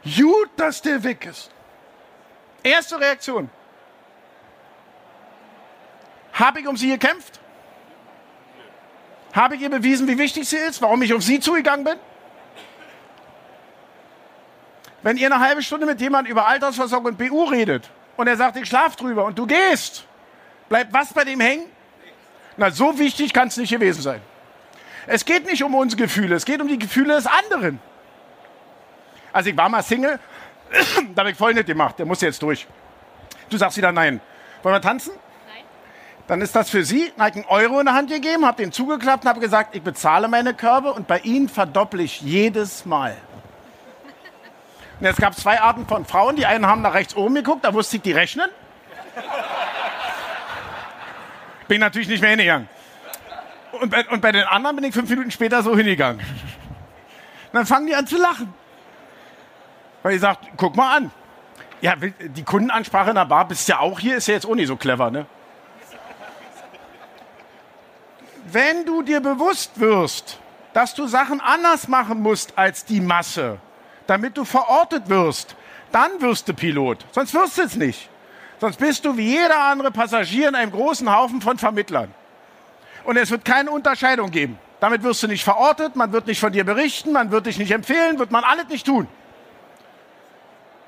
Gut, 0.03 0.49
dass 0.55 0.81
der 0.81 1.03
weg 1.03 1.25
ist. 1.25 1.51
Erste 2.63 2.99
Reaktion. 2.99 3.49
Habe 6.33 6.61
ich 6.61 6.67
um 6.67 6.77
sie 6.77 6.89
gekämpft? 6.89 7.38
Habe 9.33 9.55
ich 9.55 9.61
ihr 9.61 9.69
bewiesen, 9.69 10.07
wie 10.07 10.17
wichtig 10.17 10.47
sie 10.47 10.57
ist, 10.57 10.81
warum 10.81 11.01
ich 11.01 11.13
auf 11.13 11.23
sie 11.23 11.39
zugegangen 11.39 11.83
bin? 11.85 11.95
Wenn 15.01 15.17
ihr 15.17 15.27
eine 15.27 15.39
halbe 15.39 15.61
Stunde 15.61 15.85
mit 15.85 16.01
jemandem 16.01 16.31
über 16.31 16.47
Altersversorgung 16.47 17.13
und 17.13 17.17
BU 17.17 17.45
redet 17.45 17.89
und 18.17 18.27
er 18.27 18.35
sagt, 18.35 18.57
ich 18.57 18.67
schlaf 18.67 18.95
drüber 18.95 19.25
und 19.25 19.37
du 19.37 19.45
gehst, 19.45 20.05
bleibt 20.67 20.91
was 20.91 21.13
bei 21.13 21.23
dem 21.23 21.39
hängen? 21.39 21.65
Na, 22.57 22.71
so 22.71 22.97
wichtig 22.99 23.33
kann 23.33 23.47
es 23.47 23.57
nicht 23.57 23.69
gewesen 23.69 24.01
sein. 24.01 24.21
Es 25.07 25.23
geht 25.23 25.45
nicht 25.45 25.63
um 25.63 25.73
unsere 25.73 26.01
Gefühle, 26.01 26.35
es 26.35 26.45
geht 26.45 26.59
um 26.59 26.67
die 26.67 26.77
Gefühle 26.77 27.15
des 27.15 27.25
anderen. 27.25 27.79
Also 29.31 29.49
ich 29.49 29.57
war 29.57 29.69
mal 29.69 29.83
Single, 29.83 30.19
da 31.15 31.21
habe 31.21 31.31
ich 31.31 31.37
voll 31.37 31.53
nicht 31.53 31.67
gemacht, 31.67 31.97
der 31.97 32.05
muss 32.05 32.19
jetzt 32.21 32.41
durch. 32.41 32.67
Du 33.49 33.57
sagst 33.57 33.77
wieder 33.77 33.91
nein. 33.91 34.19
Wollen 34.61 34.75
wir 34.75 34.81
tanzen? 34.81 35.13
Dann 36.29 36.41
ist 36.41 36.55
das 36.55 36.69
für 36.69 36.85
Sie. 36.85 37.11
Dann 37.17 37.25
habe 37.25 37.39
ich 37.39 37.43
einen 37.43 37.51
Euro 37.51 37.79
in 37.79 37.87
der 37.87 37.95
Hand 37.95 38.11
gegeben, 38.11 38.45
habe 38.45 38.61
den 38.61 38.71
zugeklappt 38.71 39.23
und 39.23 39.29
habe 39.29 39.39
gesagt, 39.39 39.75
ich 39.75 39.81
bezahle 39.81 40.27
meine 40.27 40.53
Körbe 40.53 40.93
und 40.93 41.07
bei 41.07 41.17
Ihnen 41.21 41.49
verdopple 41.49 42.03
ich 42.03 42.21
jedes 42.21 42.85
Mal. 42.85 43.17
Und 44.99 45.07
jetzt 45.07 45.19
gab 45.19 45.33
es 45.33 45.39
zwei 45.39 45.59
Arten 45.59 45.87
von 45.87 46.05
Frauen. 46.05 46.35
Die 46.35 46.45
einen 46.45 46.67
haben 46.67 46.83
nach 46.83 46.93
rechts 46.93 47.15
oben 47.15 47.33
geguckt, 47.33 47.65
da 47.65 47.73
wusste 47.73 47.95
ich, 47.95 48.03
die 48.03 48.11
rechnen. 48.11 48.47
Bin 51.67 51.79
natürlich 51.81 52.07
nicht 52.07 52.21
mehr 52.21 52.29
hingegangen. 52.29 52.69
Und 53.81 53.89
bei, 53.89 54.07
und 54.09 54.21
bei 54.21 54.31
den 54.31 54.43
anderen 54.43 54.75
bin 54.75 54.85
ich 54.85 54.93
fünf 54.93 55.09
Minuten 55.09 55.31
später 55.31 55.63
so 55.63 55.75
hingegangen. 55.75 56.19
Und 56.19 57.53
dann 57.53 57.65
fangen 57.65 57.87
die 57.87 57.95
an 57.95 58.05
zu 58.05 58.17
lachen. 58.17 58.53
Weil 60.03 60.13
ich 60.13 60.21
sagt, 60.21 60.45
guck 60.57 60.75
mal 60.75 60.95
an. 60.95 61.11
Ja, 61.81 61.95
die 61.95 62.43
Kundenansprache 62.43 63.09
in 63.09 63.15
der 63.15 63.25
Bar, 63.25 63.47
bist 63.47 63.67
ja 63.67 63.79
auch 63.79 63.99
hier, 63.99 64.17
ist 64.17 64.27
ja 64.27 64.35
jetzt 64.35 64.45
auch 64.45 64.53
nicht 64.53 64.67
so 64.67 64.75
clever, 64.75 65.09
ne? 65.09 65.25
Wenn 68.51 68.85
du 68.85 69.01
dir 69.01 69.19
bewusst 69.19 69.79
wirst, 69.79 70.39
dass 70.73 70.93
du 70.93 71.07
Sachen 71.07 71.41
anders 71.41 71.87
machen 71.87 72.21
musst 72.21 72.57
als 72.57 72.85
die 72.85 73.01
Masse, 73.01 73.59
damit 74.07 74.37
du 74.37 74.45
verortet 74.45 75.09
wirst. 75.09 75.55
Dann 75.91 76.21
wirst 76.21 76.47
du 76.47 76.53
Pilot. 76.53 77.05
Sonst 77.11 77.33
wirst 77.33 77.57
du 77.57 77.61
es 77.63 77.75
nicht. 77.75 78.09
Sonst 78.59 78.77
bist 78.77 79.05
du 79.05 79.15
wie 79.17 79.29
jeder 79.29 79.59
andere 79.59 79.91
Passagier 79.91 80.49
in 80.49 80.55
einem 80.55 80.71
großen 80.71 81.13
Haufen 81.15 81.41
von 81.41 81.57
Vermittlern. 81.57 82.13
Und 83.05 83.17
es 83.17 83.31
wird 83.31 83.45
keine 83.45 83.71
Unterscheidung 83.71 84.31
geben. 84.31 84.59
Damit 84.79 85.03
wirst 85.03 85.23
du 85.23 85.27
nicht 85.27 85.43
verortet, 85.43 85.95
man 85.95 86.11
wird 86.11 86.27
nicht 86.27 86.39
von 86.39 86.51
dir 86.51 86.63
berichten, 86.63 87.11
man 87.11 87.31
wird 87.31 87.45
dich 87.45 87.57
nicht 87.57 87.71
empfehlen, 87.71 88.19
wird 88.19 88.31
man 88.31 88.43
alles 88.43 88.67
nicht 88.69 88.85
tun. 88.85 89.07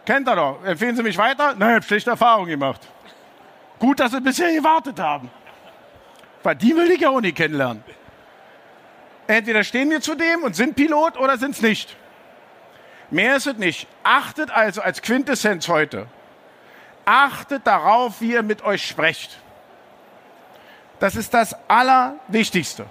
Kennt 0.05 0.27
ihr 0.27 0.35
doch. 0.35 0.63
Empfehlen 0.63 0.95
Sie 0.95 1.03
mich 1.03 1.17
weiter? 1.17 1.55
Nein, 1.57 1.69
ich 1.69 1.75
habe 1.75 1.85
schlechte 1.85 2.09
Erfahrungen 2.09 2.49
gemacht. 2.49 2.81
Gut, 3.79 3.99
dass 3.99 4.11
Sie 4.11 4.21
bisher 4.21 4.53
gewartet 4.53 4.99
haben. 4.99 5.29
Weil 6.43 6.55
die 6.55 6.75
will 6.75 6.89
ich 6.91 7.01
ja 7.01 7.09
auch 7.09 7.21
nicht 7.21 7.37
kennenlernen. 7.37 7.83
Entweder 9.27 9.63
stehen 9.63 9.89
wir 9.89 10.01
zu 10.01 10.15
dem 10.15 10.43
und 10.43 10.55
sind 10.55 10.75
Pilot 10.75 11.17
oder 11.17 11.37
sind 11.37 11.51
es 11.51 11.61
nicht. 11.61 11.95
Mehr 13.11 13.35
ist 13.35 13.47
es 13.47 13.57
nicht. 13.57 13.87
Achtet 14.03 14.51
also 14.51 14.81
als 14.81 15.01
Quintessenz 15.01 15.67
heute. 15.67 16.07
Achtet 17.05 17.67
darauf, 17.67 18.21
wie 18.21 18.33
ihr 18.33 18.43
mit 18.43 18.63
euch 18.63 18.85
sprecht. 18.85 19.37
Das 20.99 21.15
ist 21.15 21.33
das 21.33 21.55
Allerwichtigste. 21.67 22.85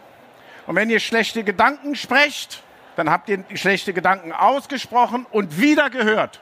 Und 0.67 0.77
wenn 0.77 0.91
ihr 0.91 1.01
schlechte 1.01 1.45
Gedanken 1.45 1.95
sprecht, 1.95 2.63
dann 2.97 3.11
habt 3.11 3.29
ihr 3.29 3.45
schlechte 3.55 3.93
Gedanken 3.93 4.33
ausgesprochen 4.33 5.27
und 5.31 5.61
wieder 5.61 5.91
gehört. 5.91 6.41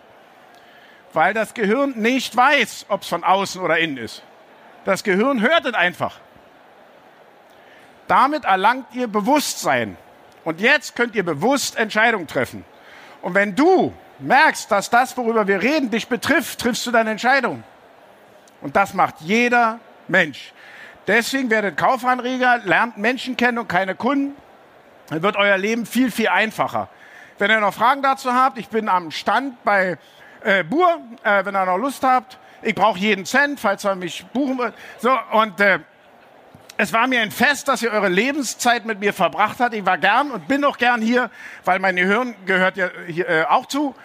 Weil 1.12 1.34
das 1.34 1.54
Gehirn 1.54 1.92
nicht 1.96 2.36
weiß, 2.36 2.86
ob 2.88 3.02
es 3.02 3.08
von 3.08 3.22
außen 3.22 3.60
oder 3.60 3.78
innen 3.78 3.96
ist. 3.96 4.22
Das 4.84 5.04
Gehirn 5.04 5.40
hört 5.40 5.66
es 5.66 5.74
einfach. 5.74 6.20
Damit 8.08 8.44
erlangt 8.44 8.86
ihr 8.94 9.06
Bewusstsein. 9.06 9.96
Und 10.44 10.60
jetzt 10.60 10.96
könnt 10.96 11.14
ihr 11.14 11.24
bewusst 11.24 11.76
Entscheidungen 11.76 12.26
treffen. 12.26 12.64
Und 13.22 13.34
wenn 13.34 13.54
du 13.54 13.92
merkst, 14.18 14.70
dass 14.70 14.90
das, 14.90 15.16
worüber 15.16 15.46
wir 15.46 15.62
reden, 15.62 15.90
dich 15.90 16.08
betrifft, 16.08 16.60
triffst 16.60 16.86
du 16.86 16.90
deine 16.90 17.10
Entscheidung. 17.10 17.62
Und 18.60 18.74
das 18.74 18.94
macht 18.94 19.16
jeder 19.20 19.78
Mensch. 20.08 20.52
Deswegen 21.06 21.50
werdet 21.50 21.76
Kaufanreger, 21.76 22.58
lernt 22.64 22.98
Menschen 22.98 23.36
kennen 23.36 23.58
und 23.58 23.68
keine 23.68 23.94
Kunden. 23.94 24.36
Dann 25.08 25.22
wird 25.22 25.36
euer 25.36 25.56
Leben 25.56 25.86
viel, 25.86 26.10
viel 26.10 26.28
einfacher. 26.28 26.88
Wenn 27.38 27.50
ihr 27.50 27.60
noch 27.60 27.72
Fragen 27.72 28.02
dazu 28.02 28.32
habt, 28.32 28.58
ich 28.58 28.68
bin 28.68 28.88
am 28.88 29.10
Stand 29.10 29.62
bei 29.64 29.98
äh, 30.42 30.64
Bur, 30.64 30.98
äh, 31.22 31.44
wenn 31.44 31.54
ihr 31.54 31.64
noch 31.64 31.78
Lust 31.78 32.02
habt. 32.02 32.38
Ich 32.62 32.74
brauche 32.74 32.98
jeden 32.98 33.24
Cent, 33.24 33.60
falls 33.60 33.84
ihr 33.84 33.94
mich 33.94 34.26
buchen 34.32 34.58
wollt. 34.58 34.74
So, 34.98 35.16
und 35.32 35.60
äh, 35.60 35.78
es 36.80 36.92
war 36.92 37.08
mir 37.08 37.20
ein 37.20 37.32
Fest, 37.32 37.66
dass 37.66 37.82
ihr 37.82 37.90
eure 37.90 38.08
Lebenszeit 38.08 38.86
mit 38.86 39.00
mir 39.00 39.12
verbracht 39.12 39.58
habt. 39.58 39.74
Ich 39.74 39.84
war 39.84 39.98
gern 39.98 40.30
und 40.30 40.46
bin 40.46 40.60
noch 40.60 40.78
gern 40.78 41.02
hier, 41.02 41.28
weil 41.64 41.80
mein 41.80 41.96
Gehirn 41.96 42.36
gehört 42.46 42.76
ja 42.76 42.88
hier, 43.08 43.28
äh, 43.28 43.44
auch 43.46 43.66
zu. 43.66 43.96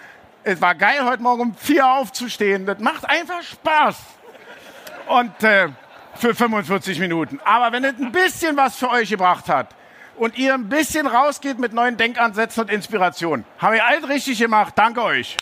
Es 0.43 0.59
war 0.59 0.73
geil, 0.73 1.05
heute 1.05 1.21
Morgen 1.21 1.41
um 1.41 1.55
vier 1.55 1.87
aufzustehen. 1.87 2.65
Das 2.65 2.79
macht 2.79 3.07
einfach 3.07 3.43
Spaß. 3.43 3.95
Und 5.05 5.43
äh, 5.43 5.69
für 6.15 6.33
45 6.33 6.99
Minuten. 6.99 7.39
Aber 7.45 7.71
wenn 7.71 7.83
es 7.83 7.93
ein 7.99 8.11
bisschen 8.11 8.57
was 8.57 8.75
für 8.75 8.89
euch 8.89 9.09
gebracht 9.09 9.49
hat 9.49 9.67
und 10.15 10.35
ihr 10.35 10.55
ein 10.55 10.67
bisschen 10.67 11.05
rausgeht 11.05 11.59
mit 11.59 11.73
neuen 11.73 11.97
Denkansätzen 11.97 12.63
und 12.63 12.71
Inspirationen, 12.71 13.45
haben 13.59 13.75
wir 13.75 13.85
alles 13.85 14.09
richtig 14.09 14.39
gemacht. 14.39 14.73
Danke 14.75 15.03
euch. 15.03 15.37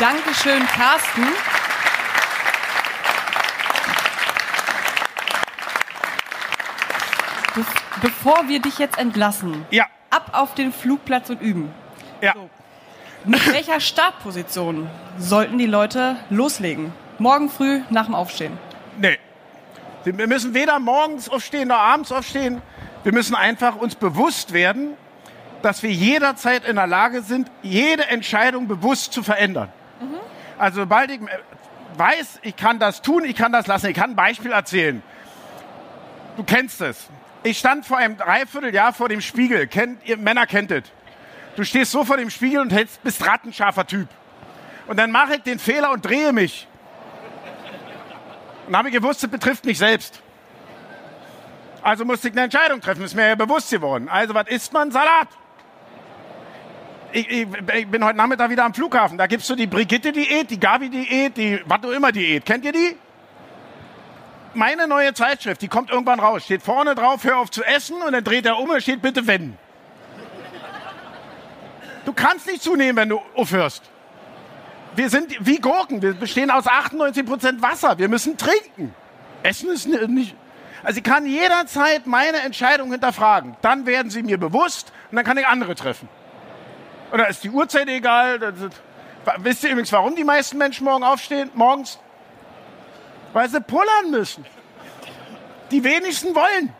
Dankeschön, 0.00 0.66
Carsten. 0.66 1.28
Be 7.56 7.64
bevor 8.02 8.48
wir 8.48 8.60
dich 8.60 8.78
jetzt 8.78 8.98
entlassen, 8.98 9.64
Ja, 9.70 9.86
ab 10.10 10.30
auf 10.32 10.54
den 10.54 10.72
Flugplatz 10.72 11.30
und 11.30 11.40
üben. 11.40 11.72
ja. 12.20 12.34
Mit 13.24 13.44
welcher 13.52 13.80
Startposition 13.80 14.88
sollten 15.18 15.58
die 15.58 15.66
Leute 15.66 16.16
loslegen? 16.30 16.92
Morgen 17.18 17.48
früh 17.50 17.80
nach 17.90 18.04
dem 18.04 18.14
Aufstehen. 18.14 18.56
Nee. 18.98 19.18
Wir 20.04 20.28
müssen 20.28 20.54
weder 20.54 20.78
morgens 20.78 21.28
aufstehen 21.28 21.66
noch 21.68 21.78
abends 21.78 22.12
aufstehen. 22.12 22.62
Wir 23.02 23.12
müssen 23.12 23.34
einfach 23.34 23.74
uns 23.74 23.96
bewusst 23.96 24.52
werden, 24.52 24.90
dass 25.62 25.82
wir 25.82 25.90
jederzeit 25.90 26.64
in 26.64 26.76
der 26.76 26.86
Lage 26.86 27.22
sind, 27.22 27.50
jede 27.62 28.06
Entscheidung 28.06 28.68
bewusst 28.68 29.12
zu 29.12 29.24
verändern. 29.24 29.68
Also 30.58 30.82
sobald 30.82 31.10
ich 31.10 31.20
äh, 31.20 31.26
weiß, 31.96 32.38
ich 32.42 32.54
kann 32.56 32.78
das 32.78 33.02
tun, 33.02 33.24
ich 33.24 33.34
kann 33.34 33.50
das 33.50 33.66
lassen. 33.66 33.86
Ich 33.88 33.96
kann 33.96 34.10
ein 34.10 34.16
Beispiel 34.16 34.52
erzählen. 34.52 35.02
Du 36.36 36.44
kennst 36.44 36.80
es. 36.80 37.08
Ich 37.46 37.58
stand 37.58 37.86
vor 37.86 37.96
einem 37.96 38.16
Dreivierteljahr 38.16 38.92
vor 38.92 39.08
dem 39.08 39.20
Spiegel. 39.20 39.68
Kennt 39.68 40.04
ihr, 40.04 40.16
Männer 40.16 40.46
kennt 40.46 40.72
es. 40.72 40.82
Du 41.54 41.62
stehst 41.62 41.92
so 41.92 42.04
vor 42.04 42.16
dem 42.16 42.28
Spiegel 42.28 42.58
und 42.58 42.72
hältst, 42.72 43.00
bist 43.04 43.24
rattenscharfer 43.24 43.86
Typ. 43.86 44.08
Und 44.88 44.96
dann 44.98 45.12
mache 45.12 45.36
ich 45.36 45.42
den 45.42 45.60
Fehler 45.60 45.92
und 45.92 46.04
drehe 46.04 46.32
mich. 46.32 46.66
Und 48.66 48.76
habe 48.76 48.90
gewusst, 48.90 49.22
es 49.22 49.30
betrifft 49.30 49.64
mich 49.64 49.78
selbst. 49.78 50.20
Also 51.82 52.04
musste 52.04 52.26
ich 52.26 52.34
eine 52.34 52.42
Entscheidung 52.42 52.80
treffen, 52.80 53.04
ist 53.04 53.14
mir 53.14 53.28
ja 53.28 53.36
bewusst 53.36 53.70
geworden. 53.70 54.08
Also, 54.08 54.34
was 54.34 54.48
isst 54.48 54.72
man? 54.72 54.90
Salat. 54.90 55.28
Ich, 57.12 57.30
ich, 57.30 57.46
ich 57.74 57.86
bin 57.86 58.04
heute 58.04 58.16
Nachmittag 58.16 58.50
wieder 58.50 58.64
am 58.64 58.74
Flughafen. 58.74 59.18
Da 59.18 59.28
gibt's 59.28 59.46
so 59.46 59.54
die 59.54 59.68
Brigitte-Diät, 59.68 60.50
die 60.50 60.58
Gavi-Diät, 60.58 61.36
die 61.36 61.60
was 61.64 61.84
auch 61.84 61.92
immer 61.92 62.10
Diät. 62.10 62.44
Kennt 62.44 62.64
ihr 62.64 62.72
die? 62.72 62.96
Meine 64.56 64.88
neue 64.88 65.12
Zeitschrift, 65.12 65.60
die 65.60 65.68
kommt 65.68 65.90
irgendwann 65.90 66.18
raus. 66.18 66.44
Steht 66.44 66.62
vorne 66.62 66.94
drauf, 66.94 67.24
hör 67.24 67.36
auf 67.36 67.50
zu 67.50 67.62
essen 67.62 68.00
und 68.00 68.12
dann 68.12 68.24
dreht 68.24 68.46
er 68.46 68.58
um 68.58 68.70
und 68.70 68.82
steht 68.82 69.02
bitte 69.02 69.26
wenden. 69.26 69.58
Du 72.06 72.14
kannst 72.14 72.46
nicht 72.46 72.62
zunehmen, 72.62 72.96
wenn 72.96 73.10
du 73.10 73.20
aufhörst. 73.34 73.82
Wir 74.94 75.10
sind 75.10 75.36
wie 75.40 75.58
Gurken. 75.58 76.00
Wir 76.00 76.14
bestehen 76.14 76.50
aus 76.50 76.66
98% 76.66 77.60
Wasser. 77.60 77.98
Wir 77.98 78.08
müssen 78.08 78.38
trinken. 78.38 78.94
Essen 79.42 79.68
ist 79.68 79.86
nicht. 79.88 80.34
Also 80.82 80.98
ich 80.98 81.04
kann 81.04 81.26
jederzeit 81.26 82.06
meine 82.06 82.38
Entscheidung 82.38 82.90
hinterfragen. 82.92 83.56
Dann 83.60 83.84
werden 83.84 84.10
sie 84.10 84.22
mir 84.22 84.38
bewusst 84.38 84.90
und 85.10 85.16
dann 85.16 85.24
kann 85.26 85.36
ich 85.36 85.46
andere 85.46 85.74
treffen. 85.74 86.08
Oder 87.12 87.28
ist 87.28 87.44
die 87.44 87.50
Uhrzeit 87.50 87.88
egal? 87.88 88.40
Wisst 89.38 89.64
ihr 89.64 89.70
übrigens, 89.70 89.92
warum 89.92 90.16
die 90.16 90.24
meisten 90.24 90.56
Menschen 90.56 90.84
morgen 90.84 91.04
aufstehen? 91.04 91.50
Morgens? 91.52 91.98
Weil 93.36 93.50
sie 93.50 93.60
pullern 93.60 94.10
müssen. 94.10 94.46
Die 95.70 95.84
wenigsten 95.84 96.34
wollen. 96.34 96.72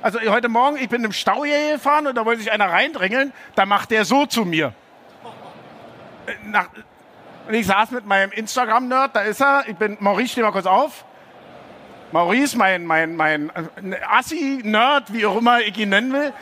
Also 0.00 0.20
heute 0.20 0.48
Morgen, 0.48 0.76
ich 0.76 0.88
bin 0.88 1.02
im 1.02 1.10
Stau 1.10 1.44
hier 1.44 1.72
gefahren 1.72 2.06
und 2.06 2.14
da 2.14 2.24
wollte 2.24 2.42
sich 2.42 2.52
einer 2.52 2.70
reindrängeln. 2.70 3.32
Da 3.56 3.66
macht 3.66 3.90
der 3.90 4.04
so 4.04 4.26
zu 4.26 4.44
mir. 4.44 4.72
Äh, 6.26 6.34
Nach, 6.44 6.68
und 7.48 7.54
ich 7.54 7.66
saß 7.66 7.90
mit 7.90 8.06
meinem 8.06 8.30
Instagram-Nerd, 8.30 9.16
da 9.16 9.22
ist 9.22 9.40
er. 9.40 9.64
Ich 9.66 9.74
bin, 9.74 9.96
Maurice, 9.98 10.34
steh 10.34 10.42
mal 10.42 10.52
kurz 10.52 10.66
auf. 10.66 11.04
Maurice, 12.12 12.56
mein, 12.56 12.86
mein, 12.86 13.16
mein 13.16 13.50
äh, 13.50 13.96
Assi-Nerd, 14.08 15.12
wie 15.12 15.26
auch 15.26 15.36
immer 15.36 15.62
ich 15.62 15.76
ihn 15.76 15.88
nennen 15.88 16.12
will. 16.12 16.32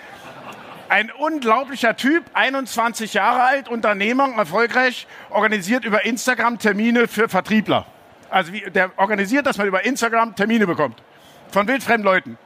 Ein 0.90 1.10
unglaublicher 1.12 1.96
Typ, 1.96 2.24
21 2.34 3.14
Jahre 3.14 3.42
alt, 3.42 3.70
Unternehmer, 3.70 4.28
erfolgreich, 4.36 5.06
organisiert 5.30 5.86
über 5.86 6.04
Instagram 6.04 6.58
Termine 6.58 7.08
für 7.08 7.30
Vertriebler. 7.30 7.86
Also 8.30 8.52
wie, 8.52 8.60
der 8.70 8.90
organisiert, 8.96 9.46
dass 9.46 9.58
man 9.58 9.66
über 9.66 9.84
Instagram 9.84 10.34
Termine 10.34 10.66
bekommt. 10.66 11.02
Von 11.50 11.66
wildfremden 11.66 12.04
Leuten. 12.04 12.38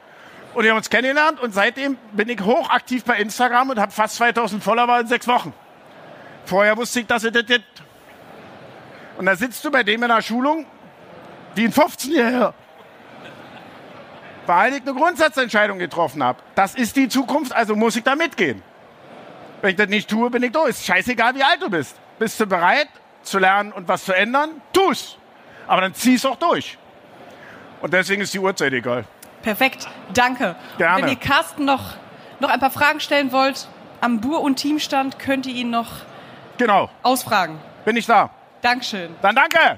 Und 0.53 0.63
wir 0.63 0.71
haben 0.71 0.77
uns 0.77 0.89
kennengelernt 0.89 1.39
und 1.39 1.53
seitdem 1.53 1.97
bin 2.11 2.29
ich 2.29 2.39
hochaktiv 2.41 3.03
bei 3.03 3.17
Instagram 3.17 3.71
und 3.71 3.79
habe 3.79 3.91
fast 3.91 4.15
2000 4.17 4.63
Follower 4.63 4.99
in 4.99 5.07
sechs 5.07 5.27
Wochen. 5.27 5.53
Vorher 6.45 6.77
wusste 6.77 6.99
ich, 6.99 7.07
dass 7.07 7.23
es 7.23 7.31
das 7.31 7.45
gibt. 7.45 7.83
Und 9.17 9.25
da 9.25 9.35
sitzt 9.35 9.63
du 9.65 9.71
bei 9.71 9.83
dem 9.83 10.03
in 10.03 10.09
der 10.09 10.21
Schulung, 10.21 10.65
wie 11.55 11.65
ein 11.65 11.73
15-Jähriger. 11.73 12.53
Weil 14.45 14.73
ich 14.73 14.81
eine 14.81 14.93
Grundsatzentscheidung 14.93 15.79
getroffen 15.79 16.23
habe. 16.23 16.39
Das 16.55 16.75
ist 16.75 16.95
die 16.95 17.07
Zukunft, 17.07 17.53
also 17.53 17.75
muss 17.75 17.95
ich 17.95 18.03
da 18.03 18.15
mitgehen. 18.15 18.61
Wenn 19.61 19.71
ich 19.71 19.75
das 19.77 19.87
nicht 19.87 20.09
tue, 20.09 20.29
bin 20.29 20.43
ich 20.43 20.51
durch. 20.51 20.77
Scheißegal, 20.77 21.33
wie 21.35 21.43
alt 21.43 21.61
du 21.61 21.69
bist. 21.69 21.95
Bist 22.19 22.39
du 22.39 22.45
bereit 22.45 22.89
zu 23.21 23.39
lernen 23.39 23.71
und 23.71 23.87
was 23.87 24.03
zu 24.05 24.13
ändern? 24.13 24.61
Tu's. 24.73 25.17
Aber 25.67 25.81
dann 25.81 25.93
zieh's 25.93 26.25
auch 26.25 26.35
durch. 26.35 26.77
Und 27.81 27.93
deswegen 27.93 28.21
ist 28.21 28.33
die 28.33 28.39
Uhrzeit 28.39 28.73
egal. 28.73 29.05
Perfekt, 29.41 29.87
danke. 30.13 30.55
Gerne. 30.77 31.01
Wenn 31.03 31.09
ihr 31.09 31.15
Carsten 31.17 31.65
noch, 31.65 31.93
noch 32.39 32.49
ein 32.49 32.59
paar 32.59 32.71
Fragen 32.71 32.99
stellen 32.99 33.31
wollt, 33.31 33.67
am 34.01 34.21
Bur- 34.21 34.41
und 34.41 34.55
Teamstand 34.55 35.19
könnt 35.19 35.45
ihr 35.45 35.53
ihn 35.55 35.69
noch 35.69 35.89
Genau. 36.57 36.89
ausfragen. 37.01 37.59
Bin 37.85 37.97
ich 37.97 38.05
da. 38.05 38.29
Dankeschön. 38.61 39.13
Dann 39.21 39.35
danke. 39.35 39.77